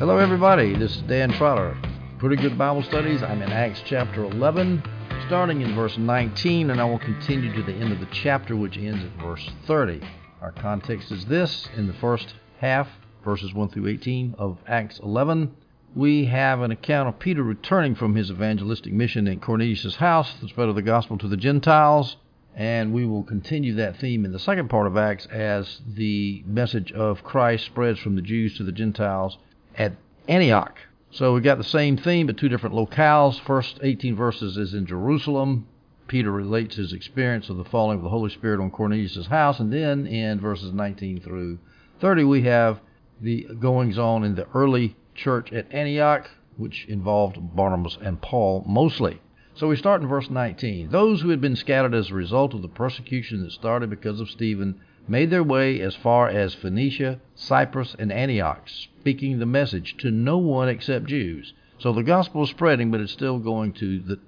Hello, 0.00 0.16
everybody. 0.16 0.74
This 0.74 0.96
is 0.96 1.02
Dan 1.02 1.30
Trotter. 1.30 1.76
Pretty 2.18 2.36
good 2.36 2.56
Bible 2.56 2.82
studies. 2.82 3.22
I'm 3.22 3.42
in 3.42 3.52
Acts 3.52 3.82
chapter 3.84 4.24
11, 4.24 4.82
starting 5.26 5.60
in 5.60 5.74
verse 5.74 5.98
19, 5.98 6.70
and 6.70 6.80
I 6.80 6.86
will 6.86 6.98
continue 6.98 7.52
to 7.52 7.62
the 7.62 7.74
end 7.74 7.92
of 7.92 8.00
the 8.00 8.08
chapter, 8.10 8.56
which 8.56 8.78
ends 8.78 9.04
at 9.04 9.22
verse 9.22 9.46
30. 9.66 10.00
Our 10.40 10.52
context 10.52 11.12
is 11.12 11.26
this 11.26 11.68
in 11.76 11.86
the 11.86 11.92
first 11.92 12.32
half, 12.60 12.88
verses 13.22 13.52
1 13.52 13.68
through 13.68 13.88
18 13.88 14.36
of 14.38 14.56
Acts 14.66 14.98
11. 15.00 15.54
We 15.94 16.24
have 16.24 16.62
an 16.62 16.70
account 16.70 17.10
of 17.10 17.18
Peter 17.18 17.42
returning 17.42 17.94
from 17.94 18.14
his 18.14 18.30
evangelistic 18.30 18.94
mission 18.94 19.28
in 19.28 19.38
Cornelius' 19.40 19.96
house, 19.96 20.32
the 20.40 20.48
spread 20.48 20.70
of 20.70 20.76
the 20.76 20.80
gospel 20.80 21.18
to 21.18 21.28
the 21.28 21.36
Gentiles, 21.36 22.16
and 22.56 22.94
we 22.94 23.04
will 23.04 23.22
continue 23.22 23.74
that 23.74 23.98
theme 23.98 24.24
in 24.24 24.32
the 24.32 24.38
second 24.38 24.70
part 24.70 24.86
of 24.86 24.96
Acts 24.96 25.26
as 25.26 25.82
the 25.86 26.42
message 26.46 26.90
of 26.90 27.22
Christ 27.22 27.66
spreads 27.66 27.98
from 27.98 28.16
the 28.16 28.22
Jews 28.22 28.56
to 28.56 28.64
the 28.64 28.72
Gentiles 28.72 29.36
at 29.76 29.92
Antioch. 30.28 30.78
So 31.10 31.34
we've 31.34 31.42
got 31.42 31.58
the 31.58 31.64
same 31.64 31.96
theme, 31.96 32.26
but 32.26 32.36
two 32.36 32.48
different 32.48 32.74
locales. 32.74 33.40
First 33.40 33.80
18 33.82 34.14
verses 34.14 34.56
is 34.56 34.74
in 34.74 34.86
Jerusalem. 34.86 35.66
Peter 36.06 36.30
relates 36.30 36.76
his 36.76 36.92
experience 36.92 37.48
of 37.48 37.56
the 37.56 37.64
falling 37.64 37.98
of 37.98 38.04
the 38.04 38.10
Holy 38.10 38.30
Spirit 38.30 38.60
on 38.60 38.70
Cornelius' 38.70 39.26
house, 39.26 39.60
and 39.60 39.72
then 39.72 40.06
in 40.06 40.40
verses 40.40 40.72
19 40.72 41.20
through 41.20 41.58
30 42.00 42.24
we 42.24 42.42
have 42.42 42.80
the 43.20 43.46
goings 43.58 43.98
on 43.98 44.24
in 44.24 44.34
the 44.34 44.46
early 44.54 44.96
church 45.14 45.52
at 45.52 45.72
Antioch, 45.72 46.28
which 46.56 46.86
involved 46.88 47.54
Barnabas 47.54 47.98
and 48.02 48.20
Paul 48.20 48.64
mostly. 48.66 49.20
So 49.54 49.68
we 49.68 49.76
start 49.76 50.00
in 50.00 50.08
verse 50.08 50.30
19. 50.30 50.90
Those 50.90 51.20
who 51.20 51.28
had 51.28 51.40
been 51.40 51.56
scattered 51.56 51.94
as 51.94 52.10
a 52.10 52.14
result 52.14 52.54
of 52.54 52.62
the 52.62 52.68
persecution 52.68 53.42
that 53.42 53.52
started 53.52 53.90
because 53.90 54.20
of 54.20 54.30
Stephen 54.30 54.80
made 55.10 55.28
their 55.28 55.42
way 55.42 55.80
as 55.80 55.94
far 55.96 56.28
as 56.28 56.54
Phoenicia, 56.54 57.20
Cyprus, 57.34 57.96
and 57.98 58.12
Antioch, 58.12 58.68
speaking 58.68 59.38
the 59.38 59.46
message 59.46 59.96
to 59.96 60.10
no 60.10 60.38
one 60.38 60.68
except 60.68 61.06
Jews. 61.06 61.52
So 61.78 61.92
the 61.92 62.04
gospel 62.04 62.44
is 62.44 62.50
spreading, 62.50 62.90
but 62.90 63.00
it's 63.00 63.12
still 63.12 63.38
going 63.38 63.72
to 63.74 63.98
the, 63.98 64.20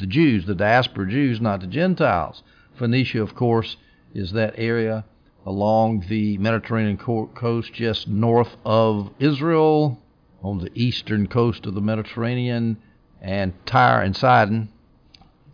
the 0.00 0.06
Jews, 0.06 0.46
the 0.46 0.54
diaspora 0.54 1.10
Jews, 1.10 1.40
not 1.40 1.60
the 1.60 1.66
Gentiles. 1.66 2.42
Phoenicia, 2.74 3.20
of 3.20 3.34
course, 3.34 3.76
is 4.14 4.32
that 4.32 4.54
area 4.56 5.04
along 5.44 6.06
the 6.08 6.38
Mediterranean 6.38 6.96
coast 6.96 7.72
just 7.74 8.08
north 8.08 8.56
of 8.64 9.10
Israel, 9.18 10.02
on 10.42 10.58
the 10.58 10.70
eastern 10.74 11.26
coast 11.26 11.66
of 11.66 11.74
the 11.74 11.80
Mediterranean, 11.82 12.78
and 13.20 13.52
Tyre 13.66 14.00
and 14.00 14.16
Sidon, 14.16 14.70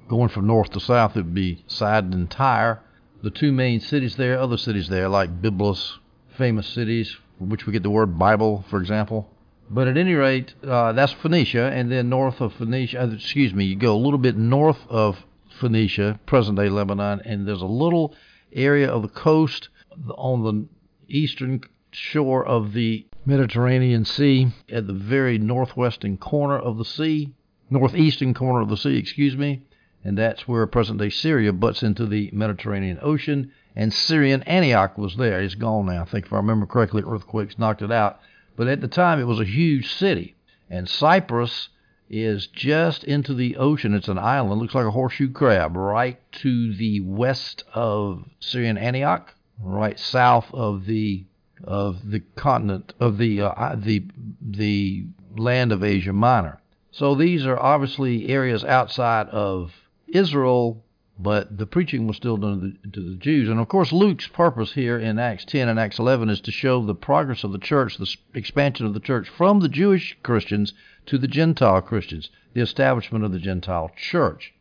Going 0.09 0.29
from 0.29 0.47
north 0.47 0.71
to 0.71 0.81
south, 0.81 1.17
it 1.17 1.25
would 1.25 1.35
be 1.35 1.65
Sidon 1.67 2.13
and 2.13 2.31
Tyre. 2.31 2.81
The 3.23 3.31
two 3.31 3.51
main 3.51 3.81
cities 3.81 4.17
there, 4.17 4.39
other 4.39 4.59
cities 4.59 4.89
there, 4.89 5.09
like 5.09 5.41
Byblos, 5.43 5.99
famous 6.37 6.67
cities, 6.67 7.17
from 7.39 7.49
which 7.49 7.67
we 7.67 7.73
get 7.73 7.83
the 7.83 7.91
word 7.91 8.19
Bible, 8.19 8.65
for 8.69 8.81
example. 8.81 9.31
But 9.71 9.89
at 9.89 9.97
any 9.97 10.15
rate, 10.15 10.55
uh, 10.63 10.93
that's 10.93 11.13
Phoenicia, 11.13 11.73
and 11.73 11.91
then 11.91 12.09
north 12.09 12.41
of 12.41 12.53
Phoenicia, 12.53 13.03
uh, 13.03 13.11
excuse 13.11 13.53
me, 13.53 13.65
you 13.65 13.77
go 13.77 13.97
a 13.97 13.99
little 13.99 14.19
bit 14.19 14.37
north 14.37 14.87
of 14.89 15.25
Phoenicia, 15.59 16.21
present 16.27 16.59
day 16.59 16.69
Lebanon, 16.69 17.21
and 17.25 17.49
there's 17.49 17.63
a 17.63 17.67
little 17.67 18.15
area 18.53 18.89
of 18.89 19.03
the 19.03 19.09
coast 19.09 19.71
on 20.17 20.45
the 20.45 20.69
eastern 21.13 21.63
shore 21.91 22.45
of 22.45 22.75
the 22.75 23.07
Mediterranean 23.25 24.05
Sea 24.05 24.49
at 24.71 24.87
the 24.87 24.93
very 24.93 25.39
northwestern 25.39 26.17
corner 26.17 26.59
of 26.59 26.79
the 26.79 26.85
sea, 26.85 27.33
northeastern 27.71 28.35
corner 28.35 28.61
of 28.61 28.69
the 28.69 28.77
sea, 28.77 28.99
excuse 28.99 29.37
me, 29.37 29.63
and 30.07 30.17
that's 30.17 30.47
where 30.47 30.65
present 30.69 31.01
day 31.01 31.11
Syria 31.11 31.53
butts 31.53 31.83
into 31.83 32.07
the 32.07 32.31
Mediterranean 32.33 33.01
Ocean. 33.03 33.51
And 33.75 33.93
Syrian 33.93 34.45
Antioch 34.45 34.97
was 34.97 35.17
there. 35.17 35.41
It's 35.41 35.57
gone 35.57 35.87
now. 35.87 36.03
I 36.03 36.05
think 36.05 36.27
if 36.27 36.33
I 36.33 36.37
remember 36.37 36.65
correctly, 36.65 37.03
earthquakes 37.05 37.59
knocked 37.59 37.83
it 37.83 37.91
out. 37.91 38.21
But 38.55 38.69
at 38.69 38.81
the 38.81 38.87
time, 38.87 39.19
it 39.19 39.27
was 39.27 39.41
a 39.41 39.45
huge 39.45 39.93
city. 39.93 40.37
And 40.71 40.89
Cyprus 40.89 41.71
is 42.09 42.47
just 42.47 43.03
into 43.03 43.35
the 43.35 43.57
ocean. 43.57 43.95
It's 43.95 44.07
an 44.07 44.17
island, 44.17 44.61
looks 44.61 44.77
like 44.77 44.87
a 44.87 44.93
horseshoe 44.93 45.33
crab, 45.33 45.77
right 45.77 46.21
to 46.35 46.73
the 46.73 47.01
west 47.01 47.65
of 47.75 48.27
Syrian 48.39 48.79
Antioch, 48.79 49.35
right 49.61 49.99
south 49.99 50.55
of 50.55 50.87
the 50.87 51.25
of 51.65 52.09
the 52.13 52.21
continent 52.37 52.95
of 53.01 53.19
the 53.19 53.41
uh, 53.41 53.75
the 53.75 54.05
the 54.41 55.07
land 55.37 55.73
of 55.73 55.83
Asia 55.83 56.13
Minor. 56.13 56.61
So 56.93 57.17
these 57.17 57.45
are 57.45 57.59
obviously 57.59 58.29
areas 58.29 58.63
outside 58.63 59.27
of 59.31 59.73
Israel, 60.09 60.85
but 61.19 61.57
the 61.57 61.67
preaching 61.67 62.07
was 62.07 62.17
still 62.17 62.37
done 62.37 62.61
to 62.61 62.67
the, 62.67 62.93
to 62.93 63.11
the, 63.11 63.17
Jews. 63.17 63.49
And 63.49 63.59
of 63.59 63.69
course, 63.69 63.93
Luke's 63.93 64.29
purpose 64.29 64.73
here 64.73 64.99
in 64.99 65.19
Acts 65.19 65.45
10 65.47 65.69
and 65.69 65.81
Acts 65.81 65.99
11 65.99 66.29
is 66.29 66.41
to 66.43 66.51
show 66.53 66.85
the 66.85 66.95
progress 66.95 67.43
of 67.43 67.53
the 67.53 67.59
church, 67.59 67.97
the 67.97 68.15
expansion 68.35 68.87
of 68.87 68.95
the 68.95 69.01
church 69.01 69.29
from 69.29 69.61
the 69.61 69.69
Jewish 69.69 70.17
Christians 70.23 70.75
to 71.07 71.19
the 71.19 71.27
Gentile 71.27 71.81
Christians, 71.81 72.31
the 72.53 72.61
establishment 72.61 73.25
of 73.25 73.33
the 73.33 73.39
Gentile 73.39 73.91
church. 73.97 74.53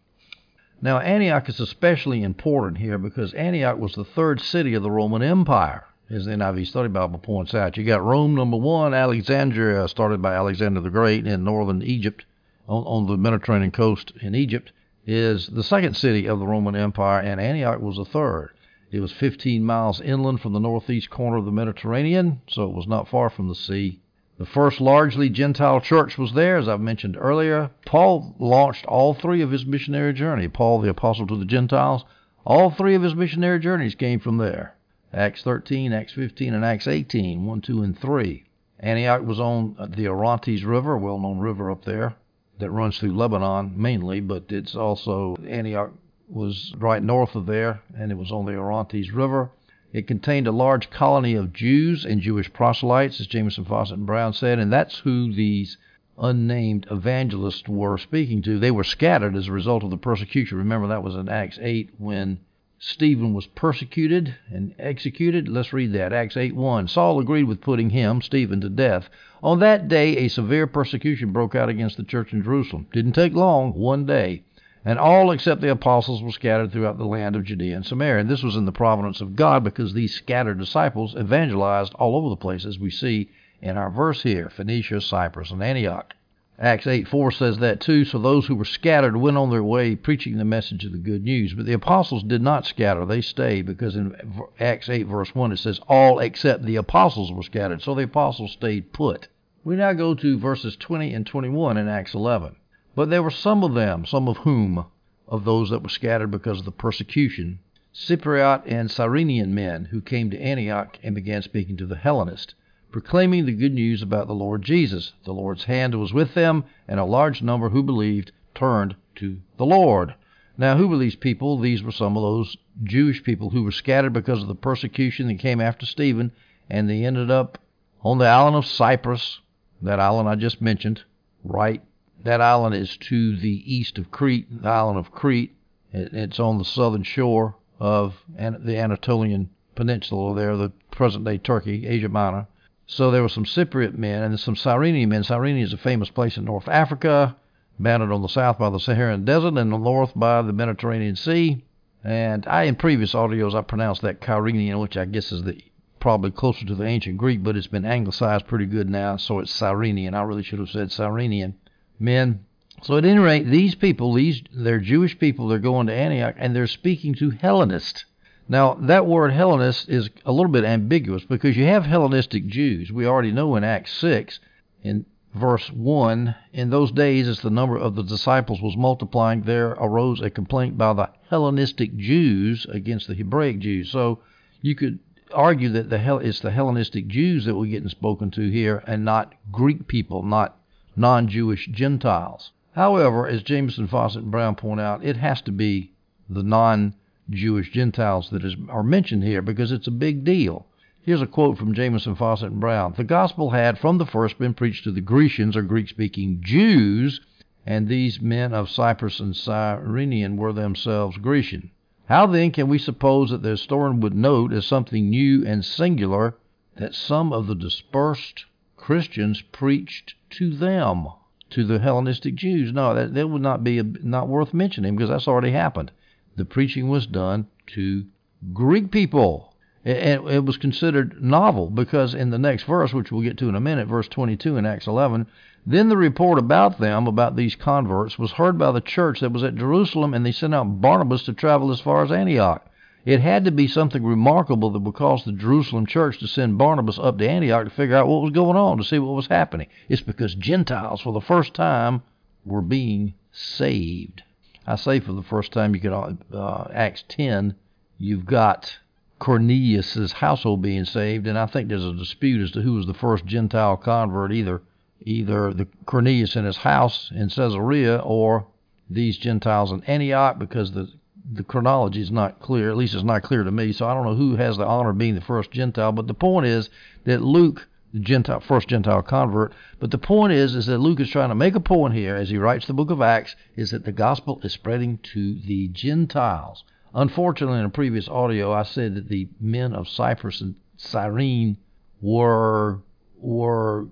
Now, 0.82 1.00
Antioch 1.00 1.50
is 1.50 1.60
especially 1.60 2.24
important 2.24 2.78
here 2.78 2.98
because 2.98 3.34
Antioch 3.34 3.78
was 3.78 3.94
the 3.94 4.06
third 4.06 4.40
city 4.42 4.74
of 4.74 4.84
the 4.84 4.92
Roman 4.92 5.22
Empire, 5.22 5.86
as 6.10 6.26
the 6.26 6.32
NIV 6.32 6.68
Study 6.68 6.90
Bible 6.90 7.20
points 7.20 7.54
out. 7.54 7.78
You 7.78 7.84
got 7.84 8.04
Rome, 8.04 8.36
number 8.36 8.58
one, 8.58 8.94
Alexandria, 8.94 9.88
started 9.88 10.22
by 10.22 10.36
Alexander 10.36 10.80
the 10.82 10.90
Great 10.90 11.28
in 11.28 11.44
northern 11.44 11.82
Egypt, 11.82 12.26
on, 12.68 12.84
on 12.84 13.08
the 13.08 13.18
Mediterranean 13.18 13.72
coast 13.72 14.14
in 14.22 14.36
Egypt 14.36 14.72
is 15.08 15.48
the 15.48 15.64
second 15.64 15.96
city 15.96 16.28
of 16.28 16.40
the 16.40 16.48
Roman 16.48 16.76
Empire, 16.76 17.20
and 17.20 17.40
Antioch 17.40 17.80
was 17.80 17.98
the 17.98 18.06
third. 18.06 18.52
It 18.92 19.00
was 19.00 19.12
15 19.12 19.64
miles 19.64 20.02
inland 20.02 20.42
from 20.42 20.54
the 20.54 20.60
northeast 20.60 21.10
corner 21.10 21.38
of 21.38 21.46
the 21.46 21.52
Mediterranean, 21.52 22.42
so 22.48 22.64
it 22.64 22.74
was 22.74 22.88
not 22.88 23.08
far 23.08 23.30
from 23.30 23.48
the 23.48 23.56
sea. 23.56 24.00
The 24.38 24.46
first 24.46 24.82
largely 24.82 25.30
Gentile 25.30 25.80
church 25.80 26.18
was 26.18 26.34
there, 26.34 26.58
as 26.58 26.68
I've 26.68 26.82
mentioned 26.82 27.18
earlier. 27.20 27.70
Paul 27.86 28.36
launched 28.40 28.86
all 28.86 29.14
three 29.14 29.42
of 29.42 29.52
his 29.52 29.66
missionary 29.66 30.14
journey. 30.14 30.48
Paul, 30.48 30.82
the 30.82 30.90
apostle 30.90 31.28
to 31.28 31.38
the 31.38 31.46
Gentiles, 31.46 32.04
all 32.44 32.72
three 32.72 32.96
of 32.96 33.04
his 33.04 33.16
missionary 33.16 33.60
journeys 33.60 33.96
came 33.96 34.20
from 34.20 34.38
there. 34.38 34.76
Acts 35.14 35.44
13, 35.44 35.94
Acts 35.94 36.14
15, 36.14 36.54
and 36.54 36.66
Acts 36.66 36.88
18, 36.88 37.46
1, 37.46 37.62
2, 37.62 37.82
and 37.84 38.00
3. 38.00 38.44
Antioch 38.80 39.22
was 39.22 39.40
on 39.40 39.94
the 39.96 40.08
Orontes 40.08 40.64
River, 40.64 40.94
a 40.94 41.00
well-known 41.00 41.40
river 41.40 41.70
up 41.70 41.86
there 41.86 42.16
that 42.60 42.72
runs 42.72 42.98
through 42.98 43.16
Lebanon 43.16 43.74
mainly, 43.76 44.22
but 44.22 44.46
it's 44.50 44.76
also 44.76 45.36
Antioch 45.48 45.92
was 46.28 46.74
right 46.78 47.04
north 47.04 47.36
of 47.36 47.46
there, 47.46 47.82
and 47.98 48.12
it 48.12 48.18
was 48.18 48.32
on 48.32 48.46
the 48.46 48.56
Orontes 48.56 49.12
River. 49.12 49.52
It 49.94 50.08
contained 50.08 50.48
a 50.48 50.52
large 50.52 50.90
colony 50.90 51.36
of 51.36 51.54
Jews 51.54 52.04
and 52.06 52.22
Jewish 52.22 52.52
proselytes, 52.52 53.20
as 53.22 53.28
Jamieson 53.28 53.66
Fausset 53.66 53.94
and 53.94 54.06
Brown 54.06 54.34
said, 54.34 54.60
and 54.60 54.72
that's 54.74 55.00
who 55.00 55.32
these 55.32 55.78
unnamed 56.18 56.88
evangelists 56.90 57.68
were 57.68 57.98
speaking 57.98 58.42
to. 58.42 58.60
They 58.60 58.72
were 58.72 58.84
scattered 58.84 59.36
as 59.36 59.48
a 59.48 59.54
result 59.54 59.84
of 59.84 59.90
the 59.90 59.98
persecution. 59.98 60.58
Remember, 60.58 60.88
that 60.88 61.04
was 61.04 61.16
in 61.16 61.30
Acts 61.30 61.60
8 61.62 61.92
when 61.98 62.40
Stephen 62.88 63.34
was 63.34 63.48
persecuted 63.48 64.36
and 64.48 64.76
executed. 64.78 65.48
Let's 65.48 65.74
read 65.74 65.92
that. 65.94 66.14
Acts 66.14 66.38
8:1. 66.38 66.88
Saul 66.88 67.20
agreed 67.20 67.46
with 67.46 67.60
putting 67.60 67.90
him, 67.90 68.22
Stephen, 68.22 68.62
to 68.62 68.70
death. 68.70 69.10
On 69.42 69.58
that 69.58 69.88
day, 69.88 70.16
a 70.18 70.28
severe 70.28 70.68
persecution 70.68 71.32
broke 71.32 71.56
out 71.56 71.68
against 71.68 71.98
the 71.98 72.04
church 72.04 72.32
in 72.32 72.44
Jerusalem. 72.44 72.86
Didn't 72.94 73.14
take 73.14 73.34
long, 73.34 73.74
one 73.74 74.06
day. 74.06 74.44
And 74.86 75.00
all 75.00 75.32
except 75.32 75.62
the 75.62 75.72
apostles 75.72 76.22
were 76.22 76.30
scattered 76.30 76.72
throughout 76.72 77.00
the 77.00 77.08
land 77.08 77.36
of 77.36 77.46
Judea 77.46 77.76
and 77.76 77.84
Samaria. 77.84 78.22
And 78.22 78.30
this 78.30 78.44
was 78.44 78.56
in 78.56 78.66
the 78.66 78.72
providence 78.72 79.20
of 79.20 79.36
God 79.36 79.64
because 79.64 79.96
these 79.96 80.14
scattered 80.14 80.60
disciples 80.60 81.16
evangelized 81.16 81.96
all 81.96 82.16
over 82.16 82.30
the 82.30 82.36
place, 82.36 82.66
as 82.66 82.78
we 82.78 82.92
see 82.92 83.32
in 83.64 83.78
our 83.78 83.90
verse 83.90 84.22
here 84.22 84.48
Phoenicia, 84.48 85.02
Cyprus, 85.02 85.50
and 85.50 85.64
Antioch. 85.64 86.14
Acts 86.58 86.88
8 86.88 87.08
4 87.10 87.32
says 87.32 87.58
that 87.58 87.82
too. 87.82 88.06
So 88.06 88.18
those 88.18 88.46
who 88.46 88.56
were 88.56 88.64
scattered 88.64 89.18
went 89.18 89.36
on 89.36 89.50
their 89.50 89.64
way 89.64 89.94
preaching 89.94 90.38
the 90.38 90.46
message 90.46 90.86
of 90.86 90.94
the 90.94 90.98
good 90.98 91.22
news. 91.22 91.54
But 91.54 91.66
the 91.66 91.74
apostles 91.74 92.24
did 92.24 92.42
not 92.42 92.66
scatter, 92.66 93.06
they 93.06 93.20
stayed 93.20 93.66
because 93.66 93.98
in 93.98 94.16
Acts 94.58 94.88
8 94.88 95.04
verse 95.04 95.36
1 95.36 95.52
it 95.52 95.58
says, 95.58 95.82
All 95.90 96.20
except 96.20 96.64
the 96.64 96.78
apostles 96.78 97.34
were 97.34 97.44
scattered. 97.44 97.82
So 97.82 97.94
the 97.94 98.04
apostles 98.04 98.54
stayed 98.54 98.94
put. 98.94 99.28
We 99.66 99.76
now 99.76 99.92
go 99.92 100.16
to 100.16 100.38
verses 100.38 100.78
20 100.78 101.14
and 101.14 101.26
21 101.26 101.76
in 101.76 101.90
Acts 101.90 102.14
11. 102.14 102.56
But 102.96 103.10
there 103.10 103.24
were 103.24 103.32
some 103.32 103.62
of 103.62 103.74
them, 103.74 104.06
some 104.06 104.30
of 104.30 104.38
whom, 104.38 104.86
of 105.28 105.44
those 105.44 105.72
that 105.72 105.84
were 105.84 105.90
scattered 105.90 106.32
because 106.32 106.60
of 106.60 106.66
the 106.66 106.72
persecution, 106.72 107.60
Cypriot 107.94 108.64
and 108.66 108.90
Cyrenian 108.90 109.54
men 109.54 109.86
who 109.86 110.00
came 110.00 110.30
to 110.30 110.40
Antioch 110.40 111.00
and 111.04 111.14
began 111.16 111.42
speaking 111.42 111.76
to 111.78 111.86
the 111.86 111.98
Hellenists 111.98 112.56
proclaiming 112.96 113.46
the 113.46 113.52
good 113.52 113.74
news 113.74 114.02
about 114.02 114.26
the 114.26 114.34
Lord 114.34 114.62
Jesus. 114.62 115.12
The 115.26 115.34
Lord's 115.34 115.66
hand 115.66 115.94
was 115.96 116.14
with 116.14 116.34
them, 116.34 116.64
and 116.88 116.98
a 116.98 117.04
large 117.04 117.42
number 117.42 117.68
who 117.68 117.84
believed 117.84 118.32
turned 118.54 118.96
to 119.16 119.42
the 119.58 119.66
Lord. 119.66 120.16
Now, 120.58 120.78
who 120.78 120.88
were 120.88 120.98
these 120.98 121.18
people? 121.18 121.60
These 121.60 121.84
were 121.84 121.92
some 121.92 122.16
of 122.16 122.24
those 122.24 122.56
Jewish 122.86 123.22
people 123.22 123.50
who 123.50 123.64
were 123.64 123.72
scattered 123.74 124.14
because 124.14 124.42
of 124.42 124.48
the 124.48 124.56
persecution 124.56 125.28
that 125.28 125.40
came 125.40 125.60
after 125.60 125.86
Stephen, 125.86 126.32
and 126.70 126.90
they 126.90 127.04
ended 127.04 127.30
up 127.30 127.58
on 128.02 128.18
the 128.18 128.28
island 128.28 128.56
of 128.56 128.66
Cyprus, 128.66 129.42
that 129.82 130.00
island 130.00 130.30
I 130.30 130.36
just 130.36 130.62
mentioned, 130.62 131.04
right? 131.44 131.84
That 132.24 132.40
island 132.40 132.76
is 132.76 132.96
to 132.96 133.36
the 133.36 133.74
east 133.76 133.98
of 133.98 134.10
Crete, 134.10 134.62
the 134.62 134.70
island 134.70 135.00
of 135.00 135.12
Crete. 135.12 135.54
It's 135.92 136.40
on 136.40 136.60
the 136.60 136.64
southern 136.64 137.04
shore 137.04 137.58
of 137.78 138.16
the 138.38 138.78
Anatolian 138.78 139.50
Peninsula 139.76 140.34
there, 140.34 140.56
the 140.56 140.72
present 140.92 141.26
day 141.26 141.38
Turkey, 141.38 141.88
Asia 141.88 142.08
Minor. 142.08 142.48
So 142.88 143.10
there 143.10 143.22
were 143.22 143.30
some 143.30 143.46
Cypriot 143.46 143.98
men 143.98 144.24
and 144.24 144.40
some 144.40 144.56
Cyrenian 144.56 145.10
men. 145.10 145.24
Cyrene 145.24 145.58
is 145.58 145.74
a 145.74 145.78
famous 145.78 146.10
place 146.10 146.38
in 146.38 146.46
North 146.46 146.68
Africa, 146.68 147.36
bounded 147.80 148.12
on 148.12 148.22
the 148.22 148.30
south 148.30 148.60
by 148.60 148.70
the 148.70 148.80
Saharan 148.80 149.26
Desert 149.26 149.58
and 149.58 149.72
the 149.72 149.78
north 149.78 150.12
by 150.16 150.42
the 150.42 150.54
Mediterranean 150.54 151.16
Sea. 151.16 151.64
And 152.04 152.46
I, 152.46 152.64
in 152.64 152.76
previous 152.76 153.14
audios, 153.14 153.56
I 153.56 153.62
pronounced 153.62 154.04
that 154.04 154.22
Kyrenian, 154.22 154.80
which 154.80 154.96
I 154.96 155.06
guess 155.06 155.32
is 155.32 155.44
the 155.44 155.60
probably 156.00 156.30
closer 156.30 156.64
to 156.64 156.76
the 156.76 156.86
ancient 156.86 157.18
Greek, 157.18 157.42
but 157.42 157.58
it's 157.58 157.66
been 157.66 157.84
anglicized 157.84 158.46
pretty 158.46 158.68
good 158.68 158.88
now, 158.88 159.18
so 159.18 159.40
it's 159.40 159.52
Cyrenian. 159.52 160.14
I 160.14 160.22
really 160.22 160.44
should 160.44 160.60
have 160.60 160.70
said 160.70 160.92
Cyrenian 160.92 161.56
men. 162.00 162.46
So 162.84 162.98
at 162.98 163.06
any 163.06 163.18
rate, 163.18 163.48
these 163.48 163.74
people, 163.74 164.14
these 164.14 164.44
they're 164.54 164.80
Jewish 164.80 165.18
people, 165.18 165.48
they're 165.48 165.58
going 165.58 165.88
to 165.88 165.94
Antioch 165.94 166.36
and 166.38 166.56
they're 166.56 166.68
speaking 166.68 167.16
to 167.16 167.32
Hellenists. 167.32 168.06
Now, 168.48 168.76
that 168.76 169.08
word 169.08 169.32
Hellenist 169.32 169.90
is 169.90 170.10
a 170.24 170.32
little 170.32 170.52
bit 170.52 170.64
ambiguous 170.64 171.24
because 171.24 171.58
you 171.58 171.66
have 171.66 171.86
Hellenistic 171.86 172.46
Jews. 172.46 172.92
We 172.92 173.08
already 173.08 173.32
know 173.32 173.56
in 173.56 173.64
Acts 173.64 173.92
6, 173.94 174.40
in 174.84 175.06
verse 175.34 175.72
1, 175.72 176.36
in 176.54 176.70
those 176.70 176.92
days, 176.92 177.28
as 177.28 177.42
the 177.42 177.50
number 177.50 177.76
of 177.76 177.96
the 177.96 178.04
disciples 178.04 178.62
was 178.62 178.78
multiplying, 178.78 179.42
there 179.42 179.72
arose 179.72 180.22
a 180.22 180.30
complaint 180.30 180.78
by 180.78 180.94
the 180.94 181.10
Hellenistic 181.30 181.98
Jews 181.98 182.68
against 182.70 183.08
the 183.08 183.16
Hebraic 183.16 183.60
Jews. 183.60 183.90
So 183.90 184.20
you 184.62 184.76
could 184.76 185.00
argue 185.34 185.70
that 185.70 185.90
the 185.90 186.18
it's 186.18 186.40
the 186.40 186.52
Hellenistic 186.52 187.08
Jews 187.08 187.46
that 187.46 187.56
we're 187.56 187.66
getting 187.66 187.90
spoken 187.90 188.30
to 188.32 188.50
here 188.52 188.84
and 188.86 189.04
not 189.04 189.34
Greek 189.52 189.88
people, 189.88 190.22
not 190.22 190.58
non 190.96 191.28
Jewish 191.28 191.68
Gentiles. 191.68 192.52
However, 192.74 193.28
as 193.28 193.42
Jamieson 193.42 193.90
and 193.92 194.32
Brown 194.32 194.56
point 194.56 194.82
out, 194.82 195.04
it 195.04 195.18
has 195.18 195.42
to 195.42 195.52
be 195.52 195.94
the 196.30 196.44
non 196.44 196.94
Jewish 197.30 197.72
Gentiles 197.72 198.30
that 198.30 198.46
is, 198.46 198.56
are 198.70 198.84
mentioned 198.84 199.24
here 199.24 199.42
because 199.42 199.72
it's 199.72 199.88
a 199.88 199.92
big 199.92 200.24
deal. 200.24 200.68
Here's 201.02 201.24
a 201.24 201.28
quote 201.28 201.58
from 201.58 201.74
Jamieson 201.74 202.16
Fausset, 202.16 202.52
and 202.52 202.60
Brown. 202.60 202.94
The 202.96 203.04
gospel 203.04 203.50
had 203.50 203.80
from 203.80 203.98
the 203.98 204.06
first 204.06 204.38
been 204.38 204.54
preached 204.54 204.84
to 204.84 204.92
the 204.92 205.02
Grecians 205.02 205.56
or 205.56 205.64
Greek 205.64 205.90
speaking 205.90 206.42
Jews, 206.44 207.22
and 207.66 207.88
these 207.88 208.22
men 208.22 208.54
of 208.54 208.70
Cyprus 208.70 209.20
and 209.20 209.36
Cyrenian 209.36 210.38
were 210.38 210.54
themselves 210.54 211.18
Grecian. 211.18 211.72
How 212.06 212.28
then 212.28 212.52
can 212.52 212.68
we 212.68 212.78
suppose 212.78 213.32
that 213.32 213.42
the 213.42 213.50
historian 213.50 214.02
would 214.02 214.14
note 214.14 214.54
as 214.54 214.68
something 214.68 215.10
new 215.10 215.44
and 215.46 215.66
singular 215.66 216.38
that 216.76 216.94
some 216.94 217.34
of 217.34 217.48
the 217.48 217.56
dispersed 217.56 218.46
Christians 218.78 219.42
preached 219.42 220.14
to 220.32 220.52
them, 220.52 221.08
to 221.50 221.64
the 221.64 221.80
Hellenistic 221.80 222.36
Jews? 222.36 222.72
No, 222.72 222.94
that, 222.94 223.16
that 223.16 223.30
would 223.30 223.42
not 223.42 223.64
be 223.64 223.82
not 223.82 224.28
worth 224.28 224.54
mentioning 224.54 224.96
because 224.96 225.10
that's 225.10 225.28
already 225.28 225.52
happened 225.52 225.92
the 226.36 226.46
preaching 226.46 226.90
was 226.90 227.08
done 227.08 227.48
to 227.68 228.06
Greek 228.54 228.92
people. 228.92 229.54
And 229.84 230.28
it 230.28 230.44
was 230.44 230.58
considered 230.58 231.22
novel 231.22 231.70
because 231.70 232.16
in 232.16 232.32
the 232.32 232.40
next 232.40 232.64
verse, 232.64 232.92
which 232.92 233.12
we'll 233.12 233.22
get 233.22 233.38
to 233.38 233.50
in 233.50 233.56
a 233.56 233.60
minute, 233.60 233.88
verse 233.88 234.08
22 234.08 234.58
in 234.58 234.66
Acts 234.66 234.88
11, 234.88 235.28
then 235.66 235.90
the 235.90 235.98
report 235.98 236.40
about 236.40 236.80
them, 236.80 237.06
about 237.08 237.36
these 237.36 237.56
converts, 237.56 238.18
was 238.18 238.32
heard 238.34 238.58
by 238.58 238.72
the 238.72 238.82
church 238.82 239.20
that 239.20 239.32
was 239.32 239.44
at 239.44 239.56
Jerusalem, 239.56 240.14
and 240.14 240.26
they 240.26 240.32
sent 240.32 240.56
out 240.56 240.82
Barnabas 240.82 241.24
to 241.24 241.34
travel 241.34 241.72
as 241.72 241.80
far 241.80 242.04
as 242.04 242.12
Antioch. 242.12 242.66
It 243.06 243.22
had 243.22 243.46
to 243.46 243.52
be 243.52 243.68
something 243.68 244.04
remarkable 244.04 244.72
that 244.72 244.80
would 244.80 244.96
cause 244.96 245.24
the 245.24 245.32
Jerusalem 245.32 245.86
church 245.86 246.18
to 246.20 246.28
send 246.28 246.58
Barnabas 246.58 246.98
up 246.98 247.20
to 247.20 247.30
Antioch 247.30 247.66
to 247.66 247.70
figure 247.70 247.96
out 247.96 248.08
what 248.08 248.24
was 248.24 248.32
going 248.32 248.58
on, 248.58 248.78
to 248.78 248.84
see 248.84 248.98
what 248.98 249.16
was 249.16 249.28
happening. 249.28 249.68
It's 249.88 250.02
because 250.02 250.34
Gentiles, 250.34 251.02
for 251.02 251.14
the 251.14 251.22
first 251.22 251.54
time, 251.54 252.02
were 252.44 252.64
being 252.64 253.14
saved. 253.32 254.24
I 254.68 254.76
say 254.76 255.00
for 255.00 255.14
the 255.14 255.24
first 255.24 255.52
time, 255.52 255.76
you 255.76 255.82
could 255.82 255.94
uh, 256.34 256.68
Acts 256.74 257.04
10, 257.08 257.56
you've 257.98 258.26
got 258.26 258.78
Cornelius's 259.20 260.14
household 260.14 260.62
being 260.62 260.86
saved, 260.86 261.28
and 261.28 261.38
I 261.38 261.46
think 261.46 261.70
there's 261.70 261.86
a 261.86 261.94
dispute 261.94 262.42
as 262.42 262.52
to 262.52 262.62
who 262.62 262.74
was 262.74 262.86
the 262.86 262.94
first 262.94 263.26
Gentile 263.26 263.78
convert, 263.78 264.32
either 264.32 264.62
either 265.02 265.54
the 265.54 265.68
Cornelius 265.86 266.36
in 266.36 266.46
his 266.46 266.58
house 266.58 267.12
in 267.14 267.30
Caesarea 267.30 267.98
or 267.98 268.48
these 268.90 269.18
Gentiles 269.18 269.72
in 269.72 269.84
Antioch, 269.84 270.40
because 270.40 270.72
the 270.72 270.92
the 271.32 271.44
chronology 271.44 272.02
is 272.02 272.12
not 272.12 272.40
clear. 272.40 272.70
At 272.70 272.78
least 272.78 272.94
it's 272.94 273.04
not 273.04 273.24
clear 273.24 273.44
to 273.44 273.52
me. 273.52 273.72
So 273.72 273.88
I 273.88 273.94
don't 273.94 274.06
know 274.06 274.16
who 274.16 274.36
has 274.36 274.58
the 274.58 274.66
honor 274.66 274.92
of 274.92 274.98
being 274.98 275.16
the 275.16 275.22
first 275.22 275.52
Gentile. 275.52 275.92
But 275.92 276.08
the 276.08 276.14
point 276.14 276.46
is 276.46 276.70
that 277.06 277.22
Luke 277.22 277.68
Gentile, 278.00 278.40
first 278.40 278.68
Gentile 278.68 279.02
convert. 279.02 279.54
But 279.80 279.92
the 279.92 279.98
point 279.98 280.34
is, 280.34 280.56
is 280.56 280.66
that 280.66 280.80
Luke 280.80 281.00
is 281.00 281.10
trying 281.10 281.30
to 281.30 281.36
make 281.36 281.56
a 281.56 281.60
point 281.60 281.94
here 281.94 282.16
as 282.16 282.30
he 282.30 282.38
writes 282.38 282.66
the 282.66 282.74
book 282.74 282.92
of 282.92 283.02
Acts, 283.02 283.36
is 283.56 283.72
that 283.72 283.86
the 283.86 283.92
gospel 283.92 284.40
is 284.44 284.54
spreading 284.54 284.98
to 285.14 285.40
the 285.40 285.68
Gentiles. 285.70 286.64
Unfortunately, 286.94 287.60
in 287.60 287.66
a 287.66 287.70
previous 287.70 288.08
audio, 288.08 288.54
I 288.54 288.64
said 288.64 288.96
that 288.96 289.10
the 289.10 289.28
men 289.40 289.74
of 289.74 289.90
Cyprus 289.90 290.42
and 290.42 290.56
Cyrene 290.78 291.58
were 292.02 292.80
were 293.18 293.88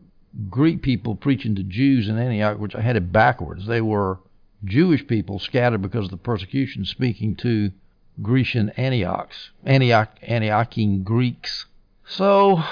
Greek 0.50 0.82
people 0.82 1.16
preaching 1.16 1.56
to 1.56 1.64
Jews 1.64 2.08
in 2.08 2.18
Antioch, 2.18 2.60
which 2.60 2.76
I 2.76 2.82
had 2.82 2.96
it 2.96 3.12
backwards. 3.12 3.66
They 3.66 3.82
were 3.82 4.20
Jewish 4.64 5.06
people 5.06 5.40
scattered 5.40 5.82
because 5.82 6.06
of 6.06 6.12
the 6.12 6.18
persecution, 6.18 6.86
speaking 6.86 7.36
to 7.38 7.72
Grecian 8.22 8.70
Antiochs, 8.72 9.52
Antioch, 9.66 10.18
Antiochene 10.22 11.04
Greeks. 11.04 11.66
So 12.06 12.64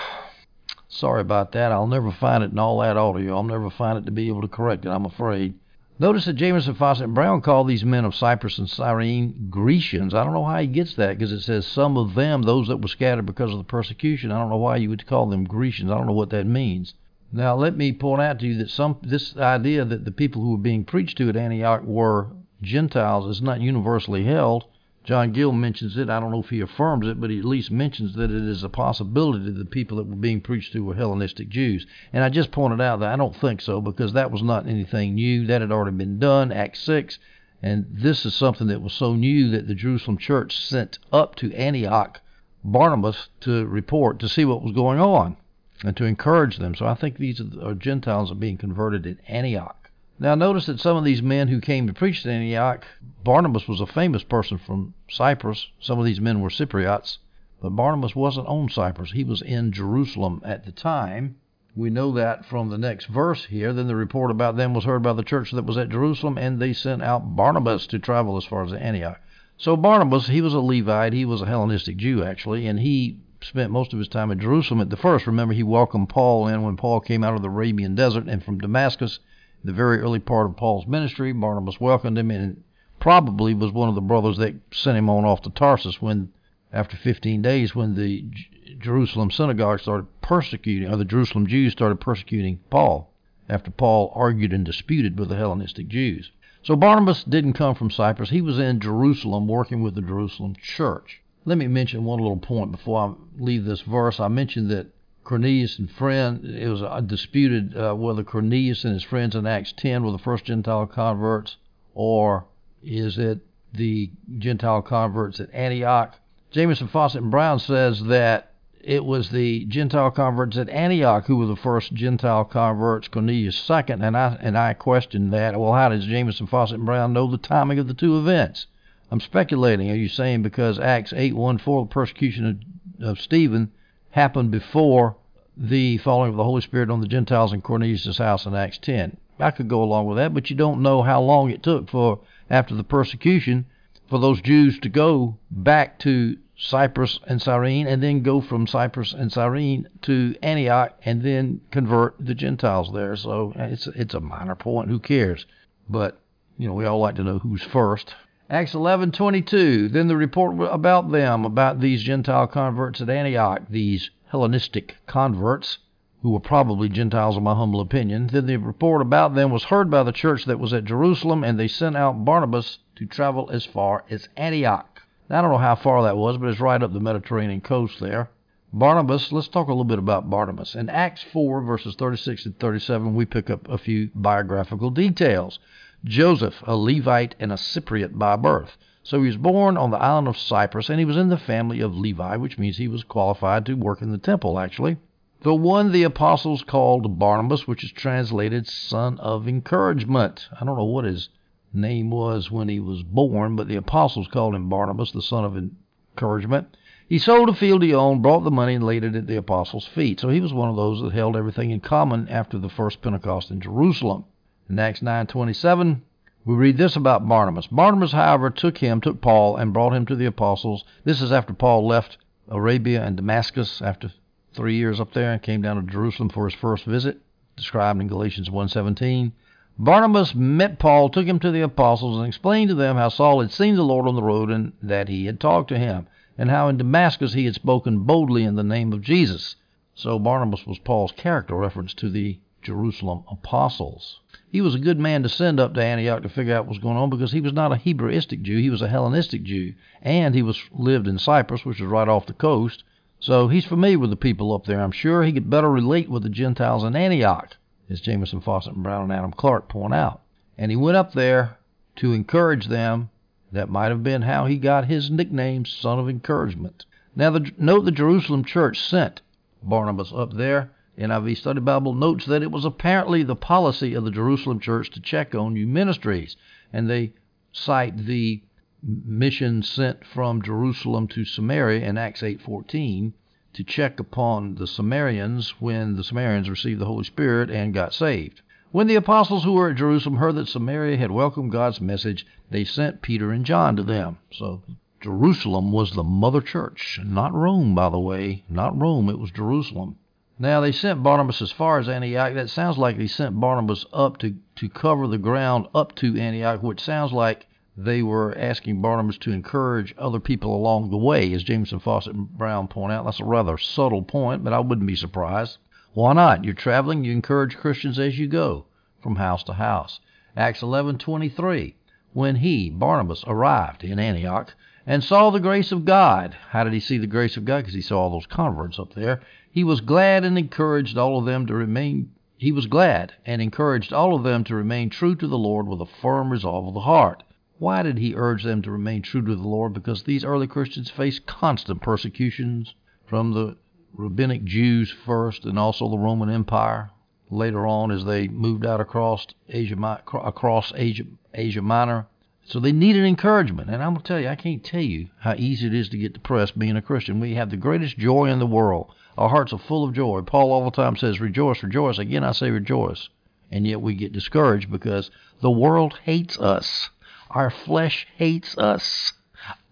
Sorry 0.93 1.21
about 1.21 1.53
that. 1.53 1.71
I'll 1.71 1.87
never 1.87 2.11
find 2.11 2.43
it 2.43 2.51
in 2.51 2.59
all 2.59 2.79
that 2.79 2.97
audio. 2.97 3.35
I'll 3.35 3.43
never 3.43 3.69
find 3.69 3.97
it 3.97 4.05
to 4.07 4.11
be 4.11 4.27
able 4.27 4.41
to 4.41 4.49
correct 4.49 4.85
it, 4.85 4.89
I'm 4.89 5.05
afraid. 5.05 5.53
Notice 5.97 6.25
that 6.25 6.33
Jamieson, 6.33 6.75
Fausset, 6.75 7.05
and 7.05 7.15
Brown 7.15 7.39
call 7.39 7.63
these 7.63 7.85
men 7.85 8.03
of 8.03 8.13
Cyprus 8.13 8.57
and 8.57 8.69
Cyrene 8.69 9.47
Grecians. 9.49 10.13
I 10.13 10.25
don't 10.25 10.33
know 10.33 10.43
how 10.43 10.59
he 10.59 10.67
gets 10.67 10.95
that 10.95 11.17
because 11.17 11.31
it 11.31 11.41
says 11.41 11.65
some 11.65 11.95
of 11.95 12.13
them, 12.13 12.41
those 12.41 12.67
that 12.67 12.81
were 12.81 12.89
scattered 12.89 13.25
because 13.25 13.53
of 13.53 13.57
the 13.57 13.63
persecution. 13.63 14.33
I 14.33 14.39
don't 14.39 14.49
know 14.49 14.57
why 14.57 14.77
you 14.77 14.89
would 14.89 15.07
call 15.07 15.27
them 15.27 15.45
Grecians. 15.45 15.89
I 15.89 15.95
don't 15.95 16.07
know 16.07 16.13
what 16.13 16.31
that 16.31 16.45
means. 16.45 16.93
Now, 17.31 17.55
let 17.55 17.77
me 17.77 17.93
point 17.93 18.21
out 18.21 18.39
to 18.39 18.47
you 18.47 18.57
that 18.57 18.69
some 18.69 18.97
this 19.01 19.37
idea 19.37 19.85
that 19.85 20.03
the 20.03 20.11
people 20.11 20.41
who 20.41 20.51
were 20.51 20.57
being 20.57 20.83
preached 20.83 21.17
to 21.19 21.29
at 21.29 21.37
Antioch 21.37 21.83
were 21.85 22.31
Gentiles 22.61 23.27
is 23.27 23.41
not 23.41 23.61
universally 23.61 24.25
held. 24.25 24.65
John 25.03 25.31
Gill 25.31 25.51
mentions 25.51 25.97
it. 25.97 26.09
I 26.09 26.19
don't 26.19 26.31
know 26.31 26.41
if 26.41 26.49
he 26.49 26.61
affirms 26.61 27.07
it, 27.07 27.19
but 27.19 27.31
he 27.31 27.39
at 27.39 27.45
least 27.45 27.71
mentions 27.71 28.13
that 28.15 28.29
it 28.29 28.43
is 28.43 28.63
a 28.63 28.69
possibility 28.69 29.45
that 29.45 29.57
the 29.57 29.65
people 29.65 29.97
that 29.97 30.05
were 30.05 30.15
being 30.15 30.41
preached 30.41 30.73
to 30.73 30.83
were 30.83 30.93
Hellenistic 30.93 31.49
Jews. 31.49 31.87
And 32.13 32.23
I 32.23 32.29
just 32.29 32.51
pointed 32.51 32.79
out 32.81 32.99
that 32.99 33.11
I 33.11 33.15
don't 33.15 33.35
think 33.35 33.61
so 33.61 33.81
because 33.81 34.13
that 34.13 34.31
was 34.31 34.43
not 34.43 34.67
anything 34.67 35.15
new. 35.15 35.47
That 35.47 35.61
had 35.61 35.71
already 35.71 35.97
been 35.97 36.19
done, 36.19 36.51
Acts 36.51 36.81
6. 36.81 37.17
And 37.63 37.87
this 37.89 38.25
is 38.25 38.35
something 38.35 38.67
that 38.67 38.81
was 38.81 38.93
so 38.93 39.15
new 39.15 39.49
that 39.49 39.67
the 39.67 39.75
Jerusalem 39.75 40.17
church 40.17 40.57
sent 40.57 40.99
up 41.11 41.35
to 41.35 41.53
Antioch 41.53 42.21
Barnabas 42.63 43.29
to 43.41 43.65
report 43.65 44.19
to 44.19 44.29
see 44.29 44.45
what 44.45 44.61
was 44.61 44.73
going 44.73 44.99
on 44.99 45.37
and 45.83 45.97
to 45.97 46.05
encourage 46.05 46.57
them. 46.57 46.75
So 46.75 46.85
I 46.85 46.93
think 46.93 47.17
these 47.17 47.41
are 47.41 47.73
Gentiles 47.73 48.31
are 48.31 48.35
being 48.35 48.57
converted 48.57 49.07
in 49.07 49.19
Antioch. 49.27 49.80
Now, 50.21 50.35
notice 50.35 50.67
that 50.67 50.79
some 50.79 50.97
of 50.97 51.03
these 51.03 51.23
men 51.23 51.47
who 51.47 51.59
came 51.59 51.87
to 51.87 51.93
preach 51.93 52.21
to 52.21 52.31
Antioch, 52.31 52.85
Barnabas 53.23 53.67
was 53.67 53.81
a 53.81 53.87
famous 53.87 54.21
person 54.21 54.59
from 54.59 54.93
Cyprus. 55.09 55.71
Some 55.79 55.97
of 55.97 56.05
these 56.05 56.21
men 56.21 56.41
were 56.41 56.51
Cypriots, 56.51 57.17
but 57.59 57.71
Barnabas 57.71 58.15
wasn't 58.15 58.45
on 58.45 58.69
Cyprus. 58.69 59.13
He 59.13 59.23
was 59.23 59.41
in 59.41 59.71
Jerusalem 59.71 60.39
at 60.45 60.63
the 60.63 60.71
time. 60.71 61.37
We 61.75 61.89
know 61.89 62.11
that 62.11 62.45
from 62.45 62.69
the 62.69 62.77
next 62.77 63.07
verse 63.07 63.45
here. 63.45 63.73
Then 63.73 63.87
the 63.87 63.95
report 63.95 64.29
about 64.29 64.57
them 64.57 64.75
was 64.75 64.83
heard 64.83 65.01
by 65.01 65.13
the 65.13 65.23
church 65.23 65.49
that 65.53 65.65
was 65.65 65.75
at 65.75 65.89
Jerusalem, 65.89 66.37
and 66.37 66.59
they 66.59 66.71
sent 66.71 67.01
out 67.01 67.35
Barnabas 67.35 67.87
to 67.87 67.97
travel 67.97 68.37
as 68.37 68.45
far 68.45 68.63
as 68.63 68.73
Antioch. 68.73 69.19
So 69.57 69.75
Barnabas, 69.75 70.27
he 70.27 70.41
was 70.41 70.53
a 70.53 70.59
Levite. 70.59 71.13
He 71.13 71.25
was 71.25 71.41
a 71.41 71.47
Hellenistic 71.47 71.97
Jew, 71.97 72.23
actually, 72.23 72.67
and 72.67 72.79
he 72.79 73.17
spent 73.41 73.71
most 73.71 73.91
of 73.91 73.97
his 73.97 74.07
time 74.07 74.29
in 74.29 74.39
Jerusalem 74.39 74.81
at 74.81 74.91
the 74.91 74.97
first. 74.97 75.25
Remember, 75.25 75.55
he 75.55 75.63
welcomed 75.63 76.09
Paul 76.09 76.47
in 76.47 76.61
when 76.61 76.77
Paul 76.77 76.99
came 76.99 77.23
out 77.23 77.33
of 77.33 77.41
the 77.41 77.49
Arabian 77.49 77.95
desert 77.95 78.27
and 78.27 78.43
from 78.43 78.59
Damascus 78.59 79.17
the 79.63 79.73
very 79.73 79.99
early 79.99 80.19
part 80.19 80.47
of 80.47 80.57
Paul's 80.57 80.87
ministry. 80.87 81.31
Barnabas 81.31 81.79
welcomed 81.79 82.17
him 82.17 82.31
and 82.31 82.63
probably 82.99 83.53
was 83.53 83.71
one 83.71 83.89
of 83.89 83.95
the 83.95 84.01
brothers 84.01 84.37
that 84.37 84.55
sent 84.73 84.97
him 84.97 85.09
on 85.09 85.25
off 85.25 85.41
to 85.41 85.49
Tarsus 85.49 86.01
when, 86.01 86.29
after 86.71 86.95
15 86.97 87.41
days, 87.41 87.75
when 87.75 87.95
the 87.95 88.21
J- 88.21 88.75
Jerusalem 88.79 89.31
synagogue 89.31 89.79
started 89.79 90.07
persecuting, 90.21 90.89
or 90.89 90.97
the 90.97 91.05
Jerusalem 91.05 91.47
Jews 91.47 91.73
started 91.73 91.99
persecuting 91.99 92.59
Paul, 92.69 93.11
after 93.49 93.71
Paul 93.71 94.11
argued 94.15 94.53
and 94.53 94.65
disputed 94.65 95.19
with 95.19 95.29
the 95.29 95.35
Hellenistic 95.35 95.87
Jews. 95.87 96.31
So 96.63 96.75
Barnabas 96.75 97.23
didn't 97.23 97.53
come 97.53 97.73
from 97.73 97.89
Cyprus. 97.89 98.29
He 98.29 98.41
was 98.41 98.59
in 98.59 98.79
Jerusalem 98.79 99.47
working 99.47 99.81
with 99.81 99.95
the 99.95 100.01
Jerusalem 100.01 100.55
church. 100.61 101.21
Let 101.43 101.57
me 101.57 101.67
mention 101.67 102.05
one 102.05 102.19
little 102.19 102.37
point 102.37 102.71
before 102.71 102.99
I 102.99 103.41
leave 103.43 103.65
this 103.65 103.81
verse. 103.81 104.19
I 104.19 104.27
mentioned 104.27 104.69
that 104.69 104.87
Cornelius 105.23 105.77
and 105.77 105.89
friend. 105.89 106.43
It 106.45 106.67
was 106.67 107.05
disputed 107.05 107.77
uh, 107.77 107.93
whether 107.93 108.23
Cornelius 108.23 108.83
and 108.83 108.93
his 108.93 109.03
friends 109.03 109.35
in 109.35 109.45
Acts 109.45 109.73
10 109.77 110.03
were 110.03 110.11
the 110.11 110.17
first 110.17 110.45
Gentile 110.45 110.87
converts, 110.87 111.57
or 111.93 112.45
is 112.83 113.17
it 113.17 113.39
the 113.73 114.09
Gentile 114.37 114.81
converts 114.81 115.39
at 115.39 115.53
Antioch? 115.53 116.19
Jamieson, 116.51 116.87
Fausset, 116.87 117.21
and 117.21 117.31
Brown 117.31 117.59
says 117.59 118.03
that 118.05 118.51
it 118.81 119.05
was 119.05 119.29
the 119.29 119.65
Gentile 119.65 120.11
converts 120.11 120.57
at 120.57 120.67
Antioch 120.69 121.25
who 121.27 121.37
were 121.37 121.45
the 121.45 121.55
first 121.55 121.93
Gentile 121.93 122.43
converts, 122.43 123.07
Cornelius 123.07 123.55
second, 123.55 124.01
and 124.01 124.17
I 124.17 124.37
and 124.41 124.57
I 124.57 124.73
questioned 124.73 125.31
that. 125.33 125.59
Well, 125.59 125.73
how 125.73 125.89
does 125.89 126.05
Jamieson, 126.05 126.47
Fausset, 126.47 126.73
and 126.73 126.85
Brown 126.85 127.13
know 127.13 127.27
the 127.27 127.37
timing 127.37 127.79
of 127.79 127.87
the 127.87 127.93
two 127.93 128.17
events? 128.17 128.65
I'm 129.11 129.19
speculating. 129.19 129.91
Are 129.91 129.95
you 129.95 130.07
saying 130.07 130.41
because 130.41 130.79
Acts 130.79 131.13
8:1 131.13 131.61
4, 131.61 131.85
the 131.85 131.89
persecution 131.89 132.65
of, 132.99 133.07
of 133.07 133.21
Stephen 133.21 133.71
happened 134.11 134.51
before 134.51 135.15
the 135.57 135.97
falling 135.97 136.29
of 136.29 136.37
the 136.37 136.43
Holy 136.43 136.61
Spirit 136.61 136.89
on 136.89 137.01
the 137.01 137.07
Gentiles 137.07 137.53
in 137.53 137.61
Cornelius' 137.61 138.17
house 138.17 138.45
in 138.45 138.55
Acts 138.55 138.77
10. 138.79 139.17
I 139.39 139.51
could 139.51 139.67
go 139.67 139.83
along 139.83 140.05
with 140.05 140.17
that, 140.17 140.33
but 140.33 140.49
you 140.49 140.55
don't 140.55 140.81
know 140.81 141.01
how 141.01 141.21
long 141.21 141.49
it 141.49 141.63
took 141.63 141.89
for 141.89 142.19
after 142.49 142.75
the 142.75 142.83
persecution 142.83 143.65
for 144.07 144.19
those 144.19 144.41
Jews 144.41 144.77
to 144.79 144.89
go 144.89 145.37
back 145.49 145.97
to 145.99 146.37
Cyprus 146.57 147.19
and 147.25 147.41
Cyrene 147.41 147.87
and 147.87 148.03
then 148.03 148.21
go 148.21 148.39
from 148.39 148.67
Cyprus 148.67 149.13
and 149.13 149.31
Cyrene 149.31 149.87
to 150.03 150.35
Antioch 150.43 150.93
and 151.03 151.23
then 151.23 151.61
convert 151.71 152.15
the 152.19 152.35
Gentiles 152.35 152.91
there. 152.93 153.15
So 153.15 153.53
it's 153.55 153.87
it's 153.87 154.13
a 154.13 154.19
minor 154.19 154.55
point. 154.55 154.89
Who 154.89 154.99
cares? 154.99 155.45
But 155.89 156.19
you 156.57 156.67
know 156.67 156.73
we 156.73 156.85
all 156.85 156.99
like 156.99 157.15
to 157.15 157.23
know 157.23 157.39
who's 157.39 157.63
first. 157.63 158.13
Acts 158.53 158.73
11:22. 158.73 159.87
Then 159.87 160.09
the 160.09 160.17
report 160.17 160.59
about 160.59 161.09
them, 161.09 161.45
about 161.45 161.79
these 161.79 162.03
Gentile 162.03 162.47
converts 162.47 162.99
at 162.99 163.09
Antioch, 163.09 163.61
these 163.69 164.11
Hellenistic 164.25 164.97
converts, 165.07 165.77
who 166.21 166.31
were 166.31 166.41
probably 166.41 166.89
Gentiles 166.89 167.37
in 167.37 167.43
my 167.43 167.55
humble 167.55 167.79
opinion. 167.79 168.27
Then 168.27 168.47
the 168.47 168.57
report 168.57 169.01
about 169.01 169.35
them 169.35 169.51
was 169.51 169.63
heard 169.63 169.89
by 169.89 170.03
the 170.03 170.11
church 170.11 170.43
that 170.43 170.59
was 170.59 170.73
at 170.73 170.83
Jerusalem, 170.83 171.45
and 171.45 171.57
they 171.57 171.69
sent 171.69 171.95
out 171.95 172.25
Barnabas 172.25 172.79
to 172.97 173.05
travel 173.05 173.49
as 173.53 173.65
far 173.65 174.03
as 174.09 174.27
Antioch. 174.35 175.01
Now, 175.29 175.39
I 175.39 175.41
don't 175.43 175.51
know 175.51 175.57
how 175.57 175.75
far 175.75 176.03
that 176.03 176.17
was, 176.17 176.37
but 176.37 176.49
it's 176.49 176.59
right 176.59 176.83
up 176.83 176.91
the 176.91 176.99
Mediterranean 176.99 177.61
coast 177.61 178.01
there. 178.01 178.31
Barnabas, 178.73 179.31
let's 179.31 179.47
talk 179.47 179.67
a 179.67 179.71
little 179.71 179.85
bit 179.85 179.97
about 179.99 180.29
Barnabas. 180.29 180.75
In 180.75 180.89
Acts 180.89 181.23
4, 181.23 181.61
verses 181.61 181.95
36 181.95 182.45
and 182.45 182.59
37, 182.59 183.15
we 183.15 183.25
pick 183.25 183.49
up 183.49 183.69
a 183.69 183.77
few 183.77 184.09
biographical 184.13 184.89
details. 184.89 185.59
Joseph, 186.03 186.63
a 186.65 186.75
Levite 186.75 187.35
and 187.39 187.51
a 187.51 187.57
Cypriot 187.57 188.17
by 188.17 188.35
birth. 188.35 188.75
So 189.03 189.21
he 189.21 189.27
was 189.27 189.37
born 189.37 189.77
on 189.77 189.91
the 189.91 190.01
island 190.01 190.27
of 190.27 190.37
Cyprus, 190.37 190.89
and 190.89 190.97
he 190.97 191.05
was 191.05 191.15
in 191.15 191.29
the 191.29 191.37
family 191.37 191.79
of 191.79 191.95
Levi, 191.95 192.37
which 192.37 192.57
means 192.57 192.77
he 192.77 192.87
was 192.87 193.03
qualified 193.03 193.67
to 193.67 193.75
work 193.75 194.01
in 194.01 194.11
the 194.11 194.17
temple, 194.17 194.57
actually. 194.57 194.97
The 195.41 195.53
one 195.53 195.91
the 195.91 196.01
apostles 196.01 196.63
called 196.63 197.19
Barnabas, 197.19 197.67
which 197.67 197.83
is 197.83 197.91
translated 197.91 198.67
son 198.67 199.19
of 199.19 199.47
encouragement. 199.47 200.49
I 200.59 200.65
don't 200.65 200.77
know 200.77 200.85
what 200.85 201.05
his 201.05 201.29
name 201.73 202.09
was 202.09 202.49
when 202.49 202.67
he 202.67 202.79
was 202.79 203.03
born, 203.03 203.55
but 203.55 203.67
the 203.67 203.75
apostles 203.75 204.27
called 204.27 204.55
him 204.55 204.69
Barnabas, 204.69 205.11
the 205.11 205.21
son 205.21 205.45
of 205.45 205.55
encouragement. 205.55 206.77
He 207.07 207.19
sold 207.19 207.49
a 207.49 207.53
field 207.53 207.83
he 207.83 207.93
owned, 207.93 208.23
brought 208.23 208.43
the 208.43 208.49
money, 208.49 208.73
and 208.73 208.85
laid 208.85 209.03
it 209.03 209.15
at 209.15 209.27
the 209.27 209.37
apostles' 209.37 209.85
feet. 209.85 210.19
So 210.19 210.29
he 210.29 210.41
was 210.41 210.53
one 210.53 210.69
of 210.69 210.75
those 210.75 211.01
that 211.01 211.13
held 211.13 211.35
everything 211.35 211.69
in 211.69 211.79
common 211.79 212.27
after 212.27 212.57
the 212.57 212.69
first 212.69 213.01
Pentecost 213.01 213.51
in 213.51 213.61
Jerusalem. 213.61 214.25
In 214.71 214.79
Acts 214.79 215.01
9:27, 215.01 216.01
we 216.45 216.55
read 216.55 216.77
this 216.77 216.95
about 216.95 217.27
Barnabas. 217.27 217.67
Barnabas, 217.67 218.13
however, 218.13 218.49
took 218.49 218.77
him, 218.77 219.01
took 219.01 219.19
Paul, 219.19 219.57
and 219.57 219.73
brought 219.73 219.91
him 219.91 220.05
to 220.05 220.15
the 220.15 220.27
apostles. 220.27 220.85
This 221.03 221.21
is 221.21 221.29
after 221.29 221.51
Paul 221.51 221.85
left 221.85 222.17
Arabia 222.47 223.03
and 223.03 223.17
Damascus 223.17 223.81
after 223.81 224.13
three 224.53 224.77
years 224.77 225.01
up 225.01 225.11
there 225.11 225.33
and 225.33 225.41
came 225.41 225.61
down 225.61 225.75
to 225.75 225.91
Jerusalem 225.91 226.29
for 226.29 226.45
his 226.45 226.53
first 226.53 226.85
visit, 226.85 227.19
described 227.57 227.99
in 227.99 228.07
Galatians 228.07 228.49
1:17. 228.49 229.33
Barnabas 229.77 230.33
met 230.33 230.79
Paul, 230.79 231.09
took 231.09 231.25
him 231.25 231.39
to 231.39 231.51
the 231.51 231.59
apostles, 231.59 232.17
and 232.17 232.25
explained 232.25 232.69
to 232.69 232.75
them 232.75 232.95
how 232.95 233.09
Saul 233.09 233.41
had 233.41 233.51
seen 233.51 233.75
the 233.75 233.83
Lord 233.83 234.07
on 234.07 234.15
the 234.15 234.23
road 234.23 234.49
and 234.49 234.71
that 234.81 235.09
he 235.09 235.25
had 235.25 235.41
talked 235.41 235.67
to 235.67 235.77
him, 235.77 236.07
and 236.37 236.49
how 236.49 236.69
in 236.69 236.77
Damascus 236.77 237.33
he 237.33 237.43
had 237.43 237.55
spoken 237.55 238.03
boldly 238.03 238.45
in 238.45 238.55
the 238.55 238.63
name 238.63 238.93
of 238.93 239.01
Jesus. 239.01 239.57
So 239.95 240.17
Barnabas 240.17 240.65
was 240.65 240.79
Paul's 240.79 241.11
character 241.11 241.57
reference 241.57 241.93
to 241.95 242.09
the 242.09 242.39
Jerusalem 242.61 243.25
apostles. 243.29 244.20
He 244.51 244.59
was 244.59 244.75
a 244.75 244.79
good 244.79 244.99
man 244.99 245.23
to 245.23 245.29
send 245.29 245.61
up 245.61 245.73
to 245.75 245.81
Antioch 245.81 246.23
to 246.23 246.29
figure 246.29 246.53
out 246.53 246.65
what 246.65 246.73
was 246.75 246.79
going 246.79 246.97
on 246.97 247.09
because 247.09 247.31
he 247.31 247.39
was 247.39 247.53
not 247.53 247.71
a 247.71 247.77
Hebraistic 247.77 248.41
Jew, 248.41 248.57
he 248.57 248.69
was 248.69 248.81
a 248.81 248.89
Hellenistic 248.89 249.43
Jew, 249.43 249.75
and 250.01 250.35
he 250.35 250.41
was 250.41 250.61
lived 250.73 251.07
in 251.07 251.17
Cyprus, 251.17 251.63
which 251.63 251.79
is 251.79 251.87
right 251.87 252.09
off 252.09 252.25
the 252.25 252.33
coast. 252.33 252.83
So 253.21 253.47
he's 253.47 253.63
familiar 253.63 253.97
with 253.97 254.09
the 254.09 254.17
people 254.17 254.53
up 254.53 254.65
there. 254.65 254.81
I'm 254.81 254.91
sure 254.91 255.23
he 255.23 255.31
could 255.31 255.49
better 255.49 255.71
relate 255.71 256.09
with 256.09 256.23
the 256.23 256.29
Gentiles 256.29 256.83
in 256.83 256.97
Antioch, 256.97 257.55
as 257.89 258.01
Jamieson 258.01 258.41
Fausset 258.41 258.73
and 258.73 258.83
Brown 258.83 259.03
and 259.03 259.13
Adam 259.13 259.31
Clarke 259.31 259.69
point 259.69 259.93
out. 259.93 260.21
And 260.57 260.69
he 260.69 260.75
went 260.75 260.97
up 260.97 261.13
there 261.13 261.57
to 261.95 262.11
encourage 262.11 262.67
them. 262.67 263.09
That 263.53 263.69
might 263.69 263.87
have 263.87 264.03
been 264.03 264.23
how 264.23 264.47
he 264.47 264.57
got 264.57 264.85
his 264.85 265.09
nickname, 265.09 265.63
Son 265.63 265.97
of 265.97 266.09
Encouragement. 266.09 266.85
Now, 267.15 267.29
the, 267.29 267.51
note 267.57 267.85
the 267.85 267.91
Jerusalem 267.91 268.43
church 268.43 268.81
sent 268.81 269.21
Barnabas 269.63 270.11
up 270.13 270.33
there 270.33 270.71
NIV 270.97 271.37
Study 271.37 271.61
Bible 271.61 271.93
notes 271.93 272.25
that 272.25 272.43
it 272.43 272.51
was 272.51 272.65
apparently 272.65 273.23
the 273.23 273.35
policy 273.35 273.93
of 273.93 274.03
the 274.03 274.11
Jerusalem 274.11 274.59
church 274.59 274.89
to 274.91 274.99
check 274.99 275.33
on 275.33 275.53
new 275.53 275.65
ministries, 275.65 276.35
and 276.73 276.89
they 276.89 277.13
cite 277.53 277.97
the 277.97 278.43
mission 278.83 279.63
sent 279.63 280.03
from 280.03 280.41
Jerusalem 280.41 281.07
to 281.07 281.23
Samaria 281.23 281.87
in 281.87 281.97
Acts 281.97 282.23
8:14 282.23 283.13
to 283.53 283.63
check 283.63 283.99
upon 283.99 284.55
the 284.55 284.67
Samaritans 284.67 285.61
when 285.61 285.95
the 285.95 286.03
Samaritans 286.03 286.49
received 286.49 286.81
the 286.81 286.85
Holy 286.85 287.03
Spirit 287.03 287.49
and 287.49 287.73
got 287.73 287.93
saved. 287.93 288.41
When 288.71 288.87
the 288.87 288.95
apostles 288.95 289.43
who 289.43 289.53
were 289.53 289.69
at 289.69 289.77
Jerusalem 289.77 290.17
heard 290.17 290.35
that 290.35 290.47
Samaria 290.47 290.97
had 290.97 291.11
welcomed 291.11 291.51
God's 291.51 291.79
message, 291.79 292.25
they 292.49 292.63
sent 292.63 293.01
Peter 293.01 293.31
and 293.31 293.45
John 293.45 293.75
to 293.75 293.83
them. 293.83 294.17
So 294.31 294.61
Jerusalem 294.99 295.71
was 295.71 295.91
the 295.91 296.03
mother 296.03 296.41
church, 296.41 296.99
not 297.03 297.33
Rome, 297.33 297.75
by 297.75 297.89
the 297.89 297.99
way, 297.99 298.43
not 298.49 298.77
Rome, 298.77 299.09
it 299.09 299.19
was 299.19 299.31
Jerusalem. 299.31 299.95
Now 300.41 300.59
they 300.59 300.71
sent 300.71 301.03
Barnabas 301.03 301.39
as 301.43 301.51
far 301.51 301.77
as 301.77 301.87
Antioch. 301.87 302.33
That 302.33 302.49
sounds 302.49 302.75
like 302.75 302.97
they 302.97 303.05
sent 303.05 303.39
Barnabas 303.39 303.85
up 303.93 304.17
to, 304.17 304.37
to 304.55 304.69
cover 304.69 305.05
the 305.05 305.19
ground 305.19 305.67
up 305.75 305.93
to 305.97 306.19
Antioch, 306.19 306.63
which 306.63 306.81
sounds 306.81 307.13
like 307.13 307.45
they 307.77 308.01
were 308.01 308.35
asking 308.35 308.81
Barnabas 308.81 309.19
to 309.19 309.31
encourage 309.31 309.93
other 309.99 310.19
people 310.19 310.55
along 310.55 310.89
the 310.89 310.97
way. 310.97 311.31
As 311.33 311.43
Jamieson 311.43 311.79
Fausset 311.79 312.15
and 312.15 312.27
Brown 312.27 312.67
point 312.67 312.91
out, 312.91 313.05
that's 313.05 313.19
a 313.19 313.23
rather 313.23 313.59
subtle 313.59 314.01
point, 314.01 314.43
but 314.43 314.51
I 314.51 314.61
wouldn't 314.61 314.87
be 314.87 314.95
surprised. 314.95 315.59
Why 315.93 316.13
not? 316.13 316.43
You're 316.43 316.55
traveling, 316.55 317.03
you 317.03 317.11
encourage 317.11 317.55
Christians 317.55 317.99
as 317.99 318.17
you 318.17 318.25
go 318.25 318.65
from 318.99 319.17
house 319.17 319.43
to 319.43 319.53
house. 319.53 319.99
Acts 320.35 320.63
11:23. 320.63 321.75
When 322.13 322.37
he, 322.37 322.71
Barnabas, 322.71 323.23
arrived 323.27 323.83
in 323.83 323.99
Antioch 323.99 324.55
and 324.87 325.03
saw 325.03 325.29
the 325.29 325.39
grace 325.39 325.71
of 325.71 325.85
God. 325.85 326.35
How 326.49 326.63
did 326.63 326.73
he 326.73 326.79
see 326.79 326.97
the 326.97 327.05
grace 327.05 327.37
of 327.37 327.45
God? 327.45 327.59
Because 327.59 327.75
he 327.75 327.81
saw 327.81 328.01
all 328.01 328.09
those 328.09 328.25
converts 328.25 328.79
up 328.79 328.95
there. 328.95 329.21
He 329.53 329.65
was 329.65 329.81
glad 329.81 330.23
and 330.23 330.37
encouraged 330.37 330.97
all 330.97 331.19
of 331.19 331.25
them 331.25 331.45
to 331.47 331.53
remain 331.53 332.11
he 332.37 332.53
was 332.53 332.67
glad 332.67 333.13
and 333.25 333.41
encouraged 333.41 333.91
all 333.91 334.15
of 334.15 334.23
them 334.23 334.45
to 334.45 334.55
remain 334.55 334.89
true 334.89 335.13
to 335.13 335.27
the 335.27 335.37
Lord 335.37 335.67
with 335.67 335.81
a 335.81 335.85
firm 335.85 336.31
resolve 336.31 336.67
of 336.67 336.73
the 336.73 336.79
heart. 336.79 337.21
Why 337.59 337.83
did 337.83 337.97
he 337.97 338.15
urge 338.15 338.43
them 338.43 338.61
to 338.61 338.71
remain 338.71 339.01
true 339.01 339.21
to 339.21 339.35
the 339.35 339.47
Lord? 339.47 339.73
Because 339.73 340.03
these 340.03 340.23
early 340.23 340.47
Christians 340.47 340.89
faced 340.89 341.25
constant 341.25 341.81
persecutions 341.81 342.73
from 343.05 343.33
the 343.33 343.57
rabbinic 343.93 344.45
Jews 344.45 344.89
first 344.89 345.43
and 345.43 345.59
also 345.59 345.89
the 345.89 345.99
Roman 345.99 346.29
Empire 346.29 346.89
later 347.29 347.67
on 347.67 347.91
as 347.91 348.05
they 348.05 348.29
moved 348.29 348.65
out 348.65 348.79
across 348.79 349.27
Asia 349.49 349.75
across 350.13 350.71
Asia 350.77 351.03
Asia 351.33 351.61
Minor. 351.61 352.07
So 352.45 352.61
they 352.61 352.71
needed 352.71 353.03
encouragement. 353.03 353.69
And 353.69 353.83
I'm 353.83 353.95
going 353.95 354.01
to 354.01 354.07
tell 354.07 354.19
you, 354.21 354.29
I 354.29 354.35
can't 354.35 354.63
tell 354.63 354.81
you 354.81 355.09
how 355.19 355.35
easy 355.35 355.67
it 355.67 355.73
is 355.73 355.89
to 355.89 355.97
get 355.97 356.13
depressed 356.13 356.57
being 356.57 356.77
a 356.77 356.81
Christian. 356.81 357.19
We 357.19 357.35
have 357.35 357.49
the 357.49 357.57
greatest 357.57 357.97
joy 357.97 358.27
in 358.27 358.39
the 358.39 358.47
world 358.47 358.95
our 359.21 359.29
hearts 359.29 359.53
are 359.53 359.59
full 359.59 359.83
of 359.83 359.93
joy. 359.93 360.21
Paul 360.21 360.51
all 360.51 360.65
the 360.65 360.71
time 360.71 360.97
says, 360.97 361.21
Rejoice, 361.21 361.61
rejoice. 361.61 361.99
Again, 361.99 362.23
I 362.23 362.31
say 362.31 362.49
rejoice. 362.49 363.07
And 363.51 363.67
yet 363.67 363.79
we 363.79 363.93
get 363.93 364.13
discouraged 364.13 364.71
because 364.71 365.11
the 365.41 365.51
world 365.51 365.99
hates 366.05 366.39
us. 366.39 366.89
Our 367.29 367.51
flesh 367.51 368.07
hates 368.15 368.57
us. 368.57 369.13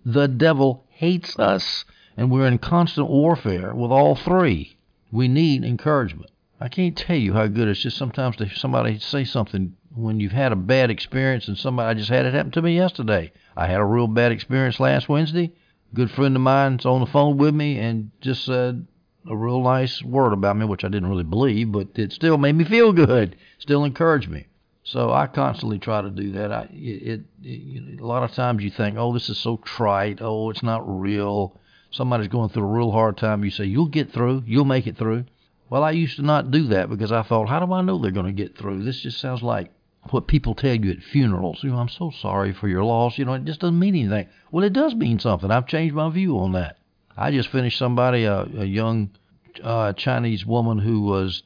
The 0.06 0.28
devil 0.28 0.86
hates 0.90 1.40
us. 1.40 1.84
And 2.16 2.30
we're 2.30 2.46
in 2.46 2.60
constant 2.60 3.10
warfare 3.10 3.74
with 3.74 3.90
all 3.90 4.16
three. 4.16 4.78
We 5.12 5.28
need 5.28 5.64
encouragement. 5.64 6.30
I 6.62 6.68
can't 6.68 6.96
tell 6.96 7.18
you 7.18 7.34
how 7.34 7.48
good 7.48 7.68
it's 7.68 7.82
just 7.82 7.98
sometimes 7.98 8.36
to 8.36 8.50
somebody 8.50 9.00
say 9.00 9.24
something 9.24 9.76
when 9.96 10.20
you've 10.20 10.32
had 10.32 10.52
a 10.52 10.58
bad 10.58 10.92
experience 10.92 11.48
and 11.48 11.58
somebody 11.58 11.90
I 11.90 11.94
just 11.96 12.10
had 12.12 12.28
it 12.28 12.36
happen 12.36 12.52
to 12.52 12.62
me 12.62 12.76
yesterday. 12.76 13.32
I 13.58 13.66
had 13.66 13.80
a 13.80 13.86
real 13.86 14.06
bad 14.06 14.32
experience 14.32 14.80
last 14.80 15.10
Wednesday. 15.10 15.54
A 15.92 15.96
good 15.96 16.12
friend 16.12 16.36
of 16.36 16.42
mine's 16.44 16.86
on 16.86 17.00
the 17.00 17.08
phone 17.08 17.38
with 17.38 17.56
me 17.56 17.80
and 17.80 18.12
just 18.22 18.46
said, 18.46 18.86
a 19.30 19.38
real 19.38 19.62
nice 19.62 20.04
word 20.04 20.34
about 20.34 20.58
me, 20.58 20.66
which 20.66 20.84
I 20.84 20.90
didn't 20.90 21.10
really 21.10 21.24
believe, 21.24 21.72
but 21.72 21.90
it 21.96 22.12
still 22.12 22.38
made 22.38 22.56
me 22.56 22.66
feel 22.66 22.92
good, 22.92 23.36
still 23.60 23.86
encouraged 23.86 24.30
me. 24.30 24.48
So 24.84 25.12
I 25.12 25.28
constantly 25.28 25.78
try 25.78 26.02
to 26.02 26.10
do 26.10 26.32
that. 26.32 26.52
I, 26.52 26.62
it, 26.74 27.04
it, 27.04 27.22
it, 27.44 28.00
a 28.00 28.06
lot 28.06 28.24
of 28.24 28.32
times 28.32 28.64
you 28.64 28.72
think, 28.72 28.98
oh, 28.98 29.14
this 29.14 29.30
is 29.30 29.38
so 29.38 29.58
trite. 29.58 30.18
Oh, 30.20 30.50
it's 30.50 30.64
not 30.64 30.82
real. 30.84 31.56
Somebody's 31.92 32.28
going 32.30 32.50
through 32.50 32.64
a 32.64 32.78
real 32.78 32.90
hard 32.90 33.16
time. 33.16 33.44
You 33.44 33.52
say, 33.52 33.66
you'll 33.66 33.86
get 33.86 34.12
through. 34.12 34.44
You'll 34.48 34.66
make 34.66 34.88
it 34.88 34.98
through. 34.98 35.26
Well, 35.70 35.84
I 35.84 35.92
used 35.92 36.16
to 36.16 36.24
not 36.24 36.50
do 36.50 36.64
that 36.70 36.90
because 36.90 37.12
I 37.12 37.22
thought, 37.22 37.50
how 37.50 37.64
do 37.64 37.72
I 37.72 37.84
know 37.84 38.00
they're 38.00 38.10
going 38.10 38.26
to 38.26 38.32
get 38.32 38.58
through? 38.58 38.84
This 38.84 39.02
just 39.02 39.20
sounds 39.20 39.44
like 39.44 39.72
what 40.10 40.26
people 40.26 40.56
tell 40.56 40.74
you 40.74 40.90
at 40.90 41.04
funerals. 41.04 41.64
You 41.64 41.70
know, 41.70 41.78
I'm 41.78 41.90
so 41.90 42.10
sorry 42.10 42.52
for 42.52 42.68
your 42.68 42.84
loss. 42.84 43.20
You 43.20 43.26
know, 43.26 43.34
it 43.34 43.46
just 43.46 43.60
doesn't 43.60 43.78
mean 43.78 43.96
anything. 43.96 44.28
Well, 44.52 44.64
it 44.64 44.74
does 44.74 44.96
mean 44.96 45.20
something. 45.20 45.52
I've 45.52 45.68
changed 45.68 45.94
my 45.94 46.10
view 46.10 46.40
on 46.40 46.54
that. 46.54 46.79
I 47.22 47.32
just 47.32 47.50
finished 47.50 47.78
somebody, 47.78 48.24
a, 48.24 48.44
a 48.44 48.64
young 48.64 49.10
uh, 49.62 49.92
Chinese 49.92 50.46
woman 50.46 50.78
who 50.78 51.02
was, 51.02 51.44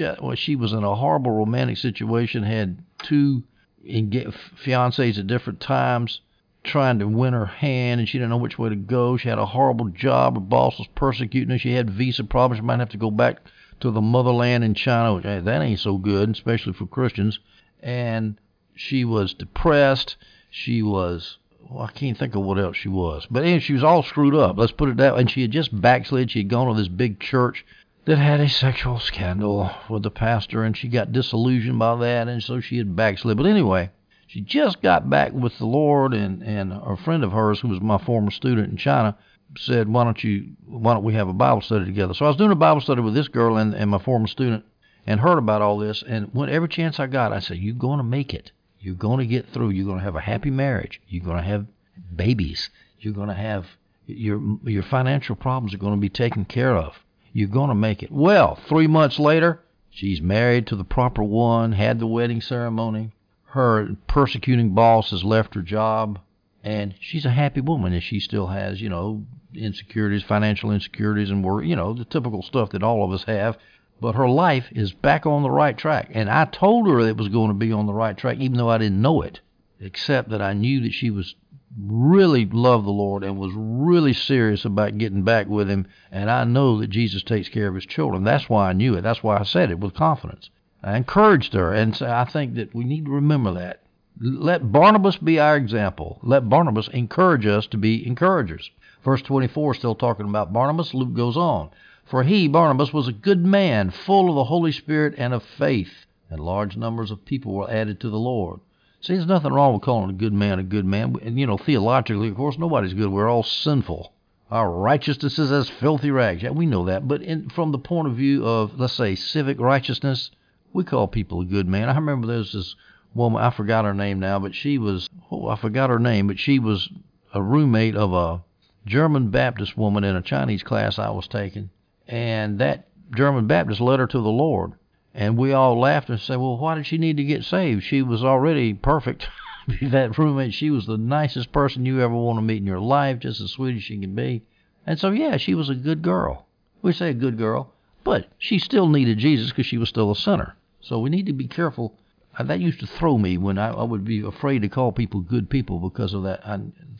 well, 0.00 0.34
she 0.34 0.56
was 0.56 0.72
in 0.72 0.82
a 0.82 0.96
horrible 0.96 1.30
romantic 1.30 1.76
situation, 1.76 2.42
had 2.42 2.82
two 2.98 3.44
fiancés 3.86 5.18
at 5.20 5.28
different 5.28 5.60
times, 5.60 6.22
trying 6.64 6.98
to 6.98 7.06
win 7.06 7.34
her 7.34 7.46
hand, 7.46 8.00
and 8.00 8.08
she 8.08 8.18
didn't 8.18 8.30
know 8.30 8.36
which 8.36 8.58
way 8.58 8.68
to 8.68 8.74
go. 8.74 9.16
She 9.16 9.28
had 9.28 9.38
a 9.38 9.46
horrible 9.46 9.90
job. 9.90 10.34
Her 10.34 10.40
boss 10.40 10.78
was 10.78 10.88
persecuting 10.96 11.50
her. 11.50 11.58
She 11.58 11.74
had 11.74 11.88
visa 11.88 12.24
problems. 12.24 12.58
She 12.58 12.66
might 12.66 12.80
have 12.80 12.88
to 12.88 12.96
go 12.96 13.12
back 13.12 13.38
to 13.78 13.92
the 13.92 14.00
motherland 14.00 14.64
in 14.64 14.74
China. 14.74 15.14
Which, 15.14 15.24
hey, 15.24 15.38
that 15.38 15.62
ain't 15.62 15.78
so 15.78 15.98
good, 15.98 16.30
especially 16.30 16.72
for 16.72 16.86
Christians. 16.86 17.38
And 17.80 18.40
she 18.74 19.04
was 19.04 19.34
depressed. 19.34 20.16
She 20.50 20.82
was 20.82 21.38
well, 21.72 21.84
I 21.84 21.92
can't 21.92 22.18
think 22.18 22.34
of 22.34 22.42
what 22.42 22.58
else 22.58 22.76
she 22.76 22.88
was, 22.88 23.26
but 23.30 23.44
anyway, 23.44 23.60
she 23.60 23.72
was 23.72 23.84
all 23.84 24.02
screwed 24.02 24.34
up. 24.34 24.58
Let's 24.58 24.72
put 24.72 24.90
it 24.90 24.98
that 24.98 25.14
way. 25.14 25.20
And 25.20 25.30
she 25.30 25.42
had 25.42 25.50
just 25.50 25.80
backslid. 25.80 26.30
She 26.30 26.40
had 26.40 26.48
gone 26.48 26.68
to 26.68 26.74
this 26.74 26.88
big 26.88 27.18
church 27.18 27.64
that 28.04 28.18
had 28.18 28.40
a 28.40 28.48
sexual 28.48 28.98
scandal 28.98 29.70
with 29.88 30.02
the 30.02 30.10
pastor, 30.10 30.64
and 30.64 30.76
she 30.76 30.88
got 30.88 31.12
disillusioned 31.12 31.78
by 31.78 31.96
that, 31.96 32.28
and 32.28 32.42
so 32.42 32.60
she 32.60 32.78
had 32.78 32.96
backslid. 32.96 33.36
But 33.36 33.46
anyway, 33.46 33.90
she 34.26 34.40
just 34.40 34.82
got 34.82 35.08
back 35.08 35.32
with 35.32 35.56
the 35.58 35.66
Lord, 35.66 36.12
and 36.12 36.42
and 36.42 36.72
a 36.72 36.96
friend 36.96 37.24
of 37.24 37.32
hers 37.32 37.60
who 37.60 37.68
was 37.68 37.80
my 37.80 37.98
former 37.98 38.30
student 38.30 38.70
in 38.70 38.76
China 38.76 39.16
said, 39.56 39.88
"Why 39.88 40.04
don't 40.04 40.22
you? 40.22 40.52
Why 40.66 40.94
don't 40.94 41.04
we 41.04 41.14
have 41.14 41.28
a 41.28 41.32
Bible 41.34 41.62
study 41.62 41.84
together?" 41.84 42.14
So 42.14 42.24
I 42.24 42.28
was 42.28 42.36
doing 42.36 42.50
a 42.52 42.56
Bible 42.56 42.80
study 42.80 43.00
with 43.00 43.14
this 43.14 43.28
girl 43.28 43.56
and, 43.56 43.74
and 43.74 43.90
my 43.90 43.98
former 43.98 44.26
student, 44.26 44.64
and 45.06 45.20
heard 45.20 45.38
about 45.38 45.62
all 45.62 45.78
this. 45.78 46.02
And 46.06 46.28
when 46.32 46.48
every 46.48 46.68
chance 46.68 46.98
I 46.98 47.06
got, 47.06 47.32
I 47.32 47.38
said, 47.38 47.58
"You're 47.58 47.74
going 47.74 47.98
to 47.98 48.04
make 48.04 48.34
it. 48.34 48.52
You're 48.82 48.94
going 48.94 49.20
to 49.20 49.26
get 49.26 49.48
through. 49.48 49.70
You're 49.70 49.86
going 49.86 49.98
to 49.98 50.04
have 50.04 50.16
a 50.16 50.20
happy 50.20 50.50
marriage. 50.50 51.00
You're 51.08 51.24
going 51.24 51.38
to 51.38 51.42
have 51.42 51.66
babies. 52.14 52.68
You're 52.98 53.14
going 53.14 53.28
to 53.28 53.34
have 53.34 53.66
your 54.06 54.58
your 54.64 54.82
financial 54.82 55.36
problems 55.36 55.72
are 55.72 55.78
going 55.78 55.94
to 55.94 56.00
be 56.00 56.08
taken 56.08 56.44
care 56.44 56.76
of. 56.76 56.98
You're 57.32 57.48
going 57.48 57.68
to 57.68 57.74
make 57.74 58.02
it." 58.02 58.10
Well, 58.10 58.58
three 58.68 58.88
months 58.88 59.18
later, 59.18 59.60
she's 59.88 60.20
married 60.20 60.66
to 60.66 60.76
the 60.76 60.84
proper 60.84 61.22
one, 61.22 61.72
had 61.72 62.00
the 62.00 62.06
wedding 62.06 62.40
ceremony. 62.40 63.12
Her 63.44 63.96
persecuting 64.08 64.74
boss 64.74 65.10
has 65.10 65.24
left 65.24 65.54
her 65.54 65.62
job 65.62 66.18
and 66.64 66.94
she's 67.00 67.24
a 67.24 67.30
happy 67.30 67.60
woman 67.60 67.92
and 67.92 68.02
she 68.02 68.20
still 68.20 68.46
has 68.46 68.80
you 68.80 68.88
know 68.88 69.24
insecurities 69.54 70.22
financial 70.22 70.70
insecurities 70.70 71.30
and 71.30 71.44
work 71.44 71.64
you 71.64 71.76
know 71.76 71.92
the 71.92 72.04
typical 72.04 72.42
stuff 72.42 72.70
that 72.70 72.82
all 72.82 73.04
of 73.04 73.12
us 73.12 73.24
have 73.24 73.58
but 74.02 74.16
her 74.16 74.28
life 74.28 74.66
is 74.72 74.92
back 74.92 75.24
on 75.26 75.44
the 75.44 75.50
right 75.50 75.78
track. 75.78 76.10
And 76.12 76.28
i 76.28 76.44
told 76.44 76.88
her 76.88 76.98
it 76.98 77.16
was 77.16 77.28
going 77.28 77.48
to 77.48 77.54
be 77.54 77.70
on 77.70 77.86
the 77.86 77.94
right 77.94 78.16
track 78.16 78.38
even 78.38 78.58
though 78.58 78.68
i 78.68 78.76
didn't 78.76 79.00
know 79.00 79.22
it 79.22 79.40
except 79.78 80.30
that 80.30 80.42
i 80.42 80.52
knew 80.52 80.80
that 80.80 80.92
she 80.92 81.08
was 81.08 81.36
really 81.80 82.44
loved 82.44 82.84
the 82.84 82.90
lord 82.90 83.22
and 83.22 83.38
was 83.38 83.52
really 83.54 84.12
serious 84.12 84.64
about 84.64 84.98
getting 84.98 85.22
back 85.22 85.46
with 85.46 85.70
him. 85.70 85.86
And 86.10 86.28
i 86.28 86.42
know 86.42 86.80
that 86.80 86.90
jesus 86.90 87.22
takes 87.22 87.48
care 87.48 87.68
of 87.68 87.76
his 87.76 87.86
children. 87.86 88.24
That's 88.24 88.48
why 88.48 88.70
i 88.70 88.72
knew 88.72 88.94
it. 88.94 89.02
That's 89.02 89.22
why 89.22 89.38
i 89.38 89.44
said 89.44 89.70
it 89.70 89.78
with 89.78 89.94
confidence. 89.94 90.50
I 90.82 90.96
encouraged 90.96 91.54
her. 91.54 91.72
And 91.72 91.94
so 91.96 92.10
i 92.10 92.24
think 92.24 92.56
that 92.56 92.74
we 92.74 92.82
need 92.82 93.04
to 93.04 93.12
remember 93.12 93.54
that. 93.54 93.82
Let 94.20 94.72
Barnabas 94.72 95.16
be 95.16 95.38
our 95.38 95.56
example. 95.56 96.18
Let 96.24 96.48
Barnabas 96.48 96.88
encourage 96.88 97.46
us 97.46 97.68
to 97.68 97.76
be 97.76 98.04
encouragers. 98.04 98.68
Verse 99.04 99.22
24, 99.22 99.74
still 99.74 99.94
talking 99.94 100.28
about 100.28 100.52
Barnabas, 100.52 100.92
Luke 100.92 101.14
goes 101.14 101.36
on. 101.36 101.70
For 102.12 102.24
he, 102.24 102.46
Barnabas, 102.46 102.92
was 102.92 103.08
a 103.08 103.12
good 103.12 103.42
man, 103.42 103.88
full 103.88 104.28
of 104.28 104.34
the 104.34 104.44
Holy 104.44 104.70
Spirit 104.70 105.14
and 105.16 105.32
of 105.32 105.42
faith, 105.42 106.04
and 106.28 106.40
large 106.40 106.76
numbers 106.76 107.10
of 107.10 107.24
people 107.24 107.54
were 107.54 107.70
added 107.70 108.00
to 108.00 108.10
the 108.10 108.18
Lord. 108.18 108.60
See, 109.00 109.14
there's 109.14 109.26
nothing 109.26 109.54
wrong 109.54 109.72
with 109.72 109.80
calling 109.80 110.10
a 110.10 110.12
good 110.12 110.34
man 110.34 110.58
a 110.58 110.62
good 110.62 110.84
man. 110.84 111.16
And, 111.22 111.40
you 111.40 111.46
know, 111.46 111.56
theologically, 111.56 112.28
of 112.28 112.36
course, 112.36 112.58
nobody's 112.58 112.92
good. 112.92 113.08
We're 113.08 113.30
all 113.30 113.42
sinful. 113.42 114.12
Our 114.50 114.70
righteousness 114.70 115.38
is 115.38 115.50
as 115.50 115.70
filthy 115.70 116.10
rags. 116.10 116.42
Yeah, 116.42 116.50
we 116.50 116.66
know 116.66 116.84
that. 116.84 117.08
But 117.08 117.22
in, 117.22 117.48
from 117.48 117.72
the 117.72 117.78
point 117.78 118.08
of 118.08 118.14
view 118.14 118.46
of, 118.46 118.78
let's 118.78 118.92
say, 118.92 119.14
civic 119.14 119.58
righteousness, 119.58 120.30
we 120.74 120.84
call 120.84 121.08
people 121.08 121.40
a 121.40 121.46
good 121.46 121.66
man. 121.66 121.88
I 121.88 121.94
remember 121.94 122.26
there 122.26 122.36
was 122.36 122.52
this 122.52 122.76
woman. 123.14 123.40
I 123.40 123.48
forgot 123.48 123.86
her 123.86 123.94
name 123.94 124.20
now, 124.20 124.38
but 124.38 124.54
she 124.54 124.76
was 124.76 125.08
oh, 125.30 125.48
I 125.48 125.56
forgot 125.56 125.88
her 125.88 125.98
name, 125.98 126.26
but 126.26 126.38
she 126.38 126.58
was 126.58 126.90
a 127.32 127.42
roommate 127.42 127.96
of 127.96 128.12
a 128.12 128.42
German 128.84 129.30
Baptist 129.30 129.78
woman 129.78 130.04
in 130.04 130.14
a 130.14 130.20
Chinese 130.20 130.62
class 130.62 130.98
I 130.98 131.08
was 131.08 131.26
taking, 131.26 131.70
and 132.08 132.58
that 132.58 132.88
German 133.14 133.46
Baptist 133.46 133.80
led 133.80 133.98
her 133.98 134.06
to 134.06 134.20
the 134.20 134.30
Lord. 134.30 134.72
And 135.14 135.36
we 135.36 135.52
all 135.52 135.78
laughed 135.78 136.08
and 136.08 136.18
said, 136.18 136.36
"Well, 136.36 136.56
why 136.56 136.74
did 136.74 136.86
she 136.86 136.98
need 136.98 137.18
to 137.18 137.24
get 137.24 137.44
saved? 137.44 137.82
She 137.82 138.02
was 138.02 138.24
already 138.24 138.72
perfect." 138.72 139.28
that 139.82 140.18
roommate, 140.18 140.54
she 140.54 140.70
was 140.70 140.86
the 140.86 140.96
nicest 140.96 141.52
person 141.52 141.86
you 141.86 142.00
ever 142.00 142.14
want 142.14 142.38
to 142.38 142.42
meet 142.42 142.58
in 142.58 142.66
your 142.66 142.80
life, 142.80 143.18
just 143.18 143.40
as 143.40 143.50
sweet 143.50 143.76
as 143.76 143.82
she 143.82 143.98
can 143.98 144.14
be. 144.14 144.42
And 144.86 144.98
so, 144.98 145.10
yeah, 145.10 145.36
she 145.36 145.54
was 145.54 145.68
a 145.68 145.74
good 145.74 146.02
girl. 146.02 146.46
We 146.80 146.92
say 146.92 147.10
a 147.10 147.14
good 147.14 147.38
girl, 147.38 147.72
but 148.02 148.26
she 148.38 148.58
still 148.58 148.88
needed 148.88 149.18
Jesus 149.18 149.50
because 149.50 149.66
she 149.66 149.78
was 149.78 149.88
still 149.88 150.10
a 150.10 150.16
sinner. 150.16 150.56
So 150.80 150.98
we 150.98 151.10
need 151.10 151.26
to 151.26 151.32
be 151.32 151.46
careful 151.46 151.96
that 152.40 152.60
used 152.60 152.80
to 152.80 152.86
throw 152.86 153.18
me 153.18 153.36
when 153.36 153.58
I, 153.58 153.72
I 153.72 153.82
would 153.82 154.04
be 154.04 154.20
afraid 154.20 154.62
to 154.62 154.68
call 154.68 154.90
people 154.90 155.20
good 155.20 155.50
people 155.50 155.78
because 155.78 156.14
of 156.14 156.22
that 156.22 156.40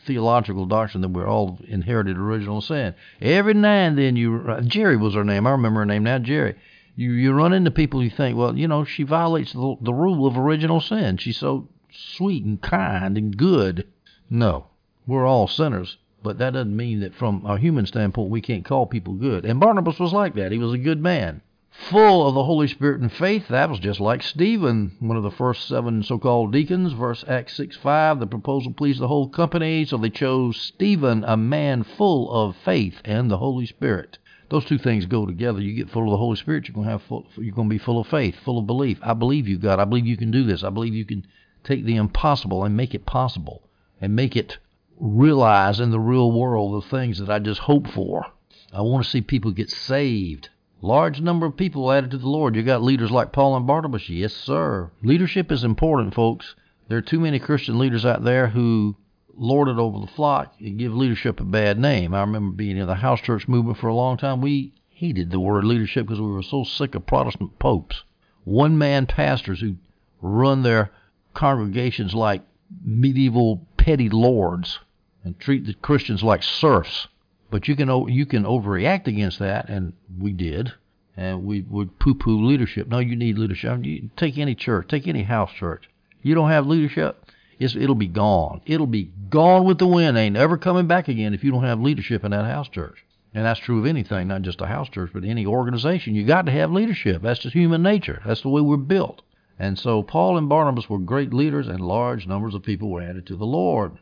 theological 0.04 0.66
doctrine 0.66 1.00
that 1.00 1.08
we're 1.10 1.26
all 1.26 1.58
inherited 1.66 2.18
original 2.18 2.60
sin. 2.60 2.94
Every 3.20 3.54
now 3.54 3.86
and 3.86 3.96
then 3.96 4.16
you, 4.16 4.44
uh, 4.46 4.60
Jerry 4.60 4.96
was 4.96 5.14
her 5.14 5.24
name. 5.24 5.46
I 5.46 5.52
remember 5.52 5.80
her 5.80 5.86
name 5.86 6.04
now, 6.04 6.18
Jerry. 6.18 6.56
You 6.96 7.12
you 7.12 7.32
run 7.32 7.54
into 7.54 7.70
people 7.70 8.04
you 8.04 8.10
think, 8.10 8.36
well, 8.36 8.58
you 8.58 8.68
know, 8.68 8.84
she 8.84 9.04
violates 9.04 9.52
the, 9.54 9.76
the 9.80 9.94
rule 9.94 10.26
of 10.26 10.36
original 10.36 10.80
sin. 10.80 11.16
She's 11.16 11.38
so 11.38 11.68
sweet 11.90 12.44
and 12.44 12.60
kind 12.60 13.16
and 13.16 13.34
good. 13.34 13.86
No, 14.28 14.66
we're 15.06 15.26
all 15.26 15.48
sinners. 15.48 15.96
But 16.22 16.38
that 16.38 16.52
doesn't 16.52 16.76
mean 16.76 17.00
that 17.00 17.14
from 17.14 17.46
a 17.46 17.58
human 17.58 17.86
standpoint 17.86 18.30
we 18.30 18.42
can't 18.42 18.64
call 18.64 18.86
people 18.86 19.14
good. 19.14 19.46
And 19.46 19.58
Barnabas 19.58 19.98
was 19.98 20.12
like 20.12 20.34
that. 20.34 20.52
He 20.52 20.58
was 20.58 20.74
a 20.74 20.78
good 20.78 21.00
man 21.00 21.40
full 21.72 22.28
of 22.28 22.34
the 22.34 22.44
Holy 22.44 22.68
Spirit 22.68 23.00
and 23.00 23.10
faith. 23.10 23.48
That 23.48 23.70
was 23.70 23.78
just 23.78 23.98
like 23.98 24.22
Stephen, 24.22 24.92
one 25.00 25.16
of 25.16 25.22
the 25.22 25.30
first 25.30 25.66
seven 25.66 26.02
so 26.02 26.18
called 26.18 26.52
deacons. 26.52 26.92
Verse 26.92 27.24
Acts 27.26 27.56
6 27.56 27.76
5, 27.76 28.20
the 28.20 28.26
proposal 28.26 28.72
pleased 28.72 29.00
the 29.00 29.08
whole 29.08 29.28
company, 29.28 29.84
so 29.84 29.96
they 29.96 30.10
chose 30.10 30.56
Stephen, 30.56 31.24
a 31.26 31.36
man 31.36 31.82
full 31.82 32.30
of 32.30 32.56
faith 32.56 33.00
and 33.04 33.30
the 33.30 33.38
Holy 33.38 33.66
Spirit. 33.66 34.18
Those 34.50 34.66
two 34.66 34.76
things 34.76 35.06
go 35.06 35.24
together. 35.24 35.62
You 35.62 35.72
get 35.72 35.88
full 35.88 36.04
of 36.04 36.10
the 36.10 36.18
Holy 36.18 36.36
Spirit, 36.36 36.68
you're 36.68 36.74
gonna 36.74 36.90
have 36.90 37.02
full, 37.02 37.26
you're 37.36 37.54
gonna 37.54 37.70
be 37.70 37.78
full 37.78 37.98
of 37.98 38.06
faith, 38.06 38.36
full 38.44 38.58
of 38.58 38.66
belief. 38.66 38.98
I 39.02 39.14
believe 39.14 39.48
you, 39.48 39.56
God. 39.56 39.80
I 39.80 39.86
believe 39.86 40.06
you 40.06 40.18
can 40.18 40.30
do 40.30 40.44
this. 40.44 40.62
I 40.62 40.68
believe 40.68 40.94
you 40.94 41.06
can 41.06 41.26
take 41.64 41.84
the 41.86 41.96
impossible 41.96 42.64
and 42.64 42.76
make 42.76 42.94
it 42.94 43.06
possible 43.06 43.62
and 43.98 44.14
make 44.14 44.36
it 44.36 44.58
realize 45.00 45.80
in 45.80 45.90
the 45.90 45.98
real 45.98 46.30
world 46.30 46.82
the 46.82 46.88
things 46.88 47.18
that 47.18 47.30
I 47.30 47.38
just 47.38 47.60
hope 47.60 47.86
for. 47.88 48.26
I 48.72 48.82
want 48.82 49.04
to 49.04 49.10
see 49.10 49.20
people 49.22 49.52
get 49.52 49.70
saved. 49.70 50.50
Large 50.84 51.20
number 51.20 51.46
of 51.46 51.56
people 51.56 51.92
added 51.92 52.10
to 52.10 52.18
the 52.18 52.28
Lord. 52.28 52.56
You 52.56 52.64
got 52.64 52.82
leaders 52.82 53.12
like 53.12 53.30
Paul 53.30 53.56
and 53.56 53.64
Barnabas. 53.64 54.08
Yes, 54.08 54.34
sir. 54.34 54.90
Leadership 55.00 55.52
is 55.52 55.62
important, 55.62 56.12
folks. 56.12 56.56
There 56.88 56.98
are 56.98 57.02
too 57.02 57.20
many 57.20 57.38
Christian 57.38 57.78
leaders 57.78 58.04
out 58.04 58.24
there 58.24 58.48
who 58.48 58.96
lord 59.34 59.68
it 59.68 59.78
over 59.78 60.00
the 60.00 60.12
flock 60.12 60.54
and 60.58 60.80
give 60.80 60.92
leadership 60.92 61.38
a 61.38 61.44
bad 61.44 61.78
name. 61.78 62.12
I 62.12 62.20
remember 62.20 62.56
being 62.56 62.76
in 62.76 62.88
the 62.88 62.96
house 62.96 63.20
church 63.20 63.46
movement 63.46 63.78
for 63.78 63.86
a 63.86 63.94
long 63.94 64.16
time. 64.16 64.40
We 64.40 64.74
hated 64.88 65.30
the 65.30 65.38
word 65.38 65.62
leadership 65.62 66.06
because 66.06 66.20
we 66.20 66.32
were 66.32 66.42
so 66.42 66.64
sick 66.64 66.96
of 66.96 67.06
Protestant 67.06 67.60
popes. 67.60 68.02
One 68.42 68.76
man 68.76 69.06
pastors 69.06 69.60
who 69.60 69.76
run 70.20 70.64
their 70.64 70.90
congregations 71.32 72.12
like 72.12 72.42
medieval 72.84 73.64
petty 73.76 74.08
lords 74.08 74.80
and 75.22 75.38
treat 75.38 75.64
the 75.64 75.74
Christians 75.74 76.24
like 76.24 76.42
serfs. 76.42 77.06
But 77.52 77.68
you 77.68 77.76
can 77.76 78.08
you 78.08 78.24
can 78.24 78.44
overreact 78.44 79.06
against 79.06 79.38
that, 79.40 79.68
and 79.68 79.92
we 80.18 80.32
did, 80.32 80.72
and 81.18 81.44
we 81.44 81.60
would 81.60 81.98
poo-poo 81.98 82.46
leadership. 82.46 82.88
No, 82.88 82.98
you 82.98 83.14
need 83.14 83.36
leadership. 83.36 83.84
You 83.84 84.08
take 84.16 84.38
any 84.38 84.54
church, 84.54 84.88
take 84.88 85.06
any 85.06 85.22
house 85.22 85.52
church. 85.52 85.90
You 86.22 86.34
don't 86.34 86.48
have 86.48 86.66
leadership, 86.66 87.30
it'll 87.60 87.94
be 87.94 88.06
gone. 88.06 88.62
It'll 88.64 88.86
be 88.86 89.10
gone 89.28 89.64
with 89.64 89.78
the 89.78 89.86
wind. 89.86 90.16
Ain't 90.16 90.34
ever 90.34 90.56
coming 90.56 90.86
back 90.86 91.08
again 91.08 91.34
if 91.34 91.44
you 91.44 91.50
don't 91.50 91.64
have 91.64 91.78
leadership 91.78 92.24
in 92.24 92.30
that 92.30 92.46
house 92.46 92.70
church. 92.70 93.04
And 93.34 93.44
that's 93.44 93.60
true 93.60 93.78
of 93.78 93.86
anything, 93.86 94.28
not 94.28 94.40
just 94.40 94.62
a 94.62 94.66
house 94.66 94.88
church, 94.88 95.10
but 95.12 95.22
any 95.22 95.44
organization. 95.44 96.14
You 96.14 96.24
got 96.24 96.46
to 96.46 96.52
have 96.52 96.72
leadership. 96.72 97.20
That's 97.20 97.40
just 97.40 97.54
human 97.54 97.82
nature. 97.82 98.22
That's 98.24 98.40
the 98.40 98.48
way 98.48 98.62
we're 98.62 98.78
built. 98.78 99.20
And 99.58 99.78
so 99.78 100.02
Paul 100.02 100.38
and 100.38 100.48
Barnabas 100.48 100.88
were 100.88 100.98
great 100.98 101.34
leaders, 101.34 101.68
and 101.68 101.80
large 101.82 102.26
numbers 102.26 102.54
of 102.54 102.62
people 102.62 102.88
were 102.88 103.02
added 103.02 103.26
to 103.26 103.36
the 103.36 103.44
Lord. 103.44 103.98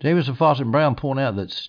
Jamieson, 0.00 0.34
Fausset, 0.34 0.62
and 0.62 0.72
Brown 0.72 0.96
point 0.96 1.20
out 1.20 1.36
that 1.36 1.68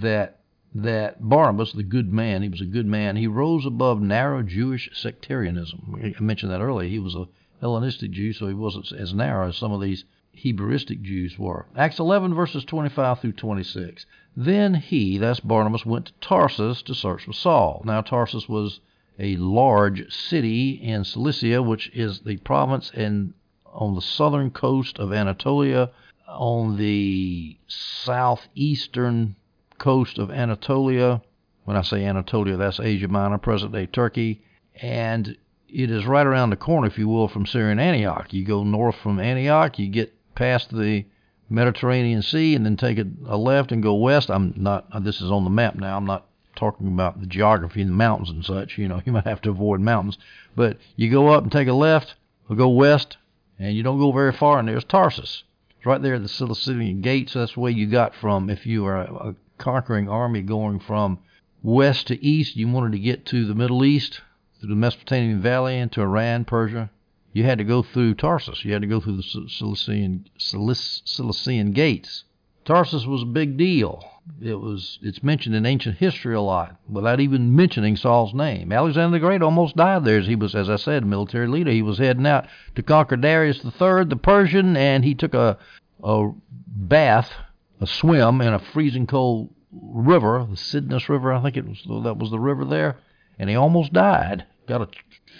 that 0.00 0.39
that 0.74 1.28
Barnabas, 1.28 1.72
the 1.72 1.82
good 1.82 2.12
man, 2.12 2.42
he 2.42 2.48
was 2.48 2.60
a 2.60 2.66
good 2.66 2.86
man, 2.86 3.16
he 3.16 3.26
rose 3.26 3.66
above 3.66 4.00
narrow 4.00 4.42
Jewish 4.42 4.88
sectarianism. 4.92 6.14
I 6.18 6.22
mentioned 6.22 6.52
that 6.52 6.60
earlier. 6.60 6.88
He 6.88 6.98
was 6.98 7.14
a 7.16 7.26
Hellenistic 7.60 8.12
Jew, 8.12 8.32
so 8.32 8.46
he 8.46 8.54
wasn't 8.54 8.92
as 8.92 9.12
narrow 9.12 9.48
as 9.48 9.56
some 9.56 9.72
of 9.72 9.80
these 9.80 10.04
Hebrewistic 10.36 11.02
Jews 11.02 11.38
were. 11.38 11.66
Acts 11.76 11.98
11, 11.98 12.34
verses 12.34 12.64
25 12.64 13.20
through 13.20 13.32
26. 13.32 14.06
Then 14.36 14.74
he, 14.74 15.18
that's 15.18 15.40
Barnabas, 15.40 15.84
went 15.84 16.06
to 16.06 16.12
Tarsus 16.20 16.82
to 16.82 16.94
search 16.94 17.24
for 17.24 17.32
Saul. 17.32 17.82
Now, 17.84 18.00
Tarsus 18.00 18.48
was 18.48 18.80
a 19.18 19.36
large 19.36 20.10
city 20.12 20.70
in 20.70 21.04
Cilicia, 21.04 21.62
which 21.62 21.90
is 21.92 22.20
the 22.20 22.36
province 22.38 22.90
in, 22.92 23.34
on 23.66 23.96
the 23.96 24.00
southern 24.00 24.50
coast 24.50 24.98
of 24.98 25.12
Anatolia, 25.12 25.90
on 26.28 26.76
the 26.76 27.58
southeastern 27.66 29.34
coast 29.80 30.18
of 30.18 30.30
Anatolia. 30.30 31.20
When 31.64 31.76
I 31.76 31.82
say 31.82 32.04
Anatolia, 32.04 32.56
that's 32.56 32.78
Asia 32.78 33.08
Minor, 33.08 33.38
present 33.38 33.72
day 33.72 33.86
Turkey. 33.86 34.42
And 34.80 35.36
it 35.68 35.90
is 35.90 36.06
right 36.06 36.26
around 36.26 36.50
the 36.50 36.56
corner, 36.56 36.86
if 36.86 36.98
you 36.98 37.08
will, 37.08 37.26
from 37.26 37.46
Syrian 37.46 37.80
Antioch. 37.80 38.32
You 38.32 38.44
go 38.44 38.62
north 38.62 38.96
from 38.96 39.18
Antioch, 39.18 39.78
you 39.78 39.88
get 39.88 40.14
past 40.34 40.70
the 40.70 41.04
Mediterranean 41.48 42.22
Sea, 42.22 42.54
and 42.54 42.64
then 42.64 42.76
take 42.76 42.98
a, 42.98 43.06
a 43.26 43.36
left 43.36 43.72
and 43.72 43.82
go 43.82 43.94
west. 43.94 44.30
I'm 44.30 44.54
not, 44.56 44.86
this 45.02 45.20
is 45.20 45.30
on 45.30 45.44
the 45.44 45.50
map 45.50 45.74
now, 45.74 45.96
I'm 45.96 46.06
not 46.06 46.26
talking 46.56 46.88
about 46.88 47.20
the 47.20 47.26
geography 47.26 47.80
and 47.80 47.90
the 47.90 47.94
mountains 47.96 48.30
and 48.30 48.44
such. 48.44 48.78
You 48.78 48.88
know, 48.88 49.00
you 49.06 49.12
might 49.12 49.24
have 49.24 49.40
to 49.42 49.50
avoid 49.50 49.80
mountains, 49.80 50.18
but 50.54 50.76
you 50.96 51.10
go 51.10 51.28
up 51.28 51.42
and 51.42 51.50
take 51.50 51.68
a 51.68 51.72
left, 51.72 52.14
or 52.48 52.56
go 52.56 52.68
west, 52.68 53.16
and 53.58 53.74
you 53.74 53.82
don't 53.82 53.98
go 53.98 54.12
very 54.12 54.32
far, 54.32 54.58
and 54.58 54.68
there's 54.68 54.84
Tarsus. 54.84 55.44
It's 55.76 55.86
right 55.86 56.02
there 56.02 56.14
at 56.14 56.22
the 56.22 56.28
Cilician 56.28 57.00
gates. 57.00 57.32
That's 57.32 57.56
way 57.56 57.70
you 57.70 57.86
got 57.86 58.14
from 58.14 58.50
if 58.50 58.66
you 58.66 58.82
were 58.82 58.96
a, 58.96 59.28
a 59.30 59.34
conquering 59.60 60.08
army 60.08 60.42
going 60.42 60.80
from 60.80 61.18
west 61.62 62.08
to 62.08 62.24
east. 62.24 62.56
You 62.56 62.66
wanted 62.68 62.92
to 62.92 62.98
get 62.98 63.24
to 63.26 63.44
the 63.44 63.54
Middle 63.54 63.84
East 63.84 64.20
through 64.58 64.70
the 64.70 64.74
Mesopotamian 64.74 65.40
Valley 65.40 65.78
into 65.78 66.00
Iran, 66.00 66.44
Persia. 66.44 66.90
You 67.32 67.44
had 67.44 67.58
to 67.58 67.64
go 67.64 67.82
through 67.82 68.14
Tarsus. 68.14 68.64
You 68.64 68.72
had 68.72 68.82
to 68.82 68.88
go 68.88 68.98
through 68.98 69.18
the 69.18 69.22
Cilician, 69.22 70.26
Cilician 70.36 71.72
gates. 71.72 72.24
Tarsus 72.64 73.06
was 73.06 73.22
a 73.22 73.26
big 73.26 73.56
deal. 73.56 74.04
It 74.42 74.60
was 74.60 74.98
it's 75.02 75.22
mentioned 75.22 75.54
in 75.54 75.64
ancient 75.64 75.96
history 75.96 76.34
a 76.34 76.40
lot 76.40 76.76
without 76.88 77.20
even 77.20 77.54
mentioning 77.54 77.96
Saul's 77.96 78.34
name. 78.34 78.72
Alexander 78.72 79.16
the 79.16 79.20
Great 79.20 79.42
almost 79.42 79.76
died 79.76 80.04
there 80.04 80.18
as 80.18 80.26
he 80.26 80.36
was, 80.36 80.54
as 80.54 80.68
I 80.68 80.76
said, 80.76 81.06
military 81.06 81.46
leader. 81.46 81.70
He 81.70 81.82
was 81.82 81.98
heading 81.98 82.26
out 82.26 82.46
to 82.74 82.82
conquer 82.82 83.16
Darius 83.16 83.64
III, 83.64 84.04
the 84.04 84.18
Persian, 84.20 84.76
and 84.76 85.04
he 85.04 85.14
took 85.14 85.34
a 85.34 85.58
a 86.02 86.30
bath, 86.66 87.32
a 87.80 87.86
swim 87.86 88.40
in 88.40 88.52
a 88.52 88.58
freezing 88.58 89.06
cold 89.06 89.48
river, 89.72 90.46
the 90.48 90.56
Cydnus 90.56 91.08
River, 91.08 91.32
I 91.32 91.42
think 91.42 91.56
it 91.56 91.66
was 91.66 91.82
that 92.04 92.18
was 92.18 92.30
the 92.30 92.38
river 92.38 92.64
there, 92.64 92.98
and 93.38 93.48
he 93.48 93.56
almost 93.56 93.92
died. 93.92 94.44
Got 94.66 94.82
a 94.82 94.88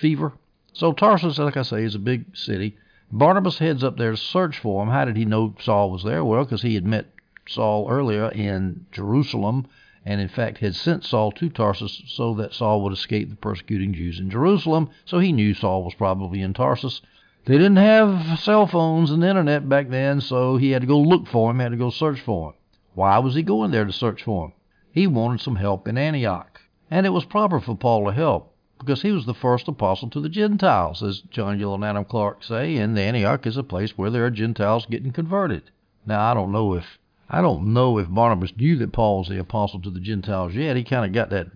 fever. 0.01 0.33
So 0.73 0.93
Tarsus, 0.93 1.39
like 1.39 1.57
I 1.57 1.63
say, 1.63 1.83
is 1.83 1.95
a 1.95 1.99
big 2.01 2.37
city. 2.37 2.77
Barnabas 3.13 3.59
heads 3.59 3.83
up 3.83 3.97
there 3.97 4.13
to 4.13 4.17
search 4.17 4.59
for 4.59 4.83
him. 4.83 4.89
How 4.89 5.05
did 5.05 5.17
he 5.17 5.25
know 5.25 5.55
Saul 5.61 5.91
was 5.91 6.05
there? 6.05 6.25
Well, 6.25 6.45
because 6.45 6.63
he 6.63 6.77
had 6.77 6.87
met 6.87 7.13
Saul 7.49 7.89
earlier 7.91 8.29
in 8.29 8.87
Jerusalem, 8.93 9.67
and 10.07 10.21
in 10.21 10.29
fact 10.29 10.59
had 10.59 10.77
sent 10.77 11.05
Saul 11.05 11.33
to 11.33 11.51
Tarsus 11.51 12.03
so 12.07 12.35
that 12.35 12.55
Saul 12.55 12.83
would 12.83 12.93
escape 12.93 13.29
the 13.29 13.37
persecuting 13.37 13.93
Jews 13.93 14.21
in 14.21 14.31
Jerusalem. 14.31 14.91
So 15.05 15.19
he 15.19 15.33
knew 15.33 15.53
Saul 15.53 15.85
was 15.85 15.95
probably 15.95 16.41
in 16.41 16.55
Tarsus. 16.55 17.03
They 17.47 17.57
didn't 17.57 17.77
have 17.77 18.39
cell 18.39 18.67
phones 18.67 19.11
and 19.11 19.23
the 19.23 19.29
internet 19.29 19.69
back 19.69 19.89
then, 19.89 20.21
so 20.21 20.57
he 20.57 20.71
had 20.71 20.83
to 20.83 20.87
go 20.87 20.99
look 20.99 21.27
for 21.27 21.51
him, 21.51 21.59
had 21.59 21.71
to 21.73 21.77
go 21.77 21.91
search 21.91 22.21
for 22.21 22.51
him. 22.51 22.55
Why 22.95 23.19
was 23.19 23.35
he 23.35 23.43
going 23.43 23.71
there 23.71 23.85
to 23.85 23.93
search 23.93 24.23
for 24.23 24.47
him? 24.47 24.53
He 24.93 25.07
wanted 25.07 25.41
some 25.41 25.57
help 25.57 25.89
in 25.89 25.97
Antioch. 25.97 26.61
And 26.91 27.07
it 27.07 27.11
was 27.11 27.25
proper 27.25 27.61
for 27.61 27.77
Paul 27.77 28.07
to 28.07 28.13
help 28.13 28.55
because 28.79 29.03
he 29.03 29.13
was 29.13 29.27
the 29.27 29.35
first 29.35 29.69
apostle 29.69 30.11
to 30.11 30.21
the 30.21 30.29
Gentiles, 30.29 31.03
as 31.03 31.21
John 31.21 31.59
Gill 31.59 31.75
and 31.75 31.85
Adam 31.85 32.05
Clarke 32.05 32.43
say, 32.43 32.77
and 32.77 32.99
Antioch 32.99 33.47
is 33.47 33.57
a 33.57 33.63
place 33.63 33.97
where 33.97 34.11
there 34.11 34.27
are 34.27 34.31
Gentiles 34.31 34.87
getting 34.87 35.13
converted. 35.13 35.71
Now, 36.07 36.31
I 36.31 36.35
don't 36.35 36.53
know 36.53 36.75
if 36.75 36.99
I 37.29 37.43
don't 37.43 37.73
know 37.73 37.99
if 37.99 38.09
Barnabas 38.09 38.57
knew 38.57 38.77
that 38.79 38.93
Paul 38.93 39.19
was 39.19 39.29
the 39.29 39.39
apostle 39.39 39.81
to 39.83 39.91
the 39.91 40.01
Gentiles 40.01 40.55
yet. 40.55 40.77
He 40.77 40.83
kind 40.83 41.07
of 41.07 41.13
got 41.13 41.31
that, 41.31 41.47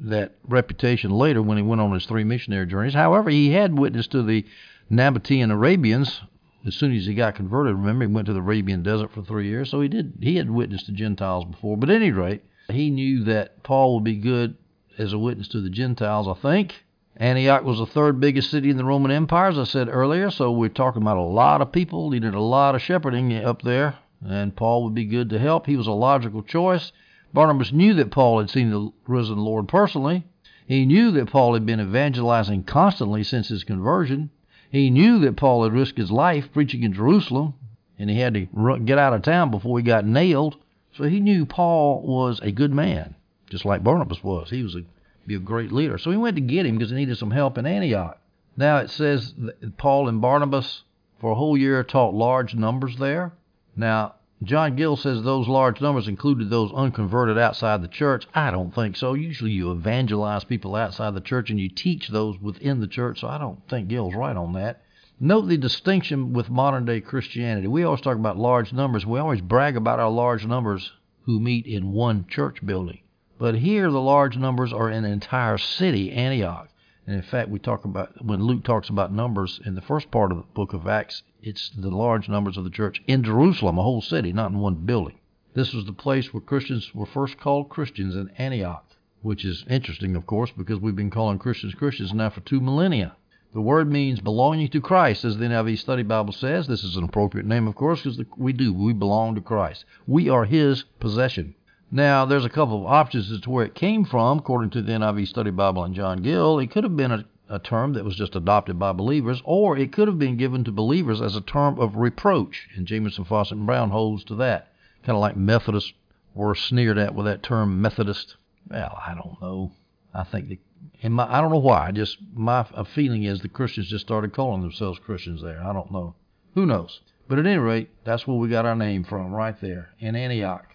that 0.00 0.34
reputation 0.46 1.10
later 1.10 1.42
when 1.42 1.56
he 1.56 1.62
went 1.62 1.80
on 1.80 1.92
his 1.92 2.06
three 2.06 2.24
missionary 2.24 2.66
journeys. 2.66 2.94
However, 2.94 3.30
he 3.30 3.50
had 3.50 3.78
witnessed 3.78 4.12
to 4.12 4.22
the 4.22 4.44
Nabatean 4.90 5.50
Arabians 5.50 6.20
as 6.66 6.74
soon 6.74 6.94
as 6.94 7.06
he 7.06 7.14
got 7.14 7.34
converted. 7.34 7.74
Remember, 7.74 8.06
he 8.06 8.12
went 8.12 8.26
to 8.26 8.32
the 8.32 8.40
Arabian 8.40 8.82
desert 8.82 9.12
for 9.12 9.22
three 9.22 9.48
years, 9.48 9.70
so 9.70 9.80
he 9.80 9.88
did. 9.88 10.14
He 10.20 10.36
had 10.36 10.50
witnessed 10.50 10.86
to 10.86 10.92
Gentiles 10.92 11.44
before, 11.44 11.76
but 11.76 11.90
at 11.90 11.96
any 11.96 12.10
rate, 12.10 12.42
he 12.70 12.90
knew 12.90 13.24
that 13.24 13.62
Paul 13.62 13.94
would 13.94 14.04
be 14.04 14.16
good 14.16 14.56
as 14.98 15.12
a 15.12 15.18
witness 15.18 15.48
to 15.48 15.60
the 15.60 15.70
Gentiles, 15.70 16.28
I 16.28 16.34
think. 16.34 16.84
Antioch 17.16 17.62
was 17.62 17.78
the 17.78 17.86
third 17.86 18.20
biggest 18.20 18.50
city 18.50 18.70
in 18.70 18.76
the 18.76 18.84
Roman 18.84 19.10
Empire, 19.10 19.48
as 19.48 19.58
I 19.58 19.64
said 19.64 19.88
earlier, 19.88 20.30
so 20.30 20.50
we're 20.50 20.68
talking 20.68 21.02
about 21.02 21.16
a 21.16 21.22
lot 21.22 21.60
of 21.60 21.70
people, 21.70 22.10
needed 22.10 22.34
a 22.34 22.40
lot 22.40 22.74
of 22.74 22.82
shepherding 22.82 23.32
up 23.44 23.62
there, 23.62 23.98
and 24.26 24.56
Paul 24.56 24.84
would 24.84 24.94
be 24.94 25.04
good 25.04 25.30
to 25.30 25.38
help. 25.38 25.66
He 25.66 25.76
was 25.76 25.86
a 25.86 25.92
logical 25.92 26.42
choice. 26.42 26.92
Barnabas 27.34 27.72
knew 27.72 27.92
that 27.94 28.10
Paul 28.10 28.38
had 28.38 28.48
seen 28.48 28.70
the 28.70 28.92
risen 29.06 29.38
Lord 29.38 29.68
personally. 29.68 30.24
He 30.66 30.86
knew 30.86 31.10
that 31.10 31.30
Paul 31.30 31.52
had 31.52 31.66
been 31.66 31.80
evangelizing 31.80 32.62
constantly 32.62 33.22
since 33.24 33.48
his 33.48 33.64
conversion. 33.64 34.30
He 34.70 34.88
knew 34.88 35.18
that 35.18 35.36
Paul 35.36 35.64
had 35.64 35.72
risked 35.72 35.98
his 35.98 36.10
life 36.10 36.52
preaching 36.52 36.82
in 36.82 36.94
Jerusalem, 36.94 37.54
and 37.98 38.08
he 38.08 38.20
had 38.20 38.34
to 38.34 38.78
get 38.84 38.98
out 38.98 39.12
of 39.12 39.22
town 39.22 39.50
before 39.50 39.78
he 39.78 39.84
got 39.84 40.06
nailed. 40.06 40.56
So 40.92 41.04
he 41.04 41.20
knew 41.20 41.44
Paul 41.44 42.02
was 42.02 42.40
a 42.40 42.52
good 42.52 42.72
man 42.72 43.16
just 43.50 43.64
like 43.64 43.84
Barnabas 43.84 44.22
was. 44.24 44.50
He 44.50 44.62
was 44.62 44.74
a 44.74 44.82
be 45.26 45.34
a 45.34 45.38
great 45.38 45.72
leader. 45.72 45.96
So 45.96 46.10
he 46.10 46.16
went 46.16 46.36
to 46.36 46.42
get 46.42 46.66
him 46.66 46.76
because 46.76 46.90
he 46.90 46.96
needed 46.96 47.16
some 47.16 47.30
help 47.30 47.56
in 47.56 47.66
Antioch. 47.66 48.18
Now 48.56 48.78
it 48.78 48.90
says 48.90 49.32
that 49.38 49.76
Paul 49.78 50.08
and 50.08 50.20
Barnabas 50.20 50.82
for 51.18 51.30
a 51.30 51.34
whole 51.34 51.56
year 51.56 51.82
taught 51.82 52.14
large 52.14 52.54
numbers 52.54 52.96
there. 52.96 53.32
Now 53.74 54.16
John 54.46 54.76
Gill 54.76 54.96
says 54.96 55.22
those 55.22 55.48
large 55.48 55.80
numbers 55.80 56.08
included 56.08 56.50
those 56.50 56.72
unconverted 56.72 57.38
outside 57.38 57.82
the 57.82 57.88
church. 57.88 58.26
I 58.34 58.50
don't 58.50 58.74
think 58.74 58.96
so. 58.96 59.14
Usually 59.14 59.52
you 59.52 59.70
evangelize 59.70 60.44
people 60.44 60.74
outside 60.74 61.14
the 61.14 61.20
church 61.20 61.50
and 61.50 61.60
you 61.60 61.68
teach 61.68 62.08
those 62.08 62.38
within 62.40 62.80
the 62.80 62.86
church, 62.86 63.20
so 63.20 63.28
I 63.28 63.38
don't 63.38 63.66
think 63.68 63.88
Gill's 63.88 64.14
right 64.14 64.36
on 64.36 64.52
that. 64.54 64.82
Note 65.20 65.42
the 65.42 65.56
distinction 65.56 66.32
with 66.32 66.50
modern 66.50 66.84
day 66.84 67.00
Christianity. 67.00 67.68
We 67.68 67.84
always 67.84 68.00
talk 68.00 68.16
about 68.16 68.36
large 68.36 68.72
numbers. 68.72 69.06
We 69.06 69.20
always 69.20 69.40
brag 69.40 69.76
about 69.76 70.00
our 70.00 70.10
large 70.10 70.44
numbers 70.46 70.92
who 71.22 71.38
meet 71.38 71.66
in 71.66 71.92
one 71.92 72.26
church 72.28 72.64
building. 72.66 73.00
But 73.38 73.54
here 73.56 73.90
the 73.90 74.00
large 74.00 74.36
numbers 74.36 74.72
are 74.72 74.90
in 74.90 75.04
an 75.04 75.12
entire 75.12 75.58
city, 75.58 76.12
Antioch. 76.12 76.68
And 77.06 77.16
in 77.16 77.22
fact, 77.22 77.50
we 77.50 77.58
talk 77.58 77.84
about 77.84 78.24
when 78.24 78.42
Luke 78.42 78.64
talks 78.64 78.88
about 78.88 79.12
numbers 79.12 79.60
in 79.64 79.74
the 79.74 79.82
first 79.82 80.10
part 80.10 80.32
of 80.32 80.38
the 80.38 80.44
book 80.54 80.72
of 80.72 80.86
Acts, 80.86 81.22
it's 81.46 81.68
the 81.76 81.90
large 81.90 82.26
numbers 82.26 82.56
of 82.56 82.64
the 82.64 82.70
church 82.70 83.02
in 83.06 83.22
Jerusalem, 83.22 83.76
a 83.76 83.82
whole 83.82 84.00
city, 84.00 84.32
not 84.32 84.50
in 84.50 84.58
one 84.58 84.86
building. 84.86 85.18
This 85.52 85.74
was 85.74 85.84
the 85.84 85.92
place 85.92 86.32
where 86.32 86.40
Christians 86.40 86.94
were 86.94 87.04
first 87.04 87.38
called 87.38 87.68
Christians 87.68 88.16
in 88.16 88.30
Antioch, 88.38 88.96
which 89.20 89.44
is 89.44 89.64
interesting, 89.68 90.16
of 90.16 90.26
course, 90.26 90.50
because 90.56 90.80
we've 90.80 90.96
been 90.96 91.10
calling 91.10 91.38
Christians 91.38 91.74
Christians 91.74 92.14
now 92.14 92.30
for 92.30 92.40
two 92.40 92.60
millennia. 92.60 93.14
The 93.52 93.60
word 93.60 93.92
means 93.92 94.20
belonging 94.20 94.68
to 94.70 94.80
Christ, 94.80 95.22
as 95.24 95.36
the 95.36 95.44
NIV 95.44 95.78
Study 95.78 96.02
Bible 96.02 96.32
says. 96.32 96.66
This 96.66 96.82
is 96.82 96.96
an 96.96 97.04
appropriate 97.04 97.46
name, 97.46 97.68
of 97.68 97.74
course, 97.74 98.02
because 98.02 98.20
we 98.38 98.54
do. 98.54 98.72
We 98.72 98.94
belong 98.94 99.34
to 99.34 99.42
Christ. 99.42 99.84
We 100.06 100.30
are 100.30 100.46
His 100.46 100.84
possession. 100.98 101.54
Now, 101.92 102.24
there's 102.24 102.46
a 102.46 102.50
couple 102.50 102.80
of 102.80 102.86
options 102.90 103.30
as 103.30 103.42
to 103.42 103.50
where 103.50 103.66
it 103.66 103.74
came 103.74 104.06
from, 104.06 104.38
according 104.38 104.70
to 104.70 104.82
the 104.82 104.92
NIV 104.92 105.28
Study 105.28 105.50
Bible 105.50 105.84
and 105.84 105.94
John 105.94 106.22
Gill. 106.22 106.58
It 106.58 106.70
could 106.70 106.84
have 106.84 106.96
been 106.96 107.12
a, 107.12 107.24
a 107.54 107.58
term 107.60 107.92
that 107.92 108.04
was 108.04 108.16
just 108.16 108.34
adopted 108.34 108.78
by 108.78 108.92
believers, 108.92 109.40
or 109.44 109.78
it 109.78 109.92
could 109.92 110.08
have 110.08 110.18
been 110.18 110.36
given 110.36 110.64
to 110.64 110.72
believers 110.72 111.22
as 111.22 111.36
a 111.36 111.40
term 111.40 111.78
of 111.78 111.96
reproach. 111.96 112.68
And 112.74 112.86
Jamieson 112.86 113.24
Fausset, 113.24 113.52
and 113.52 113.66
Brown 113.66 113.90
holds 113.90 114.24
to 114.24 114.34
that. 114.36 114.72
Kind 115.04 115.16
of 115.16 115.20
like 115.20 115.36
Methodists 115.36 115.92
were 116.34 116.54
sneered 116.54 116.98
at 116.98 117.14
with 117.14 117.26
that 117.26 117.42
term 117.42 117.80
Methodist. 117.80 118.36
Well, 118.68 118.98
I 119.06 119.14
don't 119.14 119.40
know. 119.40 119.72
I 120.12 120.24
think 120.24 120.48
the 120.48 120.58
and 121.02 121.14
my, 121.14 121.26
I 121.30 121.40
don't 121.40 121.50
know 121.50 121.58
why. 121.58 121.90
Just 121.92 122.18
my 122.34 122.64
feeling 122.94 123.24
is 123.24 123.40
the 123.40 123.48
Christians 123.48 123.88
just 123.88 124.06
started 124.06 124.32
calling 124.32 124.62
themselves 124.62 124.98
Christians 124.98 125.42
there. 125.42 125.62
I 125.62 125.72
don't 125.72 125.92
know. 125.92 126.14
Who 126.54 126.66
knows? 126.66 127.00
But 127.28 127.38
at 127.38 127.46
any 127.46 127.58
rate, 127.58 127.90
that's 128.04 128.26
where 128.26 128.36
we 128.36 128.48
got 128.48 128.66
our 128.66 128.76
name 128.76 129.04
from, 129.04 129.32
right 129.32 129.58
there 129.60 129.90
in 129.98 130.16
Antioch. 130.16 130.66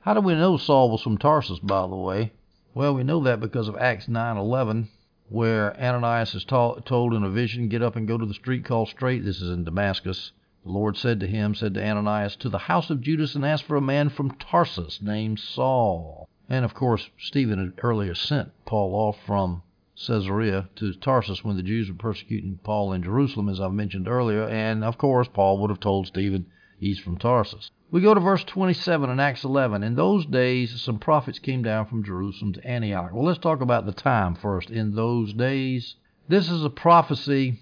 How 0.00 0.14
do 0.14 0.20
we 0.20 0.34
know 0.34 0.56
Saul 0.56 0.90
was 0.90 1.02
from 1.02 1.18
Tarsus, 1.18 1.58
by 1.58 1.86
the 1.86 1.96
way? 1.96 2.32
Well, 2.74 2.94
we 2.94 3.04
know 3.04 3.20
that 3.20 3.40
because 3.40 3.68
of 3.68 3.76
Acts 3.76 4.06
9:11, 4.06 4.88
where 5.28 5.74
Ananias 5.80 6.34
is 6.34 6.44
told 6.44 7.14
in 7.14 7.24
a 7.24 7.30
vision, 7.30 7.68
"Get 7.68 7.82
up 7.82 7.96
and 7.96 8.06
go 8.06 8.18
to 8.18 8.26
the 8.26 8.34
street 8.34 8.64
called 8.64 8.88
Straight." 8.88 9.24
This 9.24 9.40
is 9.40 9.50
in 9.50 9.64
Damascus. 9.64 10.32
The 10.64 10.70
Lord 10.70 10.96
said 10.96 11.20
to 11.20 11.26
him, 11.26 11.54
said 11.54 11.74
to 11.74 11.84
Ananias, 11.84 12.36
"To 12.36 12.48
the 12.48 12.58
house 12.58 12.90
of 12.90 13.00
Judas 13.00 13.34
and 13.34 13.44
ask 13.44 13.64
for 13.64 13.76
a 13.76 13.80
man 13.80 14.08
from 14.08 14.30
Tarsus 14.32 15.02
named 15.02 15.38
Saul." 15.38 16.28
And 16.48 16.64
of 16.64 16.74
course, 16.74 17.10
Stephen 17.18 17.58
had 17.58 17.72
earlier 17.82 18.14
sent 18.14 18.52
Paul 18.66 18.94
off 18.94 19.18
from 19.24 19.62
Caesarea 19.96 20.68
to 20.76 20.92
Tarsus 20.94 21.44
when 21.44 21.56
the 21.56 21.62
Jews 21.62 21.88
were 21.88 21.96
persecuting 21.96 22.58
Paul 22.62 22.92
in 22.92 23.02
Jerusalem, 23.02 23.48
as 23.48 23.60
I've 23.60 23.72
mentioned 23.72 24.08
earlier. 24.08 24.46
And 24.48 24.84
of 24.84 24.98
course, 24.98 25.28
Paul 25.28 25.58
would 25.58 25.70
have 25.70 25.80
told 25.80 26.06
Stephen 26.06 26.46
he's 26.78 26.98
from 26.98 27.16
Tarsus. 27.16 27.70
We 27.94 28.00
go 28.00 28.12
to 28.12 28.18
verse 28.18 28.42
27 28.42 29.08
in 29.08 29.20
Acts 29.20 29.44
11. 29.44 29.84
In 29.84 29.94
those 29.94 30.26
days, 30.26 30.82
some 30.82 30.98
prophets 30.98 31.38
came 31.38 31.62
down 31.62 31.86
from 31.86 32.02
Jerusalem 32.02 32.52
to 32.54 32.66
Antioch. 32.66 33.12
Well, 33.12 33.24
let's 33.24 33.38
talk 33.38 33.60
about 33.60 33.86
the 33.86 33.92
time 33.92 34.34
first. 34.34 34.68
In 34.68 34.96
those 34.96 35.32
days, 35.32 35.94
this 36.26 36.50
is 36.50 36.64
a 36.64 36.70
prophecy 36.70 37.60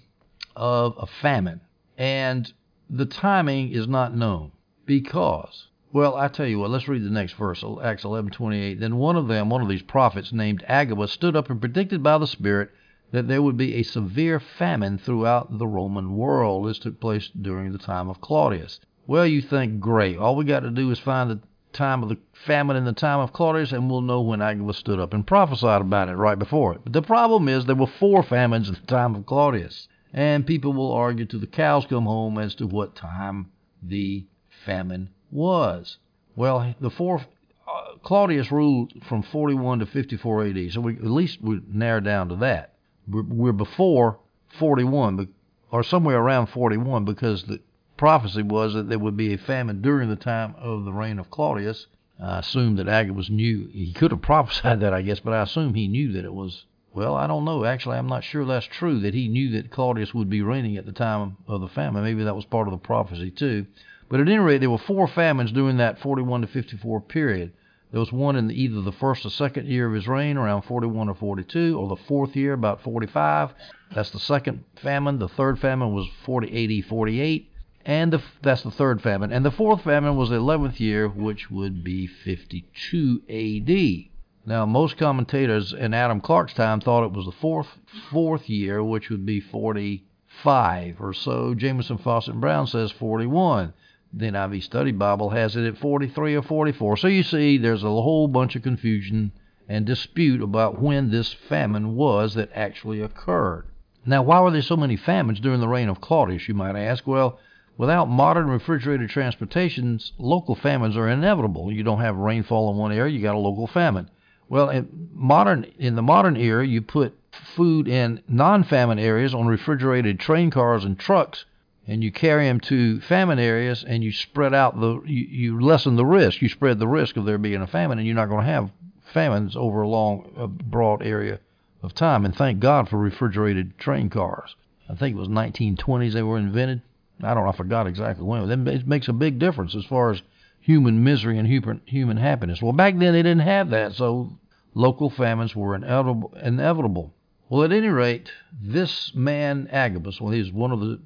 of 0.55 0.95
a 0.97 1.05
famine, 1.05 1.61
and 1.99 2.51
the 2.89 3.05
timing 3.05 3.73
is 3.73 3.87
not 3.87 4.17
known 4.17 4.53
because. 4.87 5.67
Well, 5.91 6.15
I 6.15 6.29
tell 6.29 6.47
you 6.47 6.57
what, 6.57 6.71
let's 6.71 6.87
read 6.87 7.03
the 7.03 7.11
next 7.11 7.33
verse, 7.33 7.63
Acts 7.83 8.03
11:28. 8.03 8.79
Then 8.79 8.95
one 8.97 9.15
of 9.15 9.27
them, 9.27 9.51
one 9.51 9.61
of 9.61 9.69
these 9.69 9.83
prophets 9.83 10.33
named 10.33 10.65
Agabus, 10.67 11.11
stood 11.11 11.35
up 11.35 11.51
and 11.51 11.59
predicted 11.59 12.01
by 12.01 12.17
the 12.17 12.25
Spirit 12.25 12.71
that 13.11 13.27
there 13.27 13.43
would 13.43 13.55
be 13.55 13.75
a 13.75 13.83
severe 13.83 14.39
famine 14.39 14.97
throughout 14.97 15.59
the 15.59 15.67
Roman 15.67 16.17
world. 16.17 16.67
This 16.67 16.79
took 16.79 16.99
place 16.99 17.29
during 17.39 17.71
the 17.71 17.77
time 17.77 18.09
of 18.09 18.19
Claudius. 18.19 18.79
Well, 19.05 19.27
you 19.27 19.41
think, 19.41 19.81
great. 19.81 20.17
All 20.17 20.35
we 20.35 20.45
got 20.45 20.61
to 20.61 20.69
do 20.69 20.89
is 20.89 20.99
find 20.99 21.29
the 21.29 21.39
time 21.73 22.03
of 22.03 22.09
the 22.09 22.17
famine 22.45 22.77
in 22.77 22.85
the 22.85 22.93
time 22.93 23.19
of 23.19 23.33
Claudius, 23.33 23.73
and 23.73 23.89
we'll 23.89 24.01
know 24.01 24.21
when 24.21 24.41
Agabus 24.41 24.77
stood 24.77 24.99
up 24.99 25.13
and 25.13 25.27
prophesied 25.27 25.81
about 25.81 26.07
it 26.07 26.15
right 26.15 26.39
before 26.39 26.73
it. 26.73 26.81
But 26.83 26.93
the 26.93 27.01
problem 27.01 27.49
is 27.49 27.65
there 27.65 27.75
were 27.75 27.87
four 27.87 28.23
famines 28.23 28.69
in 28.69 28.75
the 28.75 28.87
time 28.87 29.15
of 29.15 29.25
Claudius, 29.25 29.89
and 30.13 30.47
people 30.47 30.71
will 30.71 30.93
argue 30.93 31.25
till 31.25 31.41
the 31.41 31.47
cows 31.47 31.85
come 31.85 32.05
home 32.05 32.37
as 32.37 32.55
to 32.55 32.67
what 32.67 32.95
time 32.95 33.51
the 33.81 34.25
famine 34.65 35.09
was. 35.31 35.97
Well, 36.35 36.73
the 36.79 36.89
four 36.89 37.19
uh, 37.67 37.97
Claudius 38.03 38.51
ruled 38.51 38.93
from 39.03 39.23
41 39.23 39.79
to 39.79 39.85
54 39.85 40.45
AD, 40.45 40.71
so 40.71 40.81
we 40.81 40.93
at 40.95 41.03
least 41.03 41.41
we 41.41 41.59
narrow 41.67 41.99
down 41.99 42.29
to 42.29 42.35
that. 42.37 42.75
We're, 43.07 43.23
we're 43.23 43.51
before 43.51 44.19
41, 44.59 45.27
or 45.71 45.83
somewhere 45.83 46.19
around 46.19 46.47
41, 46.47 47.03
because 47.03 47.43
the 47.43 47.59
prophecy 48.03 48.41
was 48.41 48.73
that 48.73 48.89
there 48.89 48.99
would 48.99 49.15
be 49.15 49.33
a 49.33 49.37
famine 49.37 49.81
during 49.81 50.09
the 50.09 50.17
time 50.17 50.53
of 50.57 50.83
the 50.83 50.91
reign 50.91 51.17
of 51.19 51.29
Claudius. 51.29 51.87
I 52.21 52.39
assume 52.39 52.75
that 52.75 52.89
Agabus 52.89 53.29
knew 53.29 53.69
he 53.71 53.93
could 53.93 54.11
have 54.11 54.21
prophesied 54.31 54.81
that, 54.81 54.93
I 54.93 55.01
guess, 55.01 55.21
but 55.21 55.33
I 55.33 55.43
assume 55.43 55.73
he 55.73 55.87
knew 55.87 56.11
that 56.11 56.25
it 56.25 56.33
was. 56.33 56.65
Well, 56.93 57.15
I 57.15 57.27
don't 57.27 57.45
know. 57.45 57.63
Actually, 57.63 57.97
I'm 57.97 58.09
not 58.09 58.25
sure 58.25 58.43
that's 58.43 58.65
true. 58.65 58.99
That 58.99 59.13
he 59.13 59.29
knew 59.29 59.51
that 59.51 59.71
Claudius 59.71 60.13
would 60.13 60.29
be 60.29 60.41
reigning 60.41 60.75
at 60.75 60.85
the 60.85 60.91
time 60.91 61.37
of 61.47 61.61
the 61.61 61.69
famine. 61.69 62.03
Maybe 62.03 62.25
that 62.25 62.35
was 62.35 62.43
part 62.43 62.67
of 62.67 62.73
the 62.73 62.77
prophecy 62.77 63.31
too. 63.31 63.67
But 64.09 64.19
at 64.19 64.27
any 64.27 64.37
rate, 64.37 64.57
there 64.57 64.69
were 64.69 64.77
four 64.77 65.07
famines 65.07 65.53
during 65.53 65.77
that 65.77 65.97
41 65.99 66.41
to 66.41 66.47
54 66.47 66.99
period. 66.99 67.53
There 67.91 68.01
was 68.01 68.11
one 68.11 68.35
in 68.35 68.51
either 68.51 68.81
the 68.81 68.91
first 68.91 69.25
or 69.25 69.29
second 69.29 69.67
year 69.67 69.87
of 69.87 69.93
his 69.93 70.09
reign, 70.09 70.35
around 70.35 70.63
41 70.63 71.07
or 71.07 71.15
42, 71.15 71.79
or 71.79 71.87
the 71.87 71.95
fourth 71.95 72.35
year, 72.35 72.51
about 72.51 72.81
45. 72.81 73.53
That's 73.95 74.09
the 74.09 74.19
second 74.19 74.65
famine. 74.75 75.19
The 75.19 75.29
third 75.29 75.57
famine 75.57 75.93
was 75.93 76.09
40 76.25 76.81
AD 76.81 76.85
48, 76.89 77.49
and 77.85 78.13
the, 78.13 78.21
that's 78.41 78.63
the 78.63 78.71
third 78.71 79.01
famine. 79.01 79.31
And 79.31 79.45
the 79.45 79.51
fourth 79.51 79.83
famine 79.83 80.15
was 80.15 80.29
the 80.29 80.39
11th 80.39 80.79
year, 80.79 81.07
which 81.07 81.51
would 81.51 81.83
be 81.83 82.07
52 82.07 83.21
AD. 83.29 84.09
Now, 84.45 84.65
most 84.65 84.97
commentators 84.97 85.73
in 85.73 85.93
Adam 85.93 86.19
Clarke's 86.21 86.53
time 86.53 86.81
thought 86.81 87.05
it 87.05 87.13
was 87.13 87.25
the 87.25 87.31
fourth 87.31 87.67
fourth 88.11 88.49
year, 88.49 88.83
which 88.83 89.09
would 89.09 89.25
be 89.25 89.39
45 89.39 91.01
or 91.01 91.13
so. 91.13 91.53
Jamieson, 91.53 91.97
Fausset, 91.97 92.29
and 92.29 92.41
Brown 92.41 92.67
says 92.67 92.91
41 92.91 93.73
the 94.15 94.27
NIV 94.27 94.61
Study 94.61 94.91
Bible 94.91 95.31
has 95.31 95.55
it 95.55 95.65
at 95.65 95.77
43 95.77 96.35
or 96.35 96.43
44. 96.43 96.97
So 96.97 97.07
you 97.07 97.23
see, 97.23 97.57
there's 97.57 97.83
a 97.83 97.87
whole 97.87 98.27
bunch 98.27 98.55
of 98.55 98.61
confusion 98.61 99.31
and 99.67 99.85
dispute 99.85 100.41
about 100.41 100.79
when 100.79 101.09
this 101.09 101.33
famine 101.33 101.95
was 101.95 102.35
that 102.35 102.51
actually 102.53 103.01
occurred. 103.01 103.65
Now, 104.05 104.21
why 104.21 104.39
were 104.41 104.51
there 104.51 104.61
so 104.61 104.77
many 104.77 104.97
famines 104.97 105.39
during 105.39 105.61
the 105.61 105.67
reign 105.67 105.89
of 105.89 106.01
Claudius, 106.01 106.47
you 106.47 106.53
might 106.53 106.75
ask? 106.75 107.07
Well, 107.07 107.39
without 107.77 108.09
modern 108.09 108.47
refrigerated 108.47 109.09
transportations, 109.09 110.13
local 110.17 110.55
famines 110.55 110.95
are 110.95 111.09
inevitable. 111.09 111.71
You 111.71 111.83
don't 111.83 112.01
have 112.01 112.15
rainfall 112.15 112.71
in 112.71 112.77
one 112.77 112.91
area, 112.91 113.13
you 113.13 113.21
got 113.21 113.35
a 113.35 113.39
local 113.39 113.67
famine. 113.67 114.09
Well, 114.49 114.69
in 114.69 115.09
modern 115.13 115.65
in 115.79 115.95
the 115.95 116.01
modern 116.01 116.37
era, 116.37 116.65
you 116.65 116.81
put 116.81 117.17
food 117.55 117.87
in 117.87 118.21
non-famine 118.27 118.99
areas 118.99 119.33
on 119.33 119.47
refrigerated 119.47 120.19
train 120.19 120.51
cars 120.51 120.85
and 120.85 120.99
trucks 120.99 121.45
and 121.87 122.03
you 122.03 122.11
carry 122.11 122.45
them 122.45 122.59
to 122.59 123.01
famine 123.01 123.39
areas 123.39 123.83
and 123.83 124.03
you 124.03 124.11
spread 124.11 124.53
out 124.53 124.79
the 124.79 125.01
you, 125.05 125.25
you 125.25 125.59
lessen 125.59 125.95
the 125.95 126.05
risk 126.05 126.41
you 126.41 126.49
spread 126.49 126.79
the 126.79 126.87
risk 126.87 127.17
of 127.17 127.25
there 127.25 127.37
being 127.37 127.61
a 127.61 127.67
famine 127.67 127.97
and 127.97 128.07
you're 128.07 128.15
not 128.15 128.29
going 128.29 128.45
to 128.45 128.51
have 128.51 128.71
famines 129.13 129.55
over 129.55 129.81
a 129.81 129.87
long 129.87 130.31
a 130.37 130.47
broad 130.47 131.01
area 131.01 131.39
of 131.81 131.93
time 131.93 132.23
and 132.25 132.35
thank 132.35 132.59
God 132.59 132.87
for 132.87 132.97
refrigerated 132.97 133.77
train 133.77 134.09
cars 134.09 134.55
I 134.89 134.95
think 134.95 135.15
it 135.15 135.19
was 135.19 135.27
1920s 135.27 136.13
they 136.13 136.23
were 136.23 136.37
invented 136.37 136.81
I 137.21 137.33
don't 137.33 137.43
know 137.43 137.49
I 137.49 137.55
forgot 137.55 137.87
exactly 137.87 138.25
when 138.25 138.49
it 138.49 138.87
makes 138.87 139.07
a 139.07 139.13
big 139.13 139.39
difference 139.39 139.75
as 139.75 139.85
far 139.85 140.11
as 140.11 140.21
human 140.59 141.03
misery 141.03 141.37
and 141.37 141.47
human 141.85 142.17
happiness 142.17 142.61
well 142.61 142.73
back 142.73 142.97
then 142.97 143.13
they 143.13 143.21
didn't 143.21 143.39
have 143.39 143.69
that 143.69 143.93
so 143.93 144.37
local 144.73 145.09
famines 145.09 145.55
were 145.55 145.75
inevitable 145.75 146.33
inevitable 146.41 147.13
well 147.49 147.63
at 147.63 147.71
any 147.71 147.87
rate 147.87 148.31
this 148.61 149.13
man 149.13 149.67
Agabus 149.71 150.19
well 150.19 150.31
he's 150.31 150.51
one 150.51 150.71
of 150.71 150.79
the 150.79 150.99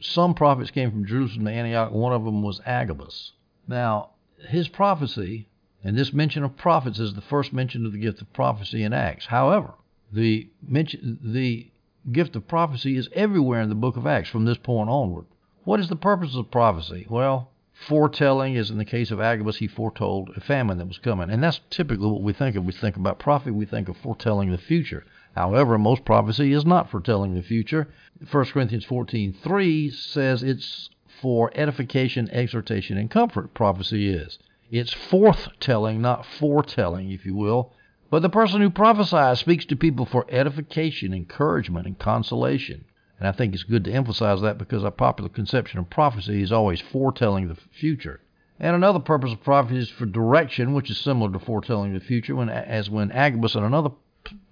some 0.00 0.34
prophets 0.34 0.70
came 0.70 0.90
from 0.90 1.04
Jerusalem 1.04 1.46
to 1.46 1.50
Antioch. 1.52 1.90
One 1.90 2.12
of 2.12 2.24
them 2.24 2.42
was 2.42 2.60
Agabus. 2.64 3.32
Now, 3.66 4.10
his 4.48 4.68
prophecy, 4.68 5.48
and 5.82 5.96
this 5.96 6.12
mention 6.12 6.44
of 6.44 6.56
prophets 6.56 6.98
is 6.98 7.14
the 7.14 7.20
first 7.20 7.52
mention 7.52 7.84
of 7.86 7.92
the 7.92 7.98
gift 7.98 8.20
of 8.20 8.32
prophecy 8.32 8.82
in 8.82 8.92
Acts. 8.92 9.26
However, 9.26 9.74
the 10.12 10.48
mention, 10.62 11.18
the 11.22 11.70
gift 12.12 12.36
of 12.36 12.46
prophecy 12.46 12.96
is 12.96 13.08
everywhere 13.14 13.60
in 13.60 13.68
the 13.68 13.74
book 13.74 13.96
of 13.96 14.06
Acts 14.06 14.28
from 14.28 14.44
this 14.44 14.58
point 14.58 14.88
onward. 14.88 15.26
What 15.70 15.78
is 15.78 15.88
the 15.88 15.94
purpose 15.94 16.34
of 16.34 16.50
prophecy? 16.50 17.06
Well, 17.08 17.52
foretelling, 17.72 18.54
is 18.54 18.72
in 18.72 18.78
the 18.78 18.84
case 18.84 19.12
of 19.12 19.20
Agabus, 19.20 19.58
he 19.58 19.68
foretold 19.68 20.30
a 20.36 20.40
famine 20.40 20.78
that 20.78 20.88
was 20.88 20.98
coming. 20.98 21.30
And 21.30 21.40
that's 21.44 21.60
typically 21.70 22.08
what 22.08 22.22
we 22.22 22.32
think 22.32 22.56
of. 22.56 22.64
We 22.64 22.72
think 22.72 22.96
about 22.96 23.20
prophecy, 23.20 23.52
we 23.52 23.66
think 23.66 23.88
of 23.88 23.96
foretelling 23.96 24.50
the 24.50 24.58
future. 24.58 25.04
However, 25.36 25.78
most 25.78 26.04
prophecy 26.04 26.52
is 26.52 26.66
not 26.66 26.90
foretelling 26.90 27.36
the 27.36 27.42
future. 27.44 27.86
1 28.28 28.46
Corinthians 28.46 28.84
14:3 28.84 29.92
says 29.92 30.42
it's 30.42 30.90
for 31.06 31.52
edification, 31.54 32.28
exhortation, 32.30 32.98
and 32.98 33.08
comfort. 33.08 33.54
Prophecy 33.54 34.08
is. 34.08 34.40
It's 34.72 34.92
forthtelling, 34.92 36.00
not 36.00 36.26
foretelling, 36.26 37.12
if 37.12 37.24
you 37.24 37.36
will. 37.36 37.72
But 38.10 38.22
the 38.22 38.28
person 38.28 38.60
who 38.60 38.70
prophesies 38.70 39.38
speaks 39.38 39.64
to 39.66 39.76
people 39.76 40.04
for 40.04 40.26
edification, 40.30 41.14
encouragement, 41.14 41.86
and 41.86 41.96
consolation. 41.96 42.86
And 43.20 43.28
I 43.28 43.32
think 43.32 43.54
it's 43.54 43.64
good 43.64 43.84
to 43.84 43.92
emphasize 43.92 44.40
that 44.40 44.56
because 44.58 44.82
our 44.82 44.90
popular 44.90 45.28
conception 45.28 45.78
of 45.78 45.90
prophecy 45.90 46.42
is 46.42 46.50
always 46.50 46.80
foretelling 46.80 47.48
the 47.48 47.56
future. 47.70 48.20
And 48.58 48.74
another 48.74 48.98
purpose 48.98 49.32
of 49.32 49.44
prophecy 49.44 49.78
is 49.78 49.90
for 49.90 50.06
direction, 50.06 50.72
which 50.72 50.90
is 50.90 50.98
similar 50.98 51.30
to 51.32 51.38
foretelling 51.38 51.92
the 51.92 52.00
future, 52.00 52.34
when, 52.34 52.48
as 52.48 52.90
when 52.90 53.12
Agabus 53.12 53.54
in 53.54 53.62
another 53.62 53.90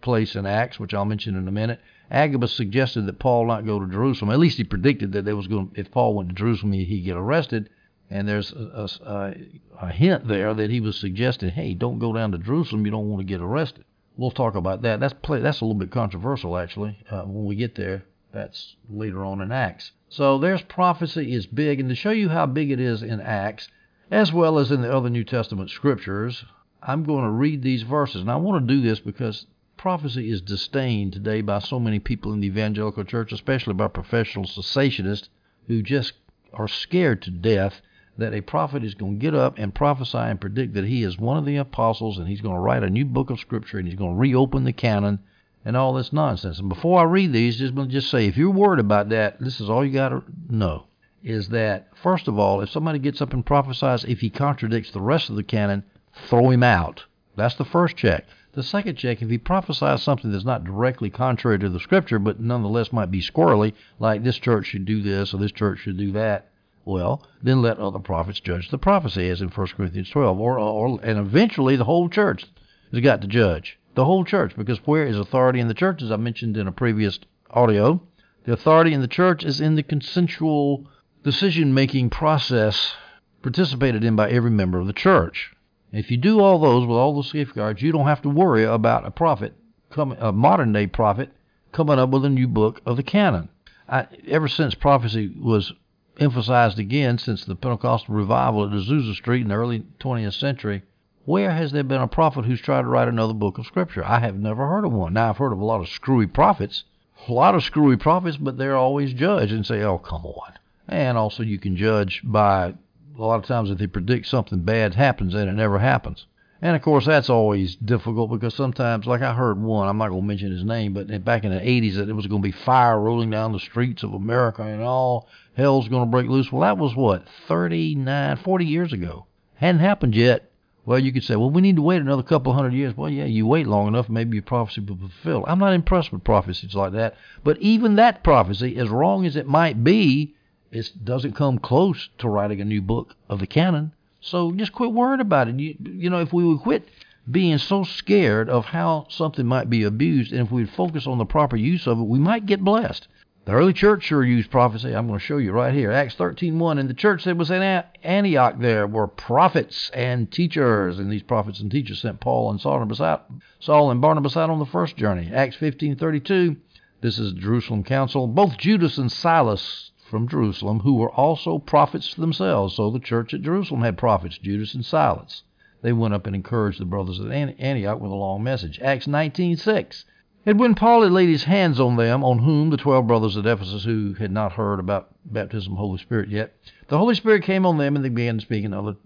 place 0.02 0.34
in 0.34 0.46
Acts, 0.46 0.78
which 0.78 0.94
I'll 0.94 1.04
mention 1.04 1.36
in 1.36 1.48
a 1.48 1.52
minute, 1.52 1.80
Agabus 2.10 2.52
suggested 2.52 3.06
that 3.06 3.18
Paul 3.18 3.46
not 3.46 3.66
go 3.66 3.80
to 3.80 3.90
Jerusalem. 3.90 4.30
At 4.30 4.38
least 4.38 4.58
he 4.58 4.64
predicted 4.64 5.12
that 5.12 5.24
there 5.24 5.36
was 5.36 5.46
going, 5.46 5.72
if 5.74 5.90
Paul 5.90 6.14
went 6.14 6.28
to 6.28 6.34
Jerusalem, 6.34 6.72
he'd 6.72 7.04
get 7.04 7.16
arrested. 7.16 7.70
And 8.10 8.26
there's 8.26 8.52
a, 8.52 8.88
a, 9.02 9.34
a 9.82 9.90
hint 9.90 10.26
there 10.26 10.54
that 10.54 10.70
he 10.70 10.80
was 10.80 10.96
suggesting, 10.98 11.50
hey, 11.50 11.74
don't 11.74 11.98
go 11.98 12.14
down 12.14 12.32
to 12.32 12.38
Jerusalem. 12.38 12.86
You 12.86 12.90
don't 12.90 13.10
want 13.10 13.20
to 13.20 13.26
get 13.26 13.42
arrested. 13.42 13.84
We'll 14.16 14.30
talk 14.30 14.54
about 14.54 14.82
that. 14.82 15.00
That's 15.00 15.14
play, 15.14 15.40
that's 15.40 15.60
a 15.60 15.64
little 15.64 15.78
bit 15.78 15.90
controversial, 15.90 16.56
actually, 16.56 16.98
uh, 17.10 17.22
when 17.22 17.44
we 17.44 17.56
get 17.56 17.74
there. 17.74 18.04
That's 18.32 18.76
later 18.90 19.24
on 19.24 19.40
in 19.40 19.50
Acts. 19.50 19.92
So 20.08 20.38
there's 20.38 20.62
prophecy 20.62 21.32
is 21.32 21.46
big, 21.46 21.80
and 21.80 21.88
to 21.88 21.94
show 21.94 22.10
you 22.10 22.28
how 22.28 22.46
big 22.46 22.70
it 22.70 22.80
is 22.80 23.02
in 23.02 23.20
Acts, 23.20 23.68
as 24.10 24.32
well 24.32 24.58
as 24.58 24.70
in 24.70 24.82
the 24.82 24.94
other 24.94 25.10
New 25.10 25.24
Testament 25.24 25.70
scriptures, 25.70 26.44
I'm 26.82 27.04
going 27.04 27.24
to 27.24 27.30
read 27.30 27.62
these 27.62 27.82
verses. 27.82 28.20
And 28.20 28.30
I 28.30 28.36
want 28.36 28.66
to 28.66 28.74
do 28.74 28.80
this 28.80 29.00
because 29.00 29.46
prophecy 29.76 30.30
is 30.30 30.40
disdained 30.40 31.12
today 31.12 31.40
by 31.40 31.58
so 31.58 31.78
many 31.78 31.98
people 31.98 32.32
in 32.32 32.40
the 32.40 32.46
evangelical 32.46 33.04
church, 33.04 33.32
especially 33.32 33.74
by 33.74 33.88
professional 33.88 34.44
cessationists 34.44 35.28
who 35.66 35.82
just 35.82 36.14
are 36.52 36.68
scared 36.68 37.22
to 37.22 37.30
death 37.30 37.80
that 38.18 38.34
a 38.34 38.40
prophet 38.40 38.82
is 38.82 38.94
going 38.94 39.18
to 39.18 39.24
get 39.24 39.34
up 39.34 39.58
and 39.58 39.74
prophesy 39.74 40.18
and 40.18 40.40
predict 40.40 40.74
that 40.74 40.84
he 40.84 41.04
is 41.04 41.18
one 41.18 41.36
of 41.36 41.44
the 41.44 41.56
apostles 41.56 42.18
and 42.18 42.26
he's 42.26 42.40
going 42.40 42.54
to 42.54 42.60
write 42.60 42.82
a 42.82 42.90
new 42.90 43.04
book 43.04 43.30
of 43.30 43.38
scripture 43.38 43.78
and 43.78 43.86
he's 43.86 43.96
going 43.96 44.10
to 44.10 44.18
reopen 44.18 44.64
the 44.64 44.72
canon 44.72 45.20
and 45.68 45.76
all 45.76 45.92
this 45.92 46.14
nonsense. 46.14 46.58
And 46.58 46.70
before 46.70 46.98
I 46.98 47.02
read 47.02 47.30
these, 47.30 47.58
just 47.58 47.74
just 47.88 48.10
say 48.10 48.24
if 48.24 48.38
you're 48.38 48.48
worried 48.48 48.80
about 48.80 49.10
that, 49.10 49.38
this 49.38 49.60
is 49.60 49.68
all 49.68 49.84
you 49.84 49.92
got 49.92 50.08
to 50.08 50.24
know 50.48 50.86
is 51.22 51.50
that 51.50 51.88
first 52.02 52.26
of 52.26 52.38
all, 52.38 52.62
if 52.62 52.70
somebody 52.70 52.98
gets 52.98 53.20
up 53.20 53.34
and 53.34 53.44
prophesies, 53.44 54.02
if 54.04 54.20
he 54.20 54.30
contradicts 54.30 54.90
the 54.90 55.02
rest 55.02 55.28
of 55.28 55.36
the 55.36 55.42
canon, 55.42 55.84
throw 56.26 56.48
him 56.48 56.62
out. 56.62 57.04
That's 57.36 57.56
the 57.56 57.66
first 57.66 57.98
check. 57.98 58.24
The 58.54 58.62
second 58.62 58.96
check, 58.96 59.20
if 59.20 59.28
he 59.28 59.36
prophesies 59.36 60.02
something 60.02 60.32
that's 60.32 60.46
not 60.46 60.64
directly 60.64 61.10
contrary 61.10 61.58
to 61.58 61.68
the 61.68 61.80
scripture, 61.80 62.18
but 62.18 62.40
nonetheless 62.40 62.90
might 62.90 63.10
be 63.10 63.20
squirrely, 63.20 63.74
like 63.98 64.24
this 64.24 64.38
church 64.38 64.68
should 64.68 64.86
do 64.86 65.02
this 65.02 65.34
or 65.34 65.36
this 65.36 65.52
church 65.52 65.80
should 65.80 65.98
do 65.98 66.12
that, 66.12 66.48
well, 66.86 67.26
then 67.42 67.60
let 67.60 67.76
other 67.76 67.98
prophets 67.98 68.40
judge 68.40 68.70
the 68.70 68.78
prophecy, 68.78 69.28
as 69.28 69.42
in 69.42 69.48
1 69.48 69.66
Corinthians 69.76 70.08
12, 70.08 70.40
or, 70.40 70.58
or 70.58 70.98
and 71.02 71.18
eventually 71.18 71.76
the 71.76 71.84
whole 71.84 72.08
church 72.08 72.46
has 72.90 73.00
got 73.02 73.20
to 73.20 73.26
judge 73.26 73.78
the 73.98 74.04
whole 74.04 74.24
church, 74.24 74.54
because 74.56 74.78
where 74.86 75.04
is 75.04 75.18
authority 75.18 75.58
in 75.58 75.66
the 75.66 75.74
church, 75.74 76.02
as 76.02 76.12
I 76.12 76.16
mentioned 76.16 76.56
in 76.56 76.68
a 76.68 76.72
previous 76.72 77.18
audio, 77.50 78.00
the 78.44 78.52
authority 78.52 78.94
in 78.94 79.00
the 79.00 79.08
church 79.08 79.44
is 79.44 79.60
in 79.60 79.74
the 79.74 79.82
consensual 79.82 80.86
decision-making 81.24 82.08
process 82.08 82.94
participated 83.42 84.04
in 84.04 84.14
by 84.14 84.30
every 84.30 84.52
member 84.52 84.78
of 84.78 84.86
the 84.86 84.92
church. 84.92 85.50
If 85.90 86.12
you 86.12 86.16
do 86.16 86.38
all 86.38 86.60
those 86.60 86.86
with 86.86 86.96
all 86.96 87.12
those 87.12 87.32
safeguards, 87.32 87.82
you 87.82 87.90
don't 87.90 88.06
have 88.06 88.22
to 88.22 88.28
worry 88.28 88.62
about 88.62 89.04
a 89.04 89.10
prophet, 89.10 89.54
a 89.96 90.30
modern 90.30 90.72
day 90.72 90.86
prophet, 90.86 91.32
coming 91.72 91.98
up 91.98 92.10
with 92.10 92.24
a 92.24 92.30
new 92.30 92.46
book 92.46 92.80
of 92.86 92.96
the 92.96 93.02
canon. 93.02 93.48
I, 93.88 94.06
ever 94.28 94.46
since 94.46 94.76
prophecy 94.76 95.34
was 95.36 95.72
emphasized 96.20 96.78
again 96.78 97.18
since 97.18 97.44
the 97.44 97.56
Pentecostal 97.56 98.14
revival 98.14 98.64
at 98.64 98.70
Azusa 98.70 99.16
Street 99.16 99.42
in 99.42 99.48
the 99.48 99.56
early 99.56 99.84
20th 99.98 100.38
century, 100.38 100.84
where 101.28 101.50
has 101.50 101.72
there 101.72 101.84
been 101.84 102.00
a 102.00 102.08
prophet 102.08 102.46
who's 102.46 102.58
tried 102.58 102.80
to 102.80 102.88
write 102.88 103.06
another 103.06 103.34
book 103.34 103.58
of 103.58 103.66
Scripture? 103.66 104.02
I 104.02 104.20
have 104.20 104.38
never 104.38 104.66
heard 104.66 104.86
of 104.86 104.92
one. 104.92 105.12
Now, 105.12 105.28
I've 105.28 105.36
heard 105.36 105.52
of 105.52 105.58
a 105.58 105.64
lot 105.64 105.82
of 105.82 105.90
screwy 105.90 106.26
prophets, 106.26 106.84
a 107.28 107.32
lot 107.34 107.54
of 107.54 107.62
screwy 107.62 107.98
prophets, 107.98 108.38
but 108.38 108.56
they're 108.56 108.78
always 108.78 109.12
judged 109.12 109.52
and 109.52 109.66
say, 109.66 109.82
oh, 109.82 109.98
come 109.98 110.24
on. 110.24 110.54
And 110.88 111.18
also, 111.18 111.42
you 111.42 111.58
can 111.58 111.76
judge 111.76 112.22
by 112.24 112.68
a 112.68 112.74
lot 113.22 113.34
of 113.36 113.44
times 113.44 113.70
if 113.70 113.76
they 113.76 113.86
predict 113.86 114.26
something 114.26 114.60
bad 114.60 114.94
happens 114.94 115.34
and 115.34 115.50
it 115.50 115.52
never 115.52 115.78
happens. 115.78 116.24
And 116.62 116.74
of 116.74 116.80
course, 116.80 117.04
that's 117.04 117.28
always 117.28 117.76
difficult 117.76 118.30
because 118.30 118.54
sometimes, 118.54 119.04
like 119.04 119.20
I 119.20 119.34
heard 119.34 119.60
one, 119.60 119.86
I'm 119.86 119.98
not 119.98 120.08
going 120.08 120.22
to 120.22 120.26
mention 120.26 120.50
his 120.50 120.64
name, 120.64 120.94
but 120.94 121.08
back 121.26 121.44
in 121.44 121.50
the 121.52 121.60
80s, 121.60 121.96
that 121.96 122.08
it 122.08 122.14
was 122.14 122.26
going 122.26 122.40
to 122.40 122.48
be 122.48 122.52
fire 122.52 122.98
rolling 122.98 123.28
down 123.28 123.52
the 123.52 123.58
streets 123.58 124.02
of 124.02 124.14
America 124.14 124.62
and 124.62 124.80
all 124.80 125.28
hell's 125.54 125.88
going 125.88 126.04
to 126.04 126.10
break 126.10 126.26
loose. 126.30 126.50
Well, 126.50 126.62
that 126.62 126.78
was 126.78 126.96
what, 126.96 127.26
39, 127.48 128.38
40 128.38 128.64
years 128.64 128.94
ago. 128.94 129.26
Hadn't 129.56 129.82
happened 129.82 130.14
yet. 130.14 130.47
Well, 130.88 130.98
you 130.98 131.12
could 131.12 131.24
say, 131.24 131.36
well, 131.36 131.50
we 131.50 131.60
need 131.60 131.76
to 131.76 131.82
wait 131.82 132.00
another 132.00 132.22
couple 132.22 132.54
hundred 132.54 132.72
years. 132.72 132.96
Well, 132.96 133.10
yeah, 133.10 133.26
you 133.26 133.46
wait 133.46 133.66
long 133.66 133.88
enough, 133.88 134.08
maybe 134.08 134.36
your 134.36 134.42
prophecy 134.42 134.80
will 134.80 134.94
be 134.94 135.08
fulfilled. 135.08 135.44
I'm 135.46 135.58
not 135.58 135.74
impressed 135.74 136.10
with 136.10 136.24
prophecies 136.24 136.74
like 136.74 136.92
that. 136.92 137.14
But 137.44 137.58
even 137.58 137.96
that 137.96 138.24
prophecy, 138.24 138.74
as 138.78 138.88
wrong 138.88 139.26
as 139.26 139.36
it 139.36 139.46
might 139.46 139.84
be, 139.84 140.34
it 140.72 140.90
doesn't 141.04 141.34
come 141.34 141.58
close 141.58 142.08
to 142.16 142.28
writing 142.30 142.62
a 142.62 142.64
new 142.64 142.80
book 142.80 143.16
of 143.28 143.38
the 143.38 143.46
canon. 143.46 143.92
So 144.22 144.50
just 144.52 144.72
quit 144.72 144.92
worrying 144.92 145.20
about 145.20 145.48
it. 145.48 145.60
You, 145.60 145.76
you 145.78 146.08
know, 146.08 146.22
if 146.22 146.32
we 146.32 146.42
would 146.42 146.60
quit 146.60 146.88
being 147.30 147.58
so 147.58 147.84
scared 147.84 148.48
of 148.48 148.64
how 148.64 149.08
something 149.10 149.44
might 149.44 149.68
be 149.68 149.82
abused, 149.82 150.32
and 150.32 150.46
if 150.46 150.50
we 150.50 150.62
would 150.62 150.72
focus 150.72 151.06
on 151.06 151.18
the 151.18 151.26
proper 151.26 151.56
use 151.56 151.86
of 151.86 151.98
it, 152.00 152.04
we 152.04 152.18
might 152.18 152.46
get 152.46 152.64
blessed. 152.64 153.08
The 153.48 153.54
early 153.54 153.72
church 153.72 154.02
sure 154.02 154.22
used 154.22 154.50
prophecy. 154.50 154.94
I'm 154.94 155.06
going 155.06 155.18
to 155.18 155.24
show 155.24 155.38
you 155.38 155.52
right 155.52 155.72
here. 155.72 155.90
Acts 155.90 156.16
13:1. 156.16 156.78
And 156.78 156.86
the 156.86 156.92
church 156.92 157.24
that 157.24 157.38
was 157.38 157.50
in 157.50 157.62
Antioch 158.02 158.58
there 158.58 158.86
were 158.86 159.06
prophets 159.06 159.90
and 159.94 160.30
teachers. 160.30 160.98
And 160.98 161.10
these 161.10 161.22
prophets 161.22 161.58
and 161.60 161.70
teachers 161.70 162.02
sent 162.02 162.20
Paul 162.20 162.50
and 162.50 162.62
Barnabas 162.62 163.00
out, 163.00 163.24
Saul 163.58 163.90
and 163.90 164.02
Barnabas 164.02 164.36
out 164.36 164.50
on 164.50 164.58
the 164.58 164.66
first 164.66 164.98
journey. 164.98 165.30
Acts 165.32 165.56
15:32. 165.56 166.58
This 167.00 167.18
is 167.18 167.32
the 167.32 167.40
Jerusalem 167.40 167.84
Council. 167.84 168.26
Both 168.26 168.58
Judas 168.58 168.98
and 168.98 169.10
Silas 169.10 169.92
from 170.10 170.28
Jerusalem, 170.28 170.80
who 170.80 170.96
were 170.96 171.12
also 171.12 171.58
prophets 171.58 172.14
themselves. 172.14 172.76
So 172.76 172.90
the 172.90 172.98
church 172.98 173.32
at 173.32 173.40
Jerusalem 173.40 173.80
had 173.80 173.96
prophets, 173.96 174.36
Judas 174.36 174.74
and 174.74 174.84
Silas. 174.84 175.42
They 175.80 175.94
went 175.94 176.12
up 176.12 176.26
and 176.26 176.36
encouraged 176.36 176.82
the 176.82 176.84
brothers 176.84 177.18
at 177.18 177.32
Antioch 177.32 177.98
with 177.98 178.12
a 178.12 178.14
long 178.14 178.42
message. 178.42 178.78
Acts 178.80 179.06
19:6. 179.06 180.04
And 180.46 180.60
when 180.60 180.74
Paul 180.74 181.02
had 181.02 181.12
laid 181.12 181.28
his 181.28 181.44
hands 181.44 181.80
on 181.80 181.96
them, 181.96 182.22
on 182.22 182.38
whom 182.38 182.70
the 182.70 182.76
twelve 182.76 183.06
brothers 183.06 183.36
at 183.36 183.44
Ephesus 183.44 183.84
who 183.84 184.14
had 184.14 184.30
not 184.30 184.52
heard 184.52 184.78
about 184.78 185.10
baptism 185.24 185.72
of 185.72 185.76
the 185.76 185.82
Holy 185.82 185.98
Spirit 185.98 186.28
yet, 186.28 186.54
the 186.86 186.96
Holy 186.96 187.14
Spirit 187.14 187.42
came 187.42 187.66
on 187.66 187.76
them 187.76 187.96
and 187.96 188.04
they 188.04 188.08
began 188.08 188.38
speaking 188.40 188.72
other 188.72 188.96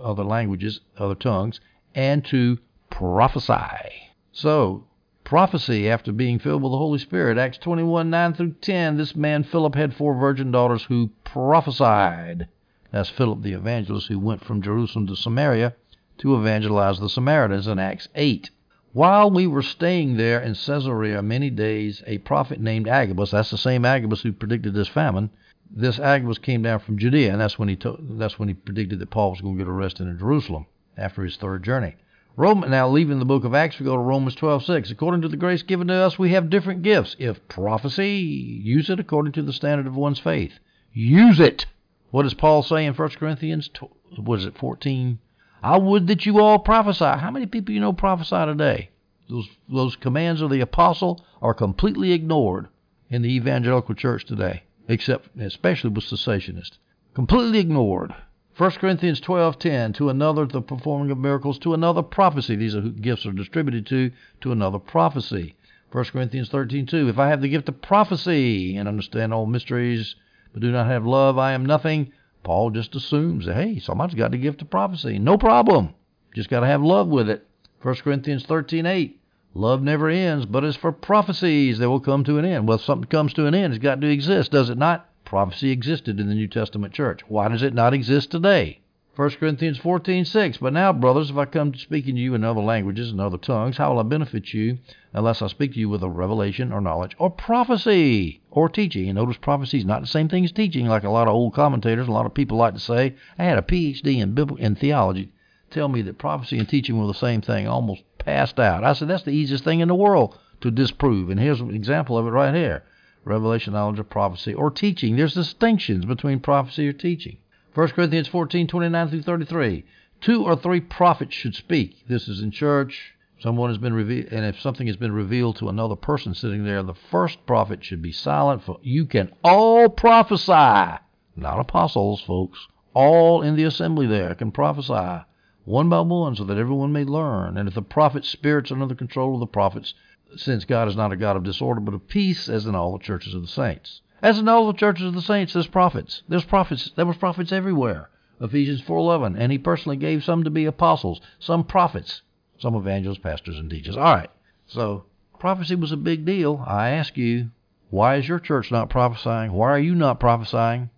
other 0.00 0.24
languages, 0.24 0.80
other 0.96 1.14
tongues, 1.14 1.60
and 1.94 2.24
to 2.24 2.58
prophesy. 2.88 4.10
So, 4.32 4.84
prophecy 5.22 5.88
after 5.88 6.12
being 6.12 6.38
filled 6.38 6.62
with 6.62 6.72
the 6.72 6.78
Holy 6.78 6.98
Spirit. 6.98 7.38
Acts 7.38 7.58
21 7.58 8.08
9 8.08 8.32
through 8.34 8.52
10. 8.60 8.96
This 8.96 9.14
man 9.14 9.44
Philip 9.44 9.74
had 9.74 9.94
four 9.94 10.14
virgin 10.14 10.50
daughters 10.50 10.84
who 10.84 11.10
prophesied. 11.24 12.48
That's 12.90 13.10
Philip 13.10 13.42
the 13.42 13.52
evangelist 13.52 14.06
who 14.06 14.18
went 14.18 14.44
from 14.44 14.62
Jerusalem 14.62 15.06
to 15.08 15.16
Samaria 15.16 15.74
to 16.18 16.36
evangelize 16.36 17.00
the 17.00 17.08
Samaritans 17.08 17.66
in 17.66 17.78
Acts 17.78 18.08
8. 18.14 18.50
While 18.94 19.32
we 19.32 19.48
were 19.48 19.62
staying 19.62 20.18
there 20.18 20.40
in 20.40 20.54
Caesarea 20.54 21.20
many 21.20 21.50
days, 21.50 22.04
a 22.06 22.18
prophet 22.18 22.60
named 22.60 22.86
Agabus, 22.86 23.32
that's 23.32 23.50
the 23.50 23.58
same 23.58 23.84
Agabus 23.84 24.22
who 24.22 24.32
predicted 24.32 24.72
this 24.72 24.86
famine, 24.86 25.30
this 25.68 25.98
Agabus 25.98 26.38
came 26.38 26.62
down 26.62 26.78
from 26.78 26.96
Judea, 26.96 27.32
and 27.32 27.40
that's 27.40 27.58
when 27.58 27.68
he 27.68 27.74
told, 27.74 28.20
that's 28.20 28.38
when 28.38 28.46
he 28.46 28.54
predicted 28.54 29.00
that 29.00 29.10
Paul 29.10 29.30
was 29.30 29.40
going 29.40 29.58
to 29.58 29.64
get 29.64 29.68
arrested 29.68 30.06
in 30.06 30.16
Jerusalem 30.16 30.66
after 30.96 31.24
his 31.24 31.36
third 31.36 31.64
journey. 31.64 31.96
Rome, 32.36 32.64
now 32.68 32.88
leaving 32.88 33.18
the 33.18 33.24
book 33.24 33.42
of 33.42 33.52
Acts, 33.52 33.80
we 33.80 33.84
go 33.84 33.96
to 33.96 34.00
Romans 34.00 34.36
12:6. 34.36 34.92
According 34.92 35.22
to 35.22 35.28
the 35.28 35.36
grace 35.36 35.64
given 35.64 35.88
to 35.88 35.94
us, 35.94 36.16
we 36.16 36.30
have 36.30 36.48
different 36.48 36.82
gifts. 36.82 37.16
If 37.18 37.48
prophecy, 37.48 38.18
use 38.62 38.90
it 38.90 39.00
according 39.00 39.32
to 39.32 39.42
the 39.42 39.52
standard 39.52 39.88
of 39.88 39.96
one's 39.96 40.20
faith. 40.20 40.60
Use 40.92 41.40
it. 41.40 41.66
What 42.12 42.22
does 42.22 42.34
Paul 42.34 42.62
say 42.62 42.86
in 42.86 42.94
1 42.94 43.08
Corinthians? 43.18 43.68
What 44.16 44.38
is 44.38 44.46
it, 44.46 44.56
14? 44.56 45.18
I 45.64 45.78
would 45.78 46.08
that 46.08 46.26
you 46.26 46.40
all 46.40 46.58
prophesy. 46.58 47.06
How 47.06 47.30
many 47.30 47.46
people 47.46 47.72
you 47.72 47.80
know 47.80 47.94
prophesy 47.94 48.36
today? 48.44 48.90
Those 49.30 49.48
those 49.66 49.96
commands 49.96 50.42
of 50.42 50.50
the 50.50 50.60
apostle 50.60 51.24
are 51.40 51.54
completely 51.54 52.12
ignored 52.12 52.68
in 53.08 53.22
the 53.22 53.34
evangelical 53.34 53.94
church 53.94 54.26
today, 54.26 54.64
except 54.88 55.34
especially 55.40 55.88
with 55.88 56.04
cessationists. 56.04 56.76
Completely 57.14 57.60
ignored. 57.60 58.14
1 58.58 58.72
Corinthians 58.72 59.22
12:10 59.22 59.94
to 59.94 60.10
another 60.10 60.44
the 60.44 60.60
performing 60.60 61.10
of 61.10 61.16
miracles 61.16 61.58
to 61.60 61.72
another 61.72 62.02
prophecy 62.02 62.56
these 62.56 62.76
are 62.76 62.82
gifts 62.82 63.24
are 63.24 63.32
distributed 63.32 63.86
to 63.86 64.10
to 64.42 64.52
another 64.52 64.78
prophecy 64.78 65.54
1 65.92 66.04
Corinthians 66.12 66.50
13:2 66.50 67.08
if 67.08 67.18
I 67.18 67.28
have 67.28 67.40
the 67.40 67.48
gift 67.48 67.70
of 67.70 67.80
prophecy 67.80 68.76
and 68.76 68.86
understand 68.86 69.32
all 69.32 69.46
mysteries 69.46 70.14
but 70.52 70.60
do 70.60 70.70
not 70.70 70.88
have 70.88 71.06
love 71.06 71.38
I 71.38 71.52
am 71.52 71.64
nothing 71.64 72.12
Paul 72.44 72.70
just 72.70 72.94
assumes 72.94 73.46
that, 73.46 73.54
hey, 73.54 73.80
somebody's 73.80 74.14
got 74.14 74.30
the 74.30 74.38
gift 74.38 74.62
of 74.62 74.70
prophecy. 74.70 75.18
No 75.18 75.36
problem. 75.36 75.94
Just 76.34 76.50
got 76.50 76.60
to 76.60 76.66
have 76.66 76.82
love 76.82 77.08
with 77.08 77.28
it. 77.28 77.46
1 77.82 77.96
Corinthians 77.96 78.46
13:8. 78.46 79.14
Love 79.54 79.82
never 79.82 80.08
ends, 80.08 80.46
but 80.46 80.64
as 80.64 80.76
for 80.76 80.92
prophecies, 80.92 81.78
they 81.78 81.86
will 81.86 82.00
come 82.00 82.22
to 82.24 82.38
an 82.38 82.44
end. 82.44 82.68
Well, 82.68 82.76
if 82.76 82.84
something 82.84 83.08
comes 83.08 83.32
to 83.34 83.46
an 83.46 83.54
end, 83.54 83.72
it's 83.72 83.82
got 83.82 84.00
to 84.00 84.10
exist, 84.10 84.50
does 84.52 84.68
it 84.68 84.78
not? 84.78 85.08
Prophecy 85.24 85.70
existed 85.70 86.20
in 86.20 86.28
the 86.28 86.34
New 86.34 86.48
Testament 86.48 86.92
church. 86.92 87.22
Why 87.28 87.48
does 87.48 87.62
it 87.62 87.72
not 87.72 87.94
exist 87.94 88.30
today? 88.30 88.80
1 89.16 89.30
Corinthians 89.38 89.78
14:6. 89.78 90.58
But 90.58 90.72
now, 90.72 90.92
brothers, 90.92 91.30
if 91.30 91.36
I 91.36 91.44
come 91.44 91.70
to 91.70 91.78
speaking 91.78 92.16
to 92.16 92.20
you 92.20 92.34
in 92.34 92.42
other 92.42 92.60
languages 92.60 93.12
and 93.12 93.20
other 93.20 93.38
tongues, 93.38 93.76
how 93.76 93.92
will 93.92 94.00
I 94.00 94.02
benefit 94.02 94.52
you 94.52 94.78
unless 95.12 95.40
I 95.40 95.46
speak 95.46 95.74
to 95.74 95.78
you 95.78 95.88
with 95.88 96.02
a 96.02 96.08
revelation 96.08 96.72
or 96.72 96.80
knowledge 96.80 97.14
or 97.20 97.30
prophecy 97.30 98.40
or 98.50 98.68
teaching? 98.68 99.08
And 99.08 99.14
notice 99.14 99.36
prophecy 99.36 99.78
is 99.78 99.84
not 99.84 100.00
the 100.00 100.08
same 100.08 100.28
thing 100.28 100.44
as 100.44 100.50
teaching, 100.50 100.88
like 100.88 101.04
a 101.04 101.10
lot 101.10 101.28
of 101.28 101.34
old 101.34 101.54
commentators, 101.54 102.08
a 102.08 102.10
lot 102.10 102.26
of 102.26 102.34
people 102.34 102.58
like 102.58 102.74
to 102.74 102.80
say. 102.80 103.14
I 103.38 103.44
had 103.44 103.56
a 103.56 103.62
PhD 103.62 104.20
in 104.20 104.34
Bible 104.34 104.56
in 104.56 104.74
theology. 104.74 105.30
Tell 105.70 105.86
me 105.86 106.02
that 106.02 106.18
prophecy 106.18 106.58
and 106.58 106.68
teaching 106.68 106.98
were 106.98 107.06
the 107.06 107.14
same 107.14 107.40
thing, 107.40 107.68
almost 107.68 108.02
passed 108.18 108.58
out. 108.58 108.82
I 108.82 108.94
said 108.94 109.06
that's 109.06 109.22
the 109.22 109.30
easiest 109.30 109.62
thing 109.62 109.78
in 109.78 109.86
the 109.86 109.94
world 109.94 110.36
to 110.60 110.72
disprove, 110.72 111.30
and 111.30 111.38
here's 111.38 111.60
an 111.60 111.72
example 111.72 112.18
of 112.18 112.26
it 112.26 112.30
right 112.30 112.52
here: 112.52 112.82
revelation, 113.24 113.74
knowledge, 113.74 114.00
or 114.00 114.04
prophecy, 114.04 114.54
or 114.54 114.72
teaching. 114.72 115.14
There's 115.14 115.34
distinctions 115.34 116.04
between 116.04 116.40
prophecy 116.40 116.88
or 116.88 116.92
teaching. 116.92 117.36
1 117.74 117.88
Corinthians 117.88 118.28
14, 118.28 118.68
29 118.68 119.08
through 119.08 119.22
33. 119.22 119.84
Two 120.20 120.44
or 120.44 120.54
three 120.54 120.80
prophets 120.80 121.34
should 121.34 121.56
speak. 121.56 122.06
This 122.06 122.28
is 122.28 122.40
in 122.40 122.52
church. 122.52 123.14
Someone 123.40 123.68
has 123.68 123.78
been 123.78 123.92
revealed, 123.92 124.28
and 124.30 124.44
if 124.44 124.60
something 124.60 124.86
has 124.86 124.96
been 124.96 125.10
revealed 125.10 125.56
to 125.56 125.68
another 125.68 125.96
person 125.96 126.34
sitting 126.34 126.64
there, 126.64 126.84
the 126.84 126.94
first 126.94 127.44
prophet 127.46 127.82
should 127.84 128.00
be 128.00 128.12
silent, 128.12 128.62
for 128.62 128.78
you 128.80 129.06
can 129.06 129.32
all 129.42 129.88
prophesy. 129.88 131.00
Not 131.34 131.58
apostles, 131.58 132.22
folks. 132.22 132.64
All 132.94 133.42
in 133.42 133.56
the 133.56 133.64
assembly 133.64 134.06
there 134.06 134.36
can 134.36 134.52
prophesy, 134.52 135.24
one 135.64 135.88
by 135.88 136.00
one, 136.00 136.36
so 136.36 136.44
that 136.44 136.58
everyone 136.58 136.92
may 136.92 137.02
learn. 137.02 137.56
And 137.56 137.68
if 137.68 137.74
the 137.74 137.82
prophet's 137.82 138.28
spirits 138.28 138.70
are 138.70 138.74
under 138.74 138.86
the 138.86 138.94
control 138.94 139.34
of 139.34 139.40
the 139.40 139.46
prophets, 139.48 139.94
since 140.36 140.64
God 140.64 140.86
is 140.86 140.94
not 140.94 141.12
a 141.12 141.16
God 141.16 141.36
of 141.36 141.42
disorder, 141.42 141.80
but 141.80 141.94
of 141.94 142.06
peace, 142.06 142.48
as 142.48 142.66
in 142.66 142.76
all 142.76 142.92
the 142.92 143.04
churches 143.04 143.34
of 143.34 143.42
the 143.42 143.48
saints. 143.48 144.00
As 144.24 144.38
in 144.38 144.48
all 144.48 144.66
the 144.66 144.72
churches 144.72 145.04
of 145.04 145.12
the 145.12 145.20
saints, 145.20 145.52
there's 145.52 145.66
prophets. 145.66 146.22
There's 146.26 146.46
prophets. 146.46 146.90
There 146.96 147.04
was 147.04 147.18
prophets 147.18 147.52
everywhere. 147.52 148.08
Ephesians 148.40 148.80
4:11, 148.80 149.36
and 149.36 149.52
he 149.52 149.58
personally 149.58 149.98
gave 149.98 150.24
some 150.24 150.44
to 150.44 150.50
be 150.50 150.64
apostles, 150.64 151.20
some 151.38 151.62
prophets, 151.62 152.22
some 152.56 152.74
evangelists, 152.74 153.18
pastors, 153.18 153.58
and 153.58 153.68
teachers. 153.68 153.98
All 153.98 154.14
right. 154.14 154.30
So 154.64 155.04
prophecy 155.38 155.74
was 155.74 155.92
a 155.92 155.98
big 155.98 156.24
deal. 156.24 156.64
I 156.66 156.88
ask 156.88 157.18
you, 157.18 157.50
why 157.90 158.14
is 158.14 158.26
your 158.26 158.38
church 158.38 158.70
not 158.70 158.88
prophesying? 158.88 159.52
Why 159.52 159.68
are 159.68 159.78
you 159.78 159.94
not 159.94 160.20
prophesying? 160.20 160.88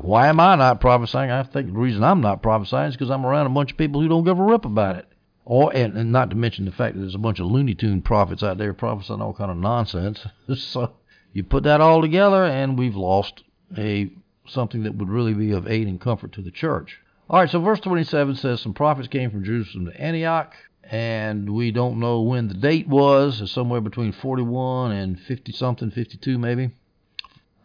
Why 0.00 0.28
am 0.28 0.40
I 0.40 0.56
not 0.56 0.80
prophesying? 0.80 1.30
I 1.30 1.42
think 1.42 1.66
the 1.66 1.78
reason 1.78 2.02
I'm 2.02 2.22
not 2.22 2.40
prophesying 2.40 2.88
is 2.88 2.94
because 2.94 3.10
I'm 3.10 3.26
around 3.26 3.44
a 3.44 3.50
bunch 3.50 3.72
of 3.72 3.76
people 3.76 4.00
who 4.00 4.08
don't 4.08 4.24
give 4.24 4.38
a 4.38 4.42
rip 4.42 4.64
about 4.64 4.96
it. 4.96 5.06
Or 5.44 5.70
and, 5.76 5.98
and 5.98 6.12
not 6.12 6.30
to 6.30 6.36
mention 6.36 6.64
the 6.64 6.72
fact 6.72 6.94
that 6.94 7.02
there's 7.02 7.14
a 7.14 7.18
bunch 7.18 7.40
of 7.40 7.46
Looney 7.46 7.74
Tune 7.74 8.00
prophets 8.00 8.42
out 8.42 8.56
there 8.56 8.72
prophesying 8.72 9.20
all 9.20 9.34
kind 9.34 9.50
of 9.50 9.58
nonsense. 9.58 10.26
so 10.56 10.94
you 11.32 11.44
put 11.44 11.64
that 11.64 11.80
all 11.80 12.00
together, 12.00 12.44
and 12.44 12.78
we've 12.78 12.96
lost 12.96 13.42
a 13.76 14.10
something 14.46 14.82
that 14.82 14.96
would 14.96 15.08
really 15.08 15.34
be 15.34 15.52
of 15.52 15.68
aid 15.68 15.86
and 15.86 16.00
comfort 16.00 16.32
to 16.32 16.42
the 16.42 16.50
church. 16.50 16.98
All 17.28 17.38
right, 17.38 17.48
so 17.48 17.60
verse 17.60 17.80
27 17.80 18.34
says 18.34 18.60
some 18.60 18.74
prophets 18.74 19.08
came 19.08 19.30
from 19.30 19.44
Jerusalem 19.44 19.86
to 19.86 20.00
Antioch, 20.00 20.52
and 20.82 21.54
we 21.54 21.70
don't 21.70 22.00
know 22.00 22.22
when 22.22 22.48
the 22.48 22.54
date 22.54 22.88
was. 22.88 23.40
It's 23.40 23.52
somewhere 23.52 23.80
between 23.80 24.12
41 24.12 24.90
and 24.90 25.20
50 25.20 25.52
something, 25.52 25.90
52 25.92 26.38
maybe. 26.38 26.70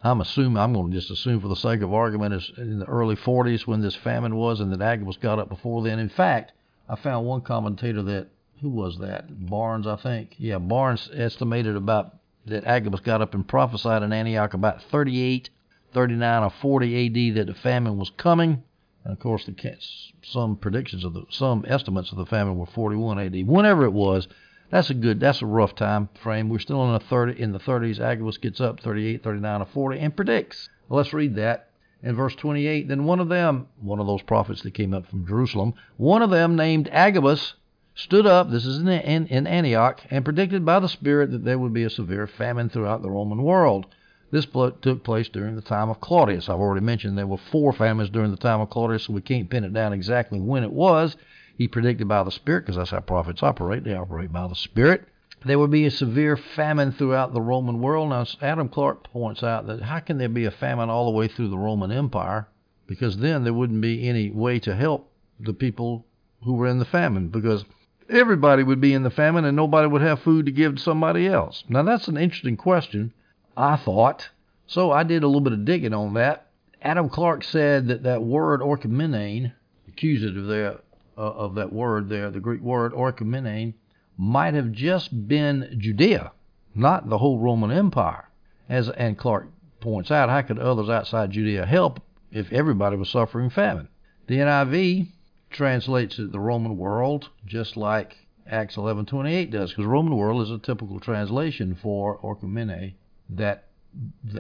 I'm 0.04 0.21
assuming 0.21 0.58
I'm 0.58 0.73
going 0.73 0.91
to 0.91 0.97
just 0.97 1.10
assume 1.10 1.41
for 1.41 1.47
the 1.47 1.56
sake 1.56 1.82
of 1.82 1.91
argument 1.91 2.36
is 2.36 2.51
in 2.58 2.78
the 2.78 2.86
early 2.86 3.16
40s 3.16 3.66
when 3.66 3.82
this 3.82 3.95
famine 3.95 4.36
was, 4.36 4.59
and 4.59 4.72
that 4.72 4.82
Agabus 4.82 5.18
got 5.18 5.39
up 5.39 5.49
before 5.49 5.82
then. 5.82 5.97
In 5.97 6.09
fact, 6.09 6.51
I 6.88 6.95
found 6.95 7.26
one 7.26 7.41
commentator 7.41 8.03
that 8.03 8.28
who 8.61 8.70
was 8.70 8.99
that 8.99 9.47
Barnes, 9.49 9.88
I 9.88 9.95
think. 9.95 10.36
Yeah, 10.38 10.59
Barnes 10.59 11.09
estimated 11.11 11.76
about 11.76 12.18
that 12.45 12.65
Agabus 12.65 12.99
got 12.99 13.21
up 13.21 13.33
and 13.33 13.47
prophesied 13.47 14.03
in 14.03 14.13
Antioch 14.13 14.53
about 14.53 14.81
38, 14.83 15.49
39, 15.93 16.43
or 16.43 16.49
40 16.49 17.29
AD 17.29 17.35
that 17.35 17.47
the 17.47 17.53
famine 17.53 17.97
was 17.97 18.11
coming. 18.11 18.63
And 19.03 19.13
of 19.13 19.19
course, 19.19 19.45
the, 19.45 19.77
some 20.23 20.55
predictions 20.55 21.03
of 21.03 21.13
the 21.13 21.25
some 21.29 21.65
estimates 21.67 22.11
of 22.11 22.17
the 22.17 22.25
famine 22.25 22.57
were 22.57 22.65
41 22.65 23.19
AD. 23.19 23.47
Whenever 23.47 23.85
it 23.85 23.93
was, 23.93 24.27
that's 24.71 24.89
a 24.89 24.95
good, 24.95 25.19
that's 25.19 25.41
a 25.41 25.45
rough 25.45 25.75
time 25.75 26.09
frame. 26.21 26.49
We're 26.49 26.59
still 26.59 26.85
in 26.85 26.93
the 26.93 26.99
30 26.99 27.39
in 27.39 27.51
the 27.51 27.59
30s. 27.59 27.99
Agabus 27.99 28.37
gets 28.37 28.59
up 28.59 28.79
38, 28.79 29.23
39, 29.23 29.61
or 29.61 29.65
40 29.65 29.99
and 29.99 30.15
predicts. 30.15 30.69
Well, 30.89 30.97
let's 30.97 31.13
read 31.13 31.35
that 31.35 31.69
in 32.01 32.15
verse 32.15 32.35
28. 32.35 32.87
Then 32.87 33.05
one 33.05 33.19
of 33.19 33.29
them, 33.29 33.67
one 33.81 33.99
of 33.99 34.07
those 34.07 34.21
prophets 34.21 34.61
that 34.63 34.73
came 34.73 34.93
up 34.93 35.07
from 35.07 35.27
Jerusalem, 35.27 35.73
one 35.97 36.21
of 36.21 36.29
them 36.29 36.55
named 36.55 36.89
Agabus 36.91 37.53
stood 37.95 38.25
up, 38.25 38.51
this 38.51 38.65
is 38.65 38.79
in, 38.79 38.87
in, 38.89 39.27
in, 39.27 39.47
Antioch, 39.47 40.01
and 40.11 40.25
predicted 40.25 40.65
by 40.65 40.79
the 40.79 40.89
Spirit 40.89 41.31
that 41.31 41.45
there 41.45 41.57
would 41.57 41.73
be 41.73 41.83
a 41.83 41.89
severe 41.89 42.27
famine 42.27 42.69
throughout 42.69 43.01
the 43.01 43.09
Roman 43.09 43.41
world. 43.41 43.87
This 44.31 44.45
took 44.45 45.03
place 45.03 45.29
during 45.29 45.55
the 45.55 45.61
time 45.61 45.89
of 45.89 46.01
Claudius. 46.01 46.49
I've 46.49 46.59
already 46.59 46.83
mentioned 46.83 47.17
there 47.17 47.25
were 47.25 47.37
four 47.37 47.71
famines 47.71 48.09
during 48.09 48.31
the 48.31 48.37
time 48.37 48.59
of 48.59 48.69
Claudius, 48.69 49.03
so 49.03 49.13
we 49.13 49.21
can't 49.21 49.49
pin 49.49 49.63
it 49.63 49.71
down 49.71 49.93
exactly 49.93 50.41
when 50.41 50.63
it 50.63 50.73
was. 50.73 51.15
he 51.57 51.69
predicted 51.69 52.07
by 52.07 52.21
the 52.23 52.31
Spirit, 52.31 52.61
because 52.61 52.75
that's 52.75 52.89
how 52.89 52.99
prophets 52.99 53.41
operate. 53.41 53.85
They 53.85 53.95
operate 53.95 54.33
by 54.33 54.47
the 54.47 54.55
Spirit. 54.55 55.07
There 55.45 55.59
would 55.59 55.71
be 55.71 55.85
a 55.85 55.91
severe 55.91 56.35
famine 56.35 56.91
throughout 56.91 57.33
the 57.33 57.41
Roman 57.41 57.79
world. 57.79 58.09
Now, 58.09 58.25
Adam 58.41 58.67
Clarke 58.67 59.03
points 59.03 59.41
out 59.43 59.67
that 59.67 59.83
how 59.83 59.99
can 59.99 60.17
there 60.17 60.27
be 60.27 60.45
a 60.45 60.51
famine 60.51 60.89
all 60.89 61.05
the 61.05 61.17
way 61.17 61.27
through 61.27 61.49
the 61.49 61.57
Roman 61.57 61.91
Empire? 61.91 62.47
Because 62.87 63.17
then 63.17 63.43
there 63.43 63.53
wouldn't 63.53 63.79
be 63.79 64.09
any 64.09 64.31
way 64.31 64.59
to 64.59 64.75
help 64.75 65.11
the 65.39 65.53
people 65.53 66.05
who 66.43 66.53
were 66.55 66.67
in 66.67 66.79
the 66.79 66.85
famine, 66.85 67.29
because 67.29 67.63
everybody 68.10 68.64
would 68.64 68.82
be 68.82 68.93
in 68.93 69.03
the 69.03 69.10
famine 69.10 69.45
and 69.45 69.56
nobody 69.56 69.88
would 69.88 70.01
have 70.01 70.22
food 70.22 70.45
to 70.45 70.51
give 70.51 70.76
to 70.76 70.82
somebody 70.82 71.28
else. 71.28 71.64
Now, 71.70 71.84
that's 71.84 72.08
an 72.08 72.18
interesting 72.18 72.58
question, 72.58 73.14
I 73.58 73.76
thought. 73.76 74.30
So 74.68 74.91
I 74.91 75.03
did 75.03 75.24
a 75.24 75.28
little 75.28 75.41
bit 75.41 75.53
of 75.53 75.66
digging 75.66 75.93
on 75.93 76.14
that. 76.16 76.47
Adam 76.82 77.10
Clarke 77.10 77.43
said 77.43 77.88
that 77.88 78.03
that 78.03 78.24
word 78.24 78.62
orchomenane, 78.62 79.53
accusative 79.88 80.45
there 80.47 80.80
uh, 81.18 81.22
of 81.22 81.56
that 81.56 81.74
word 81.74 82.10
there, 82.10 82.30
the 82.30 82.39
Greek 82.39 82.62
word 82.62 82.93
orchomenane, 82.93 83.74
might 84.18 84.53
have 84.53 84.72
just 84.72 85.28
been 85.28 85.76
Judea, 85.78 86.32
not 86.74 87.10
the 87.10 87.18
whole 87.18 87.39
Roman 87.39 87.72
Empire. 87.72 88.30
As 88.70 88.89
and 88.89 89.18
Clarke 89.18 89.47
points 89.80 90.10
out, 90.10 90.30
how 90.30 90.41
could 90.41 90.60
others 90.60 90.89
outside 90.89 91.32
Judea 91.32 91.66
help 91.66 92.01
if 92.32 92.51
everybody 92.51 92.97
was 92.97 93.10
suffering 93.10 93.49
famine? 93.49 93.88
The 94.28 94.38
NIV 94.38 95.10
translates 95.56 96.20
it 96.20 96.32
the 96.32 96.39
Roman 96.39 96.78
world, 96.78 97.30
just 97.45 97.76
like 97.78 98.28
Acts 98.45 98.76
11:28 98.76 99.49
does, 99.49 99.72
because 99.72 99.86
Roman 99.86 100.16
world 100.16 100.41
is 100.41 100.51
a 100.51 100.60
typical 100.60 100.99
translation 100.99 101.74
for 101.74 102.20
orchomene. 102.20 102.93
That 103.30 103.64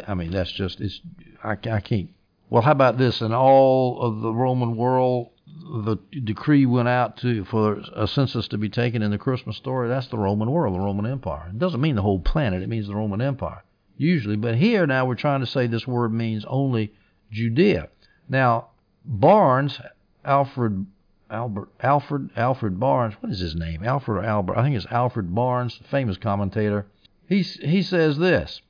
I 0.07 0.13
mean, 0.13 0.31
that's 0.31 0.51
just 0.51 0.81
it's 0.81 1.01
I, 1.43 1.51
I 1.51 1.79
can't. 1.79 2.11
Well, 2.49 2.61
how 2.61 2.71
about 2.71 2.97
this? 2.97 3.21
In 3.21 3.33
all 3.33 3.99
of 4.01 4.21
the 4.21 4.31
Roman 4.31 4.75
world, 4.75 5.31
the 5.47 5.97
decree 6.23 6.65
went 6.65 6.87
out 6.87 7.17
to 7.17 7.43
for 7.45 7.81
a 7.95 8.07
census 8.07 8.47
to 8.49 8.57
be 8.57 8.69
taken 8.69 9.01
in 9.01 9.11
the 9.11 9.17
Christmas 9.17 9.57
story. 9.57 9.87
That's 9.87 10.07
the 10.07 10.17
Roman 10.17 10.51
world, 10.51 10.75
the 10.75 10.79
Roman 10.79 11.07
Empire. 11.07 11.47
It 11.49 11.57
doesn't 11.57 11.81
mean 11.81 11.95
the 11.95 12.03
whole 12.03 12.19
planet. 12.19 12.61
It 12.61 12.69
means 12.69 12.87
the 12.87 12.95
Roman 12.95 13.21
Empire 13.21 13.63
usually. 13.97 14.35
But 14.35 14.55
here 14.55 14.85
now 14.85 15.05
we're 15.05 15.15
trying 15.15 15.39
to 15.39 15.47
say 15.47 15.67
this 15.67 15.87
word 15.87 16.13
means 16.13 16.45
only 16.45 16.93
Judea. 17.31 17.89
Now 18.29 18.69
Barnes, 19.05 19.79
Alfred 20.23 20.85
Albert 21.29 21.69
Alfred 21.81 22.29
Alfred 22.35 22.79
Barnes. 22.79 23.15
What 23.19 23.31
is 23.31 23.39
his 23.39 23.55
name? 23.55 23.83
Alfred 23.83 24.19
or 24.19 24.23
Albert? 24.23 24.57
I 24.57 24.63
think 24.63 24.75
it's 24.75 24.85
Alfred 24.91 25.33
Barnes, 25.33 25.79
famous 25.89 26.17
commentator. 26.17 26.85
He 27.27 27.41
he 27.41 27.81
says 27.81 28.17
this, 28.17 28.61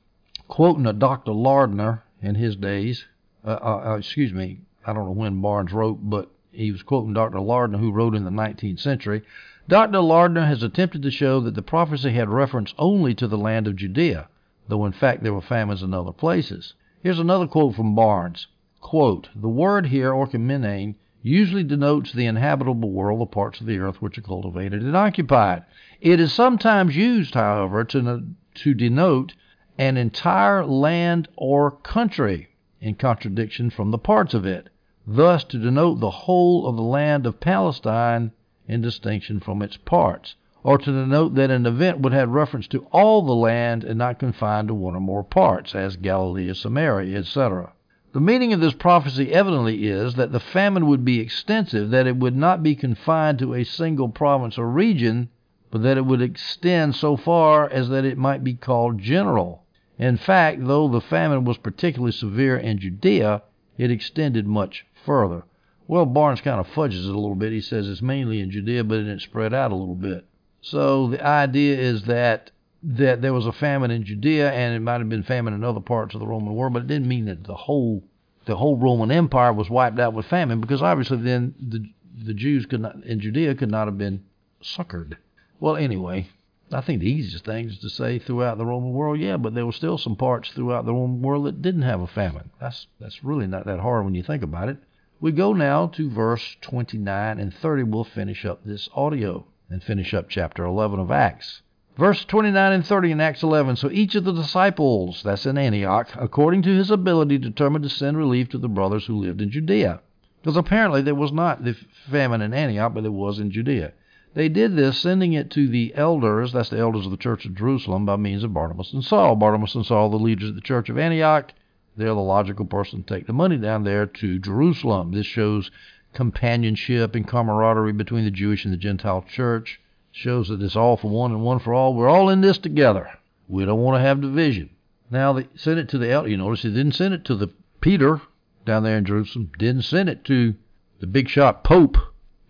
quoting 0.48 0.86
a 0.86 0.92
Dr. 0.92 1.32
Lardner 1.32 2.02
in 2.22 2.34
his 2.34 2.56
days. 2.56 3.06
Uh, 3.44 3.58
uh, 3.62 3.82
uh, 3.90 3.96
excuse 3.98 4.32
me, 4.32 4.60
I 4.86 4.92
don't 4.92 5.04
know 5.04 5.12
when 5.12 5.42
Barnes 5.42 5.72
wrote, 5.72 5.98
but 6.02 6.30
he 6.50 6.72
was 6.72 6.82
quoting 6.82 7.12
Dr. 7.12 7.40
Lardner, 7.40 7.78
who 7.78 7.92
wrote 7.92 8.14
in 8.14 8.24
the 8.24 8.30
19th 8.30 8.80
century. 8.80 9.22
Dr. 9.68 10.00
Lardner 10.00 10.46
has 10.46 10.62
attempted 10.62 11.02
to 11.02 11.10
show 11.10 11.40
that 11.40 11.54
the 11.54 11.62
prophecy 11.62 12.12
had 12.12 12.28
reference 12.30 12.72
only 12.78 13.14
to 13.14 13.28
the 13.28 13.36
land 13.36 13.66
of 13.66 13.76
Judea, 13.76 14.28
though 14.68 14.86
in 14.86 14.92
fact 14.92 15.22
there 15.22 15.34
were 15.34 15.42
famines 15.42 15.82
in 15.82 15.92
other 15.92 16.12
places. 16.12 16.74
Here's 17.02 17.18
another 17.18 17.46
quote 17.46 17.74
from 17.74 17.94
Barnes. 17.94 18.46
Quote, 18.80 19.28
the 19.34 19.48
word 19.48 19.86
here, 19.86 20.12
orchomenane, 20.12 20.94
usually 21.26 21.64
denotes 21.64 22.12
the 22.12 22.26
inhabitable 22.26 22.90
world, 22.90 23.20
the 23.20 23.26
parts 23.26 23.60
of 23.60 23.66
the 23.66 23.78
earth 23.78 24.00
which 24.00 24.16
are 24.16 24.22
cultivated 24.22 24.80
and 24.80 24.96
occupied. 24.96 25.64
It 26.00 26.20
is 26.20 26.32
sometimes 26.32 26.96
used, 26.96 27.34
however, 27.34 27.82
to, 27.84 28.22
to 28.54 28.74
denote 28.74 29.34
an 29.76 29.96
entire 29.96 30.64
land 30.64 31.28
or 31.36 31.72
country, 31.72 32.48
in 32.80 32.94
contradiction 32.94 33.70
from 33.70 33.90
the 33.90 33.98
parts 33.98 34.34
of 34.34 34.46
it, 34.46 34.68
thus 35.04 35.42
to 35.44 35.58
denote 35.58 35.98
the 35.98 36.10
whole 36.10 36.66
of 36.66 36.76
the 36.76 36.82
land 36.82 37.26
of 37.26 37.40
Palestine 37.40 38.30
in 38.68 38.80
distinction 38.80 39.40
from 39.40 39.62
its 39.62 39.76
parts, 39.76 40.36
or 40.62 40.78
to 40.78 40.92
denote 40.92 41.34
that 41.34 41.50
an 41.50 41.66
event 41.66 41.98
would 41.98 42.12
have 42.12 42.28
reference 42.28 42.68
to 42.68 42.86
all 42.92 43.22
the 43.22 43.34
land 43.34 43.82
and 43.82 43.98
not 43.98 44.20
confined 44.20 44.68
to 44.68 44.74
one 44.74 44.94
or 44.94 45.00
more 45.00 45.24
parts, 45.24 45.74
as 45.74 45.96
Galilee, 45.96 46.54
Samaria, 46.54 47.18
etc. 47.18 47.72
The 48.16 48.22
meaning 48.22 48.54
of 48.54 48.60
this 48.60 48.72
prophecy 48.72 49.30
evidently 49.30 49.88
is 49.88 50.14
that 50.14 50.32
the 50.32 50.40
famine 50.40 50.86
would 50.86 51.04
be 51.04 51.20
extensive, 51.20 51.90
that 51.90 52.06
it 52.06 52.16
would 52.16 52.34
not 52.34 52.62
be 52.62 52.74
confined 52.74 53.38
to 53.40 53.52
a 53.52 53.62
single 53.62 54.08
province 54.08 54.56
or 54.56 54.70
region, 54.70 55.28
but 55.70 55.82
that 55.82 55.98
it 55.98 56.06
would 56.06 56.22
extend 56.22 56.94
so 56.94 57.18
far 57.18 57.68
as 57.68 57.90
that 57.90 58.06
it 58.06 58.16
might 58.16 58.42
be 58.42 58.54
called 58.54 58.96
general. 58.96 59.64
In 59.98 60.16
fact, 60.16 60.64
though 60.64 60.88
the 60.88 61.02
famine 61.02 61.44
was 61.44 61.58
particularly 61.58 62.12
severe 62.12 62.56
in 62.56 62.78
Judea, 62.78 63.42
it 63.76 63.90
extended 63.90 64.46
much 64.46 64.86
further. 65.04 65.44
Well, 65.86 66.06
Barnes 66.06 66.40
kind 66.40 66.58
of 66.58 66.66
fudges 66.66 67.06
it 67.06 67.14
a 67.14 67.20
little 67.20 67.34
bit. 67.34 67.52
He 67.52 67.60
says 67.60 67.86
it's 67.86 68.00
mainly 68.00 68.40
in 68.40 68.50
Judea, 68.50 68.84
but 68.84 69.00
it 69.00 69.20
spread 69.20 69.52
out 69.52 69.72
a 69.72 69.76
little 69.76 69.94
bit. 69.94 70.24
So 70.62 71.08
the 71.08 71.22
idea 71.22 71.78
is 71.78 72.04
that 72.04 72.50
that 72.88 73.20
there 73.20 73.32
was 73.32 73.46
a 73.46 73.52
famine 73.52 73.90
in 73.90 74.04
Judea 74.04 74.52
and 74.52 74.76
it 74.76 74.80
might 74.80 75.00
have 75.00 75.08
been 75.08 75.24
famine 75.24 75.54
in 75.54 75.64
other 75.64 75.80
parts 75.80 76.14
of 76.14 76.20
the 76.20 76.26
Roman 76.26 76.54
world, 76.54 76.72
but 76.72 76.82
it 76.82 76.86
didn't 76.86 77.08
mean 77.08 77.24
that 77.24 77.42
the 77.42 77.54
whole 77.54 78.04
the 78.44 78.56
whole 78.56 78.76
Roman 78.76 79.10
Empire 79.10 79.52
was 79.52 79.68
wiped 79.68 79.98
out 79.98 80.14
with 80.14 80.26
famine 80.26 80.60
because 80.60 80.82
obviously 80.82 81.16
then 81.16 81.54
the 81.60 81.90
the 82.24 82.34
Jews 82.34 82.64
could 82.64 82.80
not 82.80 83.02
in 83.04 83.18
Judea 83.18 83.56
could 83.56 83.72
not 83.72 83.88
have 83.88 83.98
been 83.98 84.22
succored. 84.60 85.18
Well, 85.58 85.76
anyway, 85.76 86.28
I 86.70 86.80
think 86.80 87.00
the 87.00 87.10
easiest 87.10 87.44
thing 87.44 87.66
is 87.66 87.78
to 87.80 87.90
say 87.90 88.20
throughout 88.20 88.56
the 88.56 88.66
Roman 88.66 88.92
world, 88.92 89.18
yeah, 89.18 89.36
but 89.36 89.54
there 89.54 89.66
were 89.66 89.72
still 89.72 89.98
some 89.98 90.14
parts 90.14 90.50
throughout 90.50 90.86
the 90.86 90.94
Roman 90.94 91.22
world 91.22 91.46
that 91.46 91.62
didn't 91.62 91.82
have 91.82 92.00
a 92.00 92.06
famine. 92.06 92.50
That's 92.60 92.86
that's 93.00 93.24
really 93.24 93.48
not 93.48 93.66
that 93.66 93.80
hard 93.80 94.04
when 94.04 94.14
you 94.14 94.22
think 94.22 94.44
about 94.44 94.68
it. 94.68 94.76
We 95.20 95.32
go 95.32 95.52
now 95.52 95.88
to 95.88 96.08
verse 96.08 96.56
29 96.60 97.40
and 97.40 97.52
30. 97.52 97.82
We'll 97.82 98.04
finish 98.04 98.44
up 98.44 98.64
this 98.64 98.88
audio 98.94 99.44
and 99.68 99.82
finish 99.82 100.14
up 100.14 100.28
chapter 100.28 100.64
11 100.64 101.00
of 101.00 101.10
Acts. 101.10 101.62
Verse 101.96 102.26
29 102.26 102.72
and 102.72 102.86
30 102.86 103.12
in 103.12 103.20
Acts 103.22 103.42
11. 103.42 103.76
So 103.76 103.90
each 103.90 104.14
of 104.16 104.24
the 104.24 104.32
disciples, 104.32 105.22
that's 105.22 105.46
in 105.46 105.56
Antioch, 105.56 106.10
according 106.16 106.60
to 106.62 106.76
his 106.76 106.90
ability, 106.90 107.38
determined 107.38 107.84
to 107.84 107.90
send 107.90 108.18
relief 108.18 108.50
to 108.50 108.58
the 108.58 108.68
brothers 108.68 109.06
who 109.06 109.16
lived 109.16 109.40
in 109.40 109.50
Judea. 109.50 110.00
Because 110.42 110.58
apparently 110.58 111.00
there 111.00 111.14
was 111.14 111.32
not 111.32 111.64
the 111.64 111.74
famine 112.10 112.42
in 112.42 112.52
Antioch, 112.52 112.92
but 112.92 113.00
there 113.00 113.10
was 113.10 113.38
in 113.38 113.50
Judea. 113.50 113.94
They 114.34 114.50
did 114.50 114.76
this, 114.76 114.98
sending 114.98 115.32
it 115.32 115.50
to 115.52 115.68
the 115.68 115.94
elders, 115.94 116.52
that's 116.52 116.68
the 116.68 116.78
elders 116.78 117.06
of 117.06 117.12
the 117.12 117.16
church 117.16 117.46
of 117.46 117.54
Jerusalem, 117.54 118.04
by 118.04 118.16
means 118.16 118.44
of 118.44 118.52
Barnabas 118.52 118.92
and 118.92 119.02
Saul. 119.02 119.34
Barnabas 119.34 119.74
and 119.74 119.86
Saul, 119.86 120.10
the 120.10 120.18
leaders 120.18 120.50
of 120.50 120.54
the 120.54 120.60
church 120.60 120.90
of 120.90 120.98
Antioch, 120.98 121.54
they're 121.96 122.08
the 122.08 122.16
logical 122.16 122.66
person 122.66 123.02
to 123.02 123.14
take 123.14 123.26
the 123.26 123.32
money 123.32 123.56
down 123.56 123.84
there 123.84 124.04
to 124.04 124.38
Jerusalem. 124.38 125.12
This 125.12 125.24
shows 125.24 125.70
companionship 126.12 127.14
and 127.14 127.26
camaraderie 127.26 127.94
between 127.94 128.26
the 128.26 128.30
Jewish 128.30 128.66
and 128.66 128.74
the 128.74 128.78
Gentile 128.78 129.24
church 129.26 129.80
shows 130.16 130.48
that 130.48 130.62
it's 130.62 130.76
all 130.76 130.96
for 130.96 131.10
one 131.10 131.30
and 131.30 131.42
one 131.42 131.58
for 131.58 131.74
all. 131.74 131.92
We're 131.92 132.08
all 132.08 132.30
in 132.30 132.40
this 132.40 132.56
together. 132.56 133.10
We 133.48 133.66
don't 133.66 133.82
want 133.82 133.98
to 133.98 134.06
have 134.06 134.22
division. 134.22 134.70
Now 135.10 135.34
they 135.34 135.46
sent 135.54 135.78
it 135.78 135.90
to 135.90 135.98
the 135.98 136.10
elder. 136.10 136.28
You 136.30 136.38
notice 136.38 136.62
they 136.62 136.70
didn't 136.70 136.94
send 136.94 137.12
it 137.12 137.22
to 137.26 137.34
the 137.34 137.50
Peter 137.82 138.22
down 138.64 138.82
there 138.82 138.96
in 138.96 139.04
Jerusalem. 139.04 139.52
Didn't 139.58 139.82
send 139.82 140.08
it 140.08 140.24
to 140.24 140.54
the 141.00 141.06
big 141.06 141.28
shot 141.28 141.62
Pope 141.62 141.98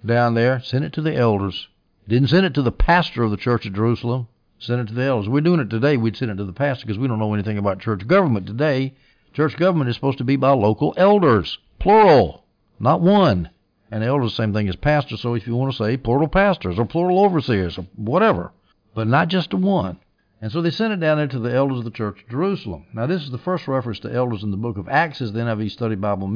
down 0.04 0.34
there. 0.34 0.60
Sent 0.60 0.84
it 0.84 0.92
to 0.92 1.02
the 1.02 1.16
elders. 1.16 1.66
Didn't 2.06 2.28
send 2.28 2.46
it 2.46 2.54
to 2.54 2.62
the 2.62 2.70
pastor 2.70 3.24
of 3.24 3.32
the 3.32 3.36
Church 3.36 3.66
of 3.66 3.74
Jerusalem. 3.74 4.28
Send 4.60 4.80
it 4.80 4.86
to 4.86 4.94
the 4.94 5.02
elders. 5.02 5.28
We're 5.28 5.40
doing 5.40 5.58
it 5.58 5.68
today. 5.68 5.96
We'd 5.96 6.16
send 6.16 6.30
it 6.30 6.36
to 6.36 6.44
the 6.44 6.52
pastor 6.52 6.86
because 6.86 7.00
we 7.00 7.08
don't 7.08 7.18
know 7.18 7.34
anything 7.34 7.58
about 7.58 7.80
church 7.80 8.06
government 8.06 8.46
today. 8.46 8.94
Church 9.32 9.56
government 9.56 9.90
is 9.90 9.96
supposed 9.96 10.18
to 10.18 10.24
be 10.24 10.36
by 10.36 10.50
local 10.52 10.94
elders, 10.96 11.58
plural, 11.80 12.44
not 12.78 13.00
one. 13.00 13.50
And 13.90 14.02
elders, 14.02 14.32
the 14.32 14.42
same 14.42 14.52
thing 14.52 14.68
as 14.68 14.76
pastor. 14.76 15.16
So 15.16 15.34
if 15.34 15.46
you 15.46 15.54
want 15.54 15.72
to 15.72 15.78
say 15.78 15.96
plural 15.96 16.28
pastors 16.28 16.78
or 16.78 16.84
plural 16.84 17.24
overseers 17.24 17.78
or 17.78 17.86
whatever, 17.94 18.52
but 18.94 19.06
not 19.06 19.28
just 19.28 19.50
to 19.50 19.56
one. 19.56 19.98
And 20.40 20.52
so 20.52 20.60
they 20.60 20.70
sent 20.70 20.92
it 20.92 21.00
down 21.00 21.16
there 21.16 21.28
to 21.28 21.38
the 21.38 21.54
elders 21.54 21.78
of 21.78 21.84
the 21.84 21.90
church 21.90 22.22
of 22.22 22.28
Jerusalem. 22.28 22.86
Now, 22.92 23.06
this 23.06 23.22
is 23.22 23.30
the 23.30 23.38
first 23.38 23.66
reference 23.66 24.00
to 24.00 24.12
elders 24.12 24.42
in 24.42 24.50
the 24.50 24.56
book 24.56 24.76
of 24.76 24.88
Acts, 24.88 25.22
as 25.22 25.32
the 25.32 25.40
NIV 25.40 25.70
Study 25.70 25.94
Bible 25.94 26.30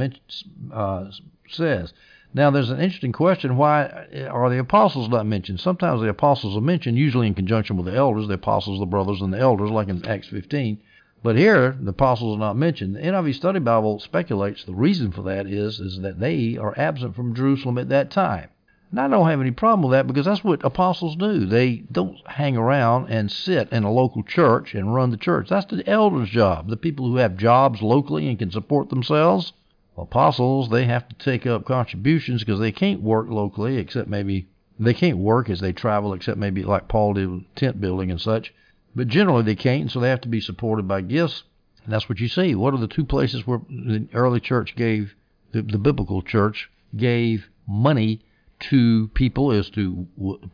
uh, 0.73 1.11
says. 1.49 1.93
Now, 2.33 2.51
there's 2.51 2.71
an 2.71 2.81
interesting 2.81 3.13
question 3.13 3.57
why 3.57 4.07
are 4.31 4.49
the 4.49 4.61
apostles 4.61 5.09
not 5.09 5.27
mentioned? 5.27 5.61
Sometimes 5.61 6.01
the 6.01 6.09
apostles 6.09 6.57
are 6.57 6.61
mentioned, 6.63 6.97
usually 6.97 7.27
in 7.27 7.35
conjunction 7.35 7.77
with 7.77 7.87
the 7.87 7.95
elders, 7.95 8.29
the 8.29 8.35
apostles, 8.35 8.79
the 8.79 8.87
brothers, 8.87 9.21
and 9.21 9.35
the 9.35 9.39
elders, 9.39 9.71
like 9.71 9.89
in 9.89 10.07
Acts 10.07 10.29
15. 10.29 10.81
But 11.23 11.37
here, 11.37 11.77
the 11.79 11.91
apostles 11.91 12.37
are 12.37 12.41
not 12.41 12.57
mentioned. 12.57 12.97
The 12.97 13.01
NIV 13.01 13.35
Study 13.35 13.59
Bible 13.59 13.99
speculates 13.99 14.65
the 14.65 14.75
reason 14.75 15.13
for 15.13 15.21
that 15.25 15.47
is, 15.47 15.79
is 15.79 16.01
that 16.01 16.19
they 16.19 16.57
are 16.57 16.73
absent 16.79 17.15
from 17.15 17.35
Jerusalem 17.35 17.77
at 17.77 17.91
that 17.91 18.11
time. 18.11 18.49
And 18.91 18.99
I 18.99 19.07
don't 19.07 19.29
have 19.29 19.41
any 19.41 19.51
problem 19.51 19.83
with 19.83 19.93
that 19.93 20.07
because 20.07 20.25
that's 20.25 20.43
what 20.43 20.65
apostles 20.65 21.17
do. 21.17 21.45
They 21.45 21.85
don't 21.93 22.17
hang 22.27 22.57
around 22.57 23.11
and 23.11 23.31
sit 23.31 23.71
in 23.71 23.85
a 23.85 23.93
local 23.93 24.23
church 24.23 24.75
and 24.75 24.95
run 24.95 25.11
the 25.11 25.19
church. 25.19 25.51
That's 25.51 25.67
the 25.67 25.87
elders' 25.87 26.31
job, 26.31 26.69
the 26.69 26.77
people 26.79 27.07
who 27.07 27.17
have 27.17 27.37
jobs 27.37 27.83
locally 27.83 28.27
and 28.27 28.39
can 28.39 28.51
support 28.51 28.89
themselves. 28.89 29.53
Apostles, 29.99 30.71
they 30.71 30.87
have 30.87 31.07
to 31.09 31.15
take 31.17 31.47
up 31.47 31.67
contributions 31.67 32.43
because 32.43 32.61
they 32.61 32.73
can't 32.73 33.03
work 33.03 33.29
locally 33.29 33.77
except 33.77 34.09
maybe 34.09 34.49
they 34.79 34.95
can't 34.95 35.19
work 35.19 35.51
as 35.51 35.61
they 35.61 35.75
travel 35.75 36.15
except 36.15 36.39
maybe 36.39 36.63
like 36.63 36.89
Paul 36.89 37.13
did 37.13 37.29
with 37.29 37.55
tent 37.55 37.79
building 37.79 38.11
and 38.11 38.21
such. 38.21 38.55
But 38.95 39.09
generally 39.09 39.43
they 39.43 39.55
can't, 39.55 39.83
and 39.83 39.91
so 39.91 40.01
they 40.01 40.11
have 40.11 40.21
to 40.23 40.29
be 40.29 40.41
supported 40.41 40.89
by 40.89 41.01
gifts. 41.01 41.45
And 41.85 41.93
that's 41.93 42.09
what 42.09 42.21
you 42.21 42.29
see. 42.29 42.55
What 42.55 42.75
are 42.75 42.79
the 42.79 42.89
two 42.89 43.05
places 43.05 43.47
where 43.47 43.61
the 43.69 44.07
early 44.13 44.41
church 44.41 44.77
gave, 44.77 45.15
the, 45.53 45.63
the 45.63 45.79
biblical 45.79 46.23
church 46.23 46.71
gave 46.97 47.49
money 47.67 48.21
to 48.61 49.09
people 49.15 49.53
is 49.53 49.71
to 49.71 50.07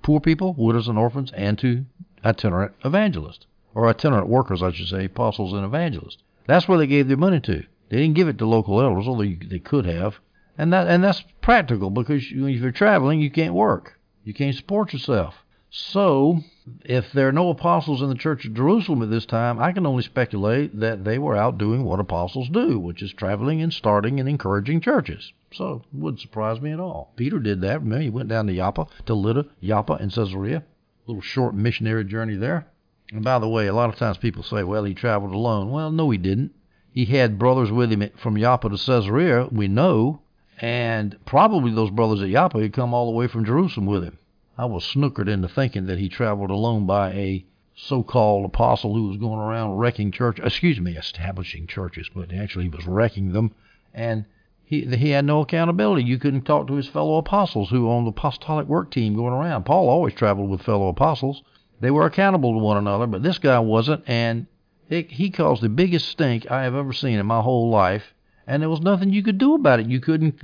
poor 0.03 0.21
people, 0.21 0.55
widows 0.57 0.89
and 0.89 0.99
orphans, 0.99 1.33
and 1.33 1.59
to 1.59 1.85
itinerant 2.25 2.73
evangelists, 2.85 3.47
or 3.75 3.89
itinerant 3.89 4.29
workers, 4.29 4.63
I 4.63 4.73
should 4.73 4.89
say, 4.89 5.07
apostles 5.07 5.53
and 5.53 5.65
evangelists. 5.65 6.23
That's 6.47 6.69
where 6.69 6.79
they 6.79 6.87
gave 6.87 7.09
their 7.09 7.17
money 7.17 7.41
to. 7.41 7.65
They 7.89 7.99
didn't 7.99 8.15
give 8.15 8.29
it 8.29 8.39
to 8.39 8.47
local 8.47 8.81
elders, 8.81 9.09
although 9.09 9.25
they 9.25 9.59
could 9.59 9.87
have. 9.87 10.19
And 10.59 10.73
that 10.73 10.89
and 10.89 11.05
that's 11.05 11.23
practical 11.41 11.91
because 11.91 12.23
if 12.23 12.33
you're 12.33 12.71
traveling, 12.71 13.21
you 13.21 13.31
can't 13.31 13.55
work. 13.55 13.99
You 14.25 14.33
can't 14.33 14.57
support 14.57 14.93
yourself. 14.93 15.35
So, 15.71 16.41
if 16.85 17.13
there 17.13 17.29
are 17.29 17.33
no 17.33 17.51
apostles 17.51 18.03
in 18.03 18.09
the 18.09 18.17
church 18.17 18.45
of 18.45 18.55
Jerusalem 18.55 19.03
at 19.03 19.11
this 19.11 19.27
time, 19.27 19.61
I 19.61 19.73
can 19.73 19.87
only 19.87 20.03
speculate 20.03 20.81
that 20.81 21.05
they 21.05 21.19
were 21.19 21.37
out 21.37 21.59
doing 21.59 21.85
what 21.85 22.01
apostles 22.01 22.49
do, 22.49 22.79
which 22.79 23.03
is 23.03 23.13
traveling 23.13 23.63
and 23.63 23.73
starting 23.73 24.19
and 24.19 24.29
encouraging 24.29 24.81
churches. 24.81 25.33
So, 25.53 25.85
it 25.93 25.99
wouldn't 25.99 26.21
surprise 26.21 26.61
me 26.61 26.73
at 26.73 26.81
all. 26.81 27.13
Peter 27.15 27.39
did 27.39 27.61
that. 27.61 27.83
Remember, 27.83 28.03
he 28.03 28.11
went 28.11 28.29
down 28.29 28.49
to 28.49 28.55
Joppa, 28.55 28.89
to 29.07 29.15
Lydda, 29.15 29.47
Joppa, 29.63 29.95
and 29.95 30.13
Caesarea. 30.13 30.59
A 30.59 30.65
little 31.07 31.23
short 31.23 31.55
missionary 31.55 32.05
journey 32.05 32.35
there. 32.35 32.67
And 33.13 33.23
by 33.23 33.39
the 33.39 33.49
way, 33.49 33.69
a 33.69 33.75
lot 33.75 33.89
of 33.89 33.97
times 33.97 34.19
people 34.19 34.43
say, 34.43 34.65
well, 34.65 34.83
he 34.83 34.95
traveled 34.95 35.33
alone. 35.33 35.71
Well, 35.71 35.93
no, 35.93 36.11
he 36.11 36.19
didn't. 36.19 36.53
He 36.91 37.05
had 37.05 37.39
brothers 37.39 37.71
with 37.71 37.93
him 37.93 38.11
from 38.17 38.37
Joppa 38.37 38.71
to 38.71 38.77
Caesarea, 38.77 39.49
we 39.53 39.69
know, 39.69 40.23
and 40.61 41.17
probably 41.27 41.71
those 41.71 41.91
brothers 41.91 42.23
at 42.23 42.31
Joppa 42.31 42.61
had 42.61 42.73
come 42.73 42.93
all 42.93 43.07
the 43.07 43.17
way 43.17 43.29
from 43.29 43.45
Jerusalem 43.45 43.87
with 43.87 44.03
him. 44.03 44.19
I 44.59 44.65
was 44.65 44.85
snookered 44.85 45.29
into 45.29 45.49
thinking 45.49 45.87
that 45.87 45.99
he 45.99 46.09
traveled 46.09 46.51
alone 46.51 46.87
by 46.87 47.13
a 47.13 47.45
so-called 47.75 48.47
apostle 48.47 48.95
who 48.95 49.09
was 49.09 49.19
going 49.19 49.39
around 49.39 49.77
wrecking 49.77 50.11
church, 50.11 50.39
excuse 50.39 50.81
me, 50.81 50.97
establishing 50.97 51.67
churches, 51.67 52.09
but 52.15 52.33
actually 52.33 52.65
he 52.65 52.71
was 52.71 52.87
wrecking 52.87 53.33
them, 53.33 53.53
and 53.93 54.25
he 54.65 54.87
he 54.87 55.11
had 55.11 55.27
no 55.27 55.43
accountability. 55.43 56.05
You 56.05 56.19
couldn't 56.19 56.43
talk 56.43 56.67
to 56.69 56.75
his 56.75 56.89
fellow 56.89 57.19
apostles 57.19 57.69
who 57.69 57.85
were 57.85 57.93
on 57.93 58.05
the 58.05 58.11
apostolic 58.11 58.67
work 58.67 58.91
team 58.91 59.15
going 59.15 59.35
around. 59.35 59.65
Paul 59.65 59.91
always 59.91 60.15
traveled 60.15 60.49
with 60.49 60.63
fellow 60.63 60.89
apostles. 60.89 61.43
They 61.81 61.91
were 61.91 62.07
accountable 62.07 62.55
to 62.55 62.59
one 62.59 62.79
another, 62.79 63.07
but 63.07 63.23
this 63.23 63.39
guy 63.39 63.59
wasn't, 63.59 64.09
and 64.09 64.47
he 64.89 65.31
caused 65.31 65.63
the 65.63 65.69
biggest 65.69 66.09
stink 66.09 66.51
I 66.51 66.63
have 66.63 66.75
ever 66.75 66.95
seen 66.95 67.19
in 67.19 67.27
my 67.27 67.43
whole 67.43 67.69
life. 67.69 68.15
And 68.47 68.63
there 68.63 68.71
was 68.71 68.81
nothing 68.81 69.13
you 69.13 69.23
could 69.23 69.39
do 69.39 69.55
about 69.55 69.81
it. 69.81 69.87
You 69.87 70.01
couldn't 70.01 70.41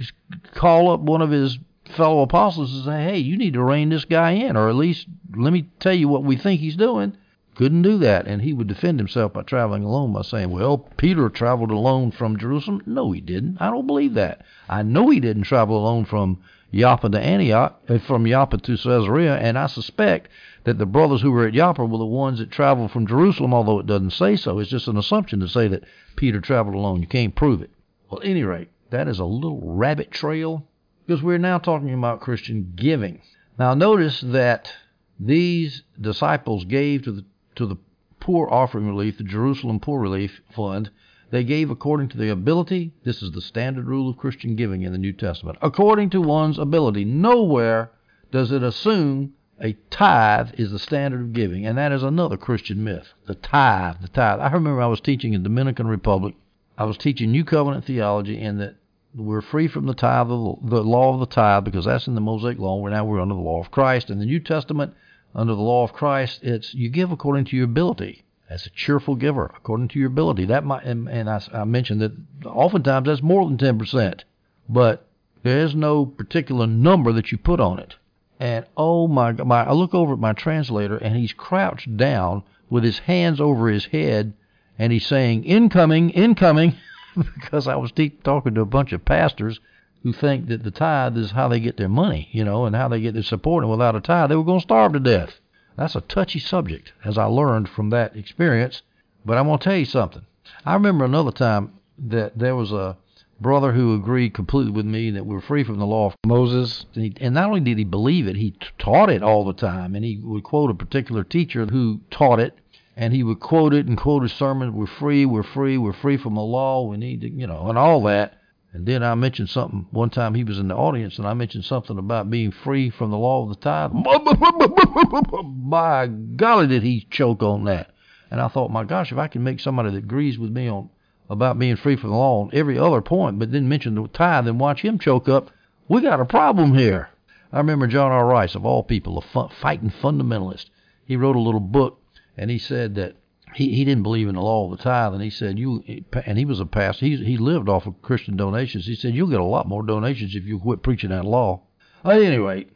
call 0.54 0.90
up 0.90 1.00
one 1.00 1.22
of 1.22 1.30
his 1.30 1.58
fellow 1.92 2.22
apostles 2.22 2.74
and 2.74 2.84
say, 2.84 3.04
hey, 3.04 3.18
you 3.18 3.36
need 3.36 3.54
to 3.54 3.62
rein 3.62 3.88
this 3.90 4.04
guy 4.04 4.32
in, 4.32 4.56
or 4.56 4.68
at 4.68 4.74
least 4.74 5.06
let 5.36 5.52
me 5.52 5.68
tell 5.80 5.94
you 5.94 6.08
what 6.08 6.24
we 6.24 6.36
think 6.36 6.60
he's 6.60 6.76
doing. 6.76 7.16
Couldn't 7.54 7.82
do 7.82 7.98
that. 7.98 8.26
And 8.26 8.42
he 8.42 8.52
would 8.52 8.66
defend 8.66 8.98
himself 8.98 9.34
by 9.34 9.42
traveling 9.42 9.84
alone 9.84 10.12
by 10.12 10.22
saying, 10.22 10.50
well, 10.50 10.78
Peter 10.96 11.28
traveled 11.28 11.70
alone 11.70 12.10
from 12.10 12.38
Jerusalem. 12.38 12.82
No, 12.86 13.12
he 13.12 13.20
didn't. 13.20 13.58
I 13.60 13.70
don't 13.70 13.86
believe 13.86 14.14
that. 14.14 14.42
I 14.68 14.82
know 14.82 15.10
he 15.10 15.20
didn't 15.20 15.42
travel 15.44 15.76
alone 15.76 16.06
from 16.06 16.38
Joppa 16.72 17.10
to 17.10 17.20
Antioch, 17.20 17.78
uh, 17.88 17.98
from 17.98 18.26
Joppa 18.26 18.56
to 18.56 18.76
Caesarea, 18.78 19.36
and 19.36 19.58
I 19.58 19.66
suspect 19.66 20.30
that 20.64 20.78
the 20.78 20.86
brothers 20.86 21.20
who 21.20 21.30
were 21.30 21.46
at 21.46 21.52
Joppa 21.52 21.84
were 21.84 21.98
the 21.98 22.06
ones 22.06 22.38
that 22.38 22.50
traveled 22.50 22.90
from 22.90 23.06
Jerusalem, 23.06 23.52
although 23.52 23.78
it 23.78 23.86
doesn't 23.86 24.12
say 24.12 24.36
so. 24.36 24.58
It's 24.58 24.70
just 24.70 24.88
an 24.88 24.96
assumption 24.96 25.40
to 25.40 25.48
say 25.48 25.68
that 25.68 25.84
Peter 26.16 26.40
traveled 26.40 26.74
alone. 26.74 27.02
You 27.02 27.06
can't 27.06 27.34
prove 27.34 27.60
it. 27.60 27.70
Well, 28.08 28.22
at 28.22 28.26
any 28.26 28.42
rate, 28.42 28.70
that 28.88 29.08
is 29.08 29.18
a 29.18 29.26
little 29.26 29.60
rabbit 29.62 30.10
trail 30.10 30.66
because 31.06 31.22
we're 31.22 31.38
now 31.38 31.58
talking 31.58 31.92
about 31.92 32.20
Christian 32.20 32.72
giving. 32.76 33.22
Now, 33.58 33.74
notice 33.74 34.20
that 34.20 34.72
these 35.18 35.82
disciples 36.00 36.64
gave 36.64 37.02
to 37.02 37.12
the 37.12 37.24
to 37.56 37.66
the 37.66 37.76
poor 38.18 38.48
offering 38.48 38.86
relief, 38.86 39.18
the 39.18 39.24
Jerusalem 39.24 39.80
Poor 39.80 40.00
Relief 40.00 40.40
Fund. 40.54 40.90
They 41.30 41.44
gave 41.44 41.70
according 41.70 42.08
to 42.10 42.18
their 42.18 42.32
ability. 42.32 42.92
This 43.04 43.22
is 43.22 43.32
the 43.32 43.40
standard 43.40 43.86
rule 43.86 44.08
of 44.08 44.16
Christian 44.16 44.54
giving 44.54 44.82
in 44.82 44.92
the 44.92 44.98
New 44.98 45.12
Testament. 45.12 45.58
According 45.60 46.10
to 46.10 46.20
one's 46.20 46.58
ability. 46.58 47.04
Nowhere 47.04 47.90
does 48.30 48.52
it 48.52 48.62
assume 48.62 49.34
a 49.60 49.74
tithe 49.90 50.50
is 50.58 50.72
the 50.72 50.78
standard 50.78 51.20
of 51.20 51.32
giving, 51.32 51.64
and 51.64 51.78
that 51.78 51.92
is 51.92 52.02
another 52.02 52.36
Christian 52.36 52.82
myth. 52.82 53.12
The 53.26 53.34
tithe, 53.34 53.96
the 54.02 54.08
tithe. 54.08 54.40
I 54.40 54.50
remember 54.50 54.82
I 54.82 54.86
was 54.86 55.00
teaching 55.00 55.34
in 55.34 55.42
Dominican 55.42 55.86
Republic. 55.86 56.34
I 56.76 56.84
was 56.84 56.96
teaching 56.96 57.30
New 57.30 57.44
Covenant 57.44 57.84
theology, 57.84 58.40
and 58.40 58.60
that 58.60 58.76
we're 59.14 59.42
free 59.42 59.68
from 59.68 59.86
the 59.86 59.94
tithe, 59.94 60.30
of 60.30 60.58
the 60.62 60.82
law 60.82 61.12
of 61.12 61.20
the 61.20 61.26
tithe, 61.26 61.64
because 61.64 61.84
that's 61.84 62.06
in 62.06 62.14
the 62.14 62.20
Mosaic 62.20 62.58
law. 62.58 62.76
We're 62.76 62.90
now 62.90 63.04
we're 63.04 63.20
under 63.20 63.34
the 63.34 63.40
law 63.40 63.60
of 63.60 63.70
Christ. 63.70 64.10
In 64.10 64.18
the 64.18 64.26
New 64.26 64.40
Testament, 64.40 64.94
under 65.34 65.54
the 65.54 65.60
law 65.62 65.84
of 65.84 65.92
Christ, 65.92 66.42
it's 66.42 66.74
you 66.74 66.88
give 66.88 67.12
according 67.12 67.46
to 67.46 67.56
your 67.56 67.66
ability. 67.66 68.24
As 68.48 68.66
a 68.66 68.70
cheerful 68.70 69.14
giver, 69.14 69.50
according 69.56 69.88
to 69.88 69.98
your 69.98 70.08
ability. 70.08 70.44
That 70.44 70.62
might, 70.62 70.84
and, 70.84 71.08
and 71.08 71.30
I, 71.30 71.40
I 71.54 71.64
mentioned 71.64 72.02
that 72.02 72.12
oftentimes 72.44 73.06
that's 73.06 73.22
more 73.22 73.46
than 73.46 73.56
ten 73.56 73.78
percent, 73.78 74.24
but 74.68 75.06
there 75.42 75.60
is 75.60 75.74
no 75.74 76.04
particular 76.04 76.66
number 76.66 77.12
that 77.12 77.32
you 77.32 77.38
put 77.38 77.60
on 77.60 77.78
it. 77.78 77.96
And 78.38 78.66
oh 78.76 79.08
my, 79.08 79.32
my, 79.32 79.64
I 79.64 79.72
look 79.72 79.94
over 79.94 80.12
at 80.12 80.18
my 80.18 80.34
translator, 80.34 80.98
and 80.98 81.16
he's 81.16 81.32
crouched 81.32 81.96
down 81.96 82.42
with 82.68 82.84
his 82.84 82.98
hands 82.98 83.40
over 83.40 83.68
his 83.68 83.86
head, 83.86 84.34
and 84.78 84.92
he's 84.92 85.06
saying, 85.06 85.44
"Incoming, 85.44 86.10
incoming." 86.10 86.74
because 87.34 87.68
I 87.68 87.76
was 87.76 87.92
talking 88.22 88.54
to 88.54 88.60
a 88.60 88.66
bunch 88.66 88.92
of 88.92 89.04
pastors 89.04 89.60
who 90.02 90.12
think 90.12 90.48
that 90.48 90.64
the 90.64 90.70
tithe 90.70 91.16
is 91.16 91.30
how 91.30 91.48
they 91.48 91.60
get 91.60 91.76
their 91.76 91.88
money, 91.88 92.28
you 92.32 92.44
know, 92.44 92.64
and 92.64 92.74
how 92.74 92.88
they 92.88 93.00
get 93.00 93.14
their 93.14 93.22
support. 93.22 93.62
And 93.62 93.70
without 93.70 93.96
a 93.96 94.00
tithe, 94.00 94.30
they 94.30 94.36
were 94.36 94.44
going 94.44 94.60
to 94.60 94.64
starve 94.64 94.92
to 94.94 95.00
death. 95.00 95.40
That's 95.76 95.94
a 95.94 96.00
touchy 96.00 96.38
subject, 96.38 96.92
as 97.04 97.16
I 97.16 97.24
learned 97.24 97.68
from 97.68 97.90
that 97.90 98.16
experience. 98.16 98.82
But 99.24 99.38
I'm 99.38 99.46
going 99.46 99.58
to 99.58 99.64
tell 99.64 99.76
you 99.76 99.84
something. 99.84 100.22
I 100.66 100.74
remember 100.74 101.04
another 101.04 101.30
time 101.30 101.72
that 101.98 102.38
there 102.38 102.56
was 102.56 102.72
a 102.72 102.96
brother 103.40 103.72
who 103.72 103.94
agreed 103.94 104.34
completely 104.34 104.72
with 104.72 104.86
me 104.86 105.10
that 105.10 105.26
we're 105.26 105.40
free 105.40 105.64
from 105.64 105.78
the 105.78 105.86
law 105.86 106.06
of 106.06 106.14
Moses. 106.26 106.86
And, 106.94 107.04
he, 107.04 107.14
and 107.20 107.34
not 107.34 107.48
only 107.48 107.60
did 107.60 107.78
he 107.78 107.84
believe 107.84 108.26
it, 108.26 108.36
he 108.36 108.54
taught 108.78 109.10
it 109.10 109.22
all 109.22 109.44
the 109.44 109.52
time. 109.52 109.94
And 109.94 110.04
he 110.04 110.20
would 110.22 110.44
quote 110.44 110.70
a 110.70 110.74
particular 110.74 111.24
teacher 111.24 111.66
who 111.66 112.00
taught 112.10 112.40
it 112.40 112.58
and 112.96 113.14
he 113.14 113.22
would 113.22 113.40
quote 113.40 113.72
it 113.72 113.86
and 113.86 113.96
quote 113.96 114.22
his 114.22 114.32
sermon, 114.32 114.74
we're 114.74 114.86
free, 114.86 115.24
we're 115.24 115.42
free, 115.42 115.78
we're 115.78 115.92
free 115.92 116.16
from 116.16 116.34
the 116.34 116.42
law, 116.42 116.86
we 116.86 116.96
need 116.96 117.22
to, 117.22 117.30
you 117.30 117.46
know, 117.46 117.68
and 117.68 117.78
all 117.78 118.02
that. 118.02 118.34
And 118.74 118.86
then 118.86 119.02
I 119.02 119.14
mentioned 119.14 119.50
something, 119.50 119.86
one 119.90 120.10
time 120.10 120.34
he 120.34 120.44
was 120.44 120.58
in 120.58 120.68
the 120.68 120.74
audience, 120.74 121.18
and 121.18 121.26
I 121.26 121.34
mentioned 121.34 121.64
something 121.64 121.98
about 121.98 122.30
being 122.30 122.50
free 122.50 122.88
from 122.90 123.10
the 123.10 123.18
law 123.18 123.42
of 123.42 123.50
the 123.50 123.56
tithe. 123.56 123.92
By 125.68 126.06
golly, 126.06 126.66
did 126.66 126.82
he 126.82 127.06
choke 127.10 127.42
on 127.42 127.64
that. 127.64 127.90
And 128.30 128.40
I 128.40 128.48
thought, 128.48 128.70
my 128.70 128.84
gosh, 128.84 129.12
if 129.12 129.18
I 129.18 129.28
can 129.28 129.42
make 129.42 129.60
somebody 129.60 129.90
that 129.90 129.98
agrees 129.98 130.38
with 130.38 130.50
me 130.50 130.68
on 130.68 130.88
about 131.28 131.58
being 131.58 131.76
free 131.76 131.96
from 131.96 132.10
the 132.10 132.16
law 132.16 132.42
on 132.42 132.50
every 132.52 132.78
other 132.78 133.02
point, 133.02 133.38
but 133.38 133.52
then 133.52 133.68
mention 133.68 133.94
the 133.94 134.08
tithe 134.08 134.48
and 134.48 134.58
watch 134.58 134.82
him 134.82 134.98
choke 134.98 135.28
up, 135.28 135.50
we 135.88 136.00
got 136.00 136.20
a 136.20 136.24
problem 136.24 136.74
here. 136.74 137.10
I 137.52 137.58
remember 137.58 137.86
John 137.86 138.10
R. 138.10 138.26
Rice, 138.26 138.54
of 138.54 138.64
all 138.64 138.82
people, 138.82 139.18
a 139.18 139.48
fighting 139.60 139.90
fundamentalist. 139.90 140.70
He 141.04 141.16
wrote 141.16 141.36
a 141.36 141.40
little 141.40 141.60
book 141.60 142.01
and 142.36 142.50
he 142.50 142.58
said 142.58 142.94
that 142.94 143.16
he, 143.54 143.74
he 143.74 143.84
didn't 143.84 144.02
believe 144.02 144.28
in 144.28 144.34
the 144.34 144.40
law 144.40 144.64
of 144.64 144.76
the 144.76 144.82
tithe, 144.82 145.12
and 145.12 145.22
he 145.22 145.30
said 145.30 145.58
you 145.58 145.82
and 146.26 146.38
he 146.38 146.44
was 146.44 146.60
a 146.60 146.66
pastor. 146.66 147.06
He 147.06 147.16
he 147.16 147.36
lived 147.36 147.68
off 147.68 147.86
of 147.86 148.00
Christian 148.02 148.36
donations. 148.36 148.86
He 148.86 148.94
said 148.94 149.14
you'll 149.14 149.28
get 149.28 149.40
a 149.40 149.44
lot 149.44 149.68
more 149.68 149.82
donations 149.82 150.34
if 150.34 150.44
you 150.44 150.58
quit 150.58 150.82
preaching 150.82 151.10
that 151.10 151.24
law. 151.24 151.62
At 152.04 152.22
any 152.22 152.38
rate, 152.38 152.70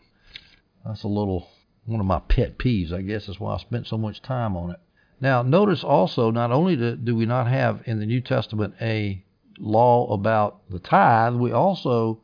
that's 0.85 1.03
a 1.03 1.09
little 1.09 1.49
one 1.87 2.01
of 2.01 2.07
my 2.07 2.21
pet 2.21 2.59
peeves. 2.59 2.93
I 2.93 3.03
guess 3.03 3.27
that's 3.27 3.41
why 3.41 3.55
I 3.55 3.59
spent 3.59 3.87
so 3.87 3.97
much 3.97 4.21
time 4.21 4.57
on 4.57 4.71
it. 4.71 4.81
Now, 5.21 5.43
notice 5.43 5.83
also, 5.83 6.31
not 6.31 6.53
only 6.53 6.77
do, 6.77 6.95
do 6.95 7.17
we 7.17 7.25
not 7.25 7.47
have 7.47 7.83
in 7.87 7.99
the 7.99 8.07
New 8.07 8.21
Testament 8.21 8.75
a 8.81 9.25
law 9.59 10.13
about 10.13 10.69
the 10.69 10.79
tithe, 10.79 11.35
we 11.35 11.53
also 11.53 12.21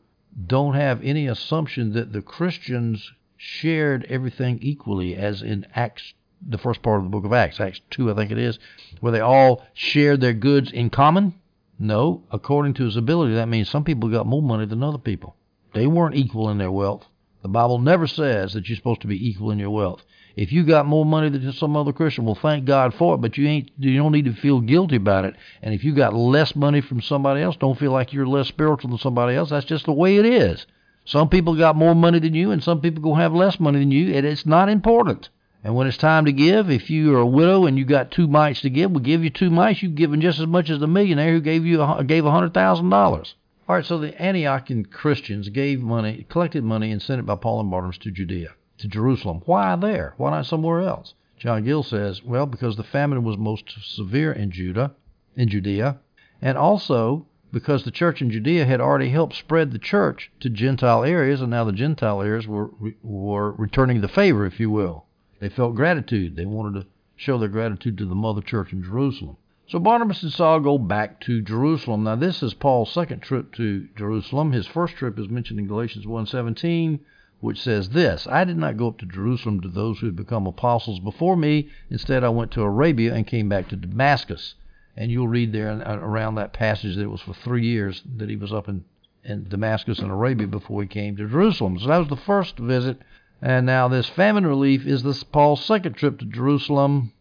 don't 0.47 0.75
have 0.75 1.03
any 1.03 1.27
assumption 1.27 1.95
that 1.95 2.13
the 2.13 2.21
Christians 2.21 3.13
shared 3.37 4.05
everything 4.11 4.59
equally, 4.61 5.17
as 5.17 5.43
in 5.43 5.67
Acts 5.75 6.13
the 6.47 6.59
first 6.59 6.83
part 6.83 6.99
of 6.99 7.05
the 7.05 7.11
book 7.11 7.25
of 7.25 7.33
Acts, 7.33 7.61
Acts 7.61 7.81
2, 7.91 8.11
I 8.11 8.15
think 8.15 8.31
it 8.31 8.39
is, 8.39 8.59
where 9.01 9.13
they 9.13 9.21
all 9.21 9.63
shared 9.75 10.21
their 10.21 10.33
goods 10.33 10.73
in 10.73 10.91
common? 10.91 11.35
No, 11.79 12.23
according 12.31 12.75
to 12.75 12.85
his 12.85 12.97
ability, 12.97 13.35
that 13.35 13.49
means 13.49 13.69
some 13.69 13.85
people 13.85 14.09
got 14.09 14.27
more 14.27 14.43
money 14.43 14.67
than 14.67 14.83
other 14.83 14.99
people. 14.99 15.37
They 15.75 15.87
weren't 15.87 16.15
equal 16.15 16.51
in 16.51 16.59
their 16.59 16.71
wealth. 16.71 17.07
The 17.43 17.49
Bible 17.49 17.79
never 17.79 18.07
says 18.07 18.53
that 18.53 18.69
you're 18.69 18.77
supposed 18.77 19.01
to 19.01 19.09
be 19.09 19.29
equal 19.29 19.51
in 19.51 19.59
your 19.59 19.71
wealth. 19.71 20.05
If 20.37 20.53
you 20.53 20.65
got 20.65 20.87
more 20.87 21.05
money 21.05 21.29
than 21.29 21.53
some 21.53 21.77
other 21.77 21.93
Christian, 21.93 22.25
well, 22.25 22.35
thank 22.35 22.65
God 22.65 22.95
for 22.95 23.15
it, 23.15 23.19
but 23.19 23.37
you 23.37 23.47
ain't 23.47 23.71
you 23.79 23.97
don't 23.97 24.13
need 24.13 24.25
to 24.25 24.33
feel 24.33 24.61
guilty 24.61 24.97
about 24.97 25.25
it. 25.25 25.35
And 25.61 25.75
if 25.75 25.85
you 25.85 25.95
got 25.95 26.15
less 26.15 26.57
money 26.57 26.81
from 26.81 27.01
somebody 27.01 27.43
else, 27.43 27.57
don't 27.57 27.79
feel 27.79 27.93
like 27.93 28.13
you're 28.13 28.27
less 28.27 28.49
spiritual 28.49 28.91
than 28.91 28.99
somebody 28.99 29.37
else. 29.37 29.51
That's 29.51 29.67
just 29.67 29.87
the 29.87 29.93
way 29.93 30.17
it 30.17 30.25
is. 30.25 30.67
Some 31.05 31.29
people 31.29 31.57
got 31.57 31.77
more 31.77 31.95
money 31.95 32.21
than 32.21 32.35
you, 32.35 32.53
and 32.53 32.63
some 32.63 32.81
people 32.81 33.03
gonna 33.03 33.21
have 33.21 33.35
less 33.35 33.59
money 33.59 33.81
than 33.81 33.91
you, 33.91 34.15
and 34.15 34.25
it's 34.25 34.47
not 34.47 34.69
important. 34.69 35.29
And 35.65 35.77
when 35.77 35.87
it's 35.87 35.97
time 35.97 36.25
to 36.25 36.33
give, 36.33 36.71
if 36.71 36.91
you 36.91 37.15
are 37.15 37.21
a 37.21 37.27
widow 37.27 37.67
and 37.67 37.79
you 37.79 37.85
got 37.85 38.11
two 38.11 38.27
mites 38.27 38.63
to 38.63 38.71
give, 38.71 38.91
we'll 38.91 39.01
give 39.01 39.23
you 39.23 39.31
two 39.31 39.51
mites. 39.51 39.83
You've 39.83 39.95
given 39.95 40.21
just 40.21 40.41
as 40.41 40.47
much 40.47 40.71
as 40.71 40.81
the 40.81 40.89
millionaire 40.89 41.33
who 41.33 41.41
gave 41.41 41.65
you 41.65 41.81
a, 41.83 42.03
gave 42.03 42.25
a 42.25 42.31
hundred 42.33 42.53
thousand 42.53 42.91
dollars. 42.91 43.37
All 43.69 43.77
right, 43.77 43.85
so 43.85 43.99
the 43.99 44.11
Antiochian 44.13 44.91
Christians 44.91 45.49
gave 45.51 45.81
money, 45.81 46.27
collected 46.29 46.65
money, 46.65 46.91
and 46.91 47.01
sent 47.01 47.21
it 47.21 47.27
by 47.27 47.37
Paul 47.37 47.61
and 47.61 47.71
Barnabas 47.71 47.99
to 47.99 48.11
Judea, 48.11 48.51
to 48.79 48.89
Jerusalem. 48.89 49.43
Why 49.47 49.77
there? 49.77 50.15
Why 50.17 50.31
not 50.31 50.47
somewhere 50.47 50.81
else? 50.81 51.15
John 51.39 51.65
Gill 51.65 51.85
says, 51.85 52.23
well, 52.25 52.47
because 52.47 52.77
the 52.77 52.83
famine 52.83 53.23
was 53.23 53.39
most 53.39 53.73
severe 53.83 54.33
in 54.33 54.51
Judah, 54.51 54.93
in 55.37 55.49
Judea, 55.49 55.99
and 56.41 56.59
also 56.59 57.27
because 57.53 57.85
the 57.85 57.91
church 57.91 58.21
in 58.21 58.31
Judea 58.31 58.65
had 58.65 58.81
already 58.81 59.11
helped 59.11 59.37
spread 59.37 59.71
the 59.71 59.79
church 59.79 60.33
to 60.41 60.51
Gentile 60.51 61.05
areas, 61.05 61.41
and 61.41 61.51
now 61.51 61.65
the 61.65 61.73
Gentile 61.73 62.21
areas 62.21 62.49
were 62.49 62.71
were 63.03 63.53
returning 63.53 64.01
the 64.01 64.09
favor, 64.09 64.45
if 64.45 64.59
you 64.59 64.71
will. 64.71 65.07
They 65.43 65.49
felt 65.49 65.75
gratitude. 65.75 66.37
They 66.37 66.47
wanted 66.47 66.81
to 66.81 66.87
show 67.17 67.37
their 67.37 67.49
gratitude 67.49 67.99
to 67.99 68.07
the 68.07 68.15
mother 68.15 68.41
church 68.41 68.73
in 68.73 68.81
Jerusalem. 68.81 69.39
So 69.67 69.81
Barnabas 69.81 70.23
and 70.23 70.31
Saul 70.31 70.61
go 70.61 70.79
back 70.79 71.19
to 71.23 71.43
Jerusalem. 71.43 72.05
Now 72.05 72.15
this 72.15 72.45
is 72.45 72.55
Paul's 72.55 72.93
second 72.93 73.23
trip 73.23 73.53
to 73.55 73.89
Jerusalem. 73.97 74.53
His 74.53 74.69
first 74.69 74.95
trip 74.95 75.19
is 75.19 75.29
mentioned 75.29 75.59
in 75.59 75.67
Galatians 75.67 76.07
1:17, 76.07 77.01
which 77.41 77.61
says 77.61 77.89
this: 77.89 78.29
I 78.29 78.45
did 78.45 78.57
not 78.57 78.77
go 78.77 78.87
up 78.87 78.99
to 78.99 79.07
Jerusalem 79.07 79.61
to 79.63 79.69
those 79.69 79.99
who 79.99 80.07
had 80.07 80.15
become 80.15 80.47
apostles 80.47 81.01
before 81.01 81.37
me. 81.37 81.71
Instead, 81.91 82.23
I 82.23 82.29
went 82.29 82.53
to 82.53 82.63
Arabia 82.63 83.13
and 83.13 83.27
came 83.27 83.49
back 83.49 83.67
to 83.71 83.77
Damascus. 83.77 84.55
And 84.97 85.11
you'll 85.11 85.27
read 85.27 85.51
there 85.51 85.71
uh, 85.71 85.97
around 85.97 86.37
that 86.37 86.53
passage 86.53 86.95
that 86.95 87.03
it 87.03 87.11
was 87.11 87.21
for 87.21 87.35
three 87.35 87.67
years 87.67 88.01
that 88.17 88.31
he 88.31 88.37
was 88.37 88.53
up 88.53 88.69
in, 88.69 88.85
in 89.25 89.49
Damascus 89.49 89.99
and 89.99 90.13
Arabia 90.13 90.47
before 90.47 90.83
he 90.83 90.87
came 90.87 91.17
to 91.17 91.29
Jerusalem. 91.29 91.81
So 91.81 91.89
that 91.89 91.99
was 91.99 92.09
the 92.09 92.17
first 92.17 92.61
visit. 92.61 93.03
And 93.43 93.67
now 93.67 93.89
this 93.89 94.09
famine 94.09 94.47
relief 94.47 94.87
is 94.87 95.03
this 95.03 95.25
Paul's 95.25 95.65
second 95.65 95.95
trip 95.95 96.21
to 96.21 96.25
Jerusalem 96.25 97.13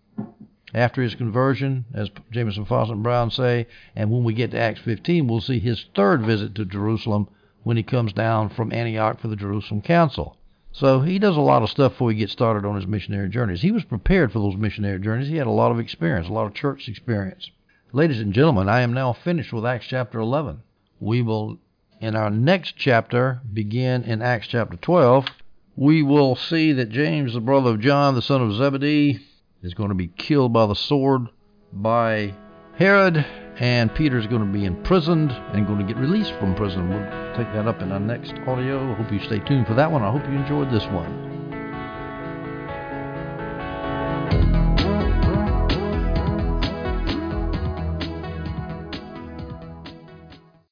after 0.72 1.02
his 1.02 1.16
conversion, 1.16 1.86
as 1.96 2.12
Jamieson 2.30 2.66
Fausset, 2.66 2.92
and 2.92 3.02
Brown 3.02 3.32
say. 3.32 3.66
And 3.96 4.12
when 4.12 4.24
we 4.24 4.36
get 4.36 4.52
to 4.52 4.60
Acts 4.60 4.82
15, 4.82 5.28
we'll 5.28 5.42
see 5.42 5.58
his 5.58 5.88
third 5.96 6.22
visit 6.22 6.54
to 6.56 6.66
Jerusalem 6.66 7.28
when 7.64 7.76
he 7.76 7.82
comes 7.82 8.14
down 8.14 8.50
from 8.50 8.72
Antioch 8.72 9.20
for 9.20 9.30
the 9.30 9.36
Jerusalem 9.36 9.82
Council. 9.82 10.38
So 10.72 11.02
he 11.02 11.18
does 11.18 11.38
a 11.38 11.42
lot 11.42 11.64
of 11.64 11.72
stuff 11.72 11.94
before 11.94 12.12
he 12.12 12.18
gets 12.18 12.32
started 12.32 12.66
on 12.66 12.76
his 12.76 12.88
missionary 12.88 13.30
journeys. 13.30 13.64
He 13.64 13.72
was 13.72 13.84
prepared 13.84 14.32
for 14.32 14.40
those 14.40 14.56
missionary 14.56 15.00
journeys. 15.00 15.28
He 15.28 15.38
had 15.38 15.48
a 15.48 15.52
lot 15.52 15.72
of 15.72 15.80
experience, 15.80 16.28
a 16.28 16.34
lot 16.34 16.46
of 16.46 16.54
church 16.54 16.88
experience. 16.88 17.50
Ladies 17.94 18.22
and 18.22 18.32
gentlemen, 18.32 18.70
I 18.70 18.82
am 18.82 18.94
now 18.94 19.12
finished 19.12 19.52
with 19.52 19.66
Acts 19.66 19.88
chapter 19.88 20.20
11. 20.20 20.62
We 21.00 21.24
will, 21.24 21.58
in 22.00 22.16
our 22.16 22.30
next 22.30 22.76
chapter, 22.78 23.42
begin 23.52 24.04
in 24.04 24.22
Acts 24.22 24.48
chapter 24.48 24.78
12. 24.78 25.26
We 25.76 26.04
will 26.04 26.36
see 26.36 26.74
that 26.74 26.90
James, 26.90 27.34
the 27.34 27.40
brother 27.40 27.72
of 27.72 27.80
John, 27.80 28.16
the 28.16 28.22
son 28.22 28.42
of 28.42 28.54
Zebedee, 28.54 29.20
is 29.64 29.74
going 29.74 29.90
to 29.90 29.96
be 29.96 30.08
killed 30.08 30.52
by 30.52 30.66
the 30.66 30.76
sword 30.76 31.28
by 31.72 32.36
Herod, 32.78 33.26
and 33.58 33.94
Peter 33.94 34.18
is 34.18 34.28
going 34.28 34.46
to 34.46 34.52
be 34.52 34.66
imprisoned 34.66 35.32
and 35.32 35.68
going 35.68 35.80
to 35.80 35.86
get 35.86 36.02
released 36.02 36.34
from 36.40 36.56
prison. 36.56 36.90
We'll 36.90 37.36
take 37.36 37.52
that 37.54 37.68
up 37.68 37.82
in 37.82 37.92
our 37.92 38.00
next 38.00 38.34
audio. 38.48 38.92
I 38.92 38.96
hope 38.96 39.12
you 39.12 39.20
stay 39.20 39.40
tuned 39.40 39.68
for 39.68 39.76
that 39.76 39.92
one. 39.92 40.04
I 40.04 40.12
hope 40.12 40.26
you 40.28 40.34
enjoyed 40.34 40.72
this 40.72 40.86
one. 40.88 41.31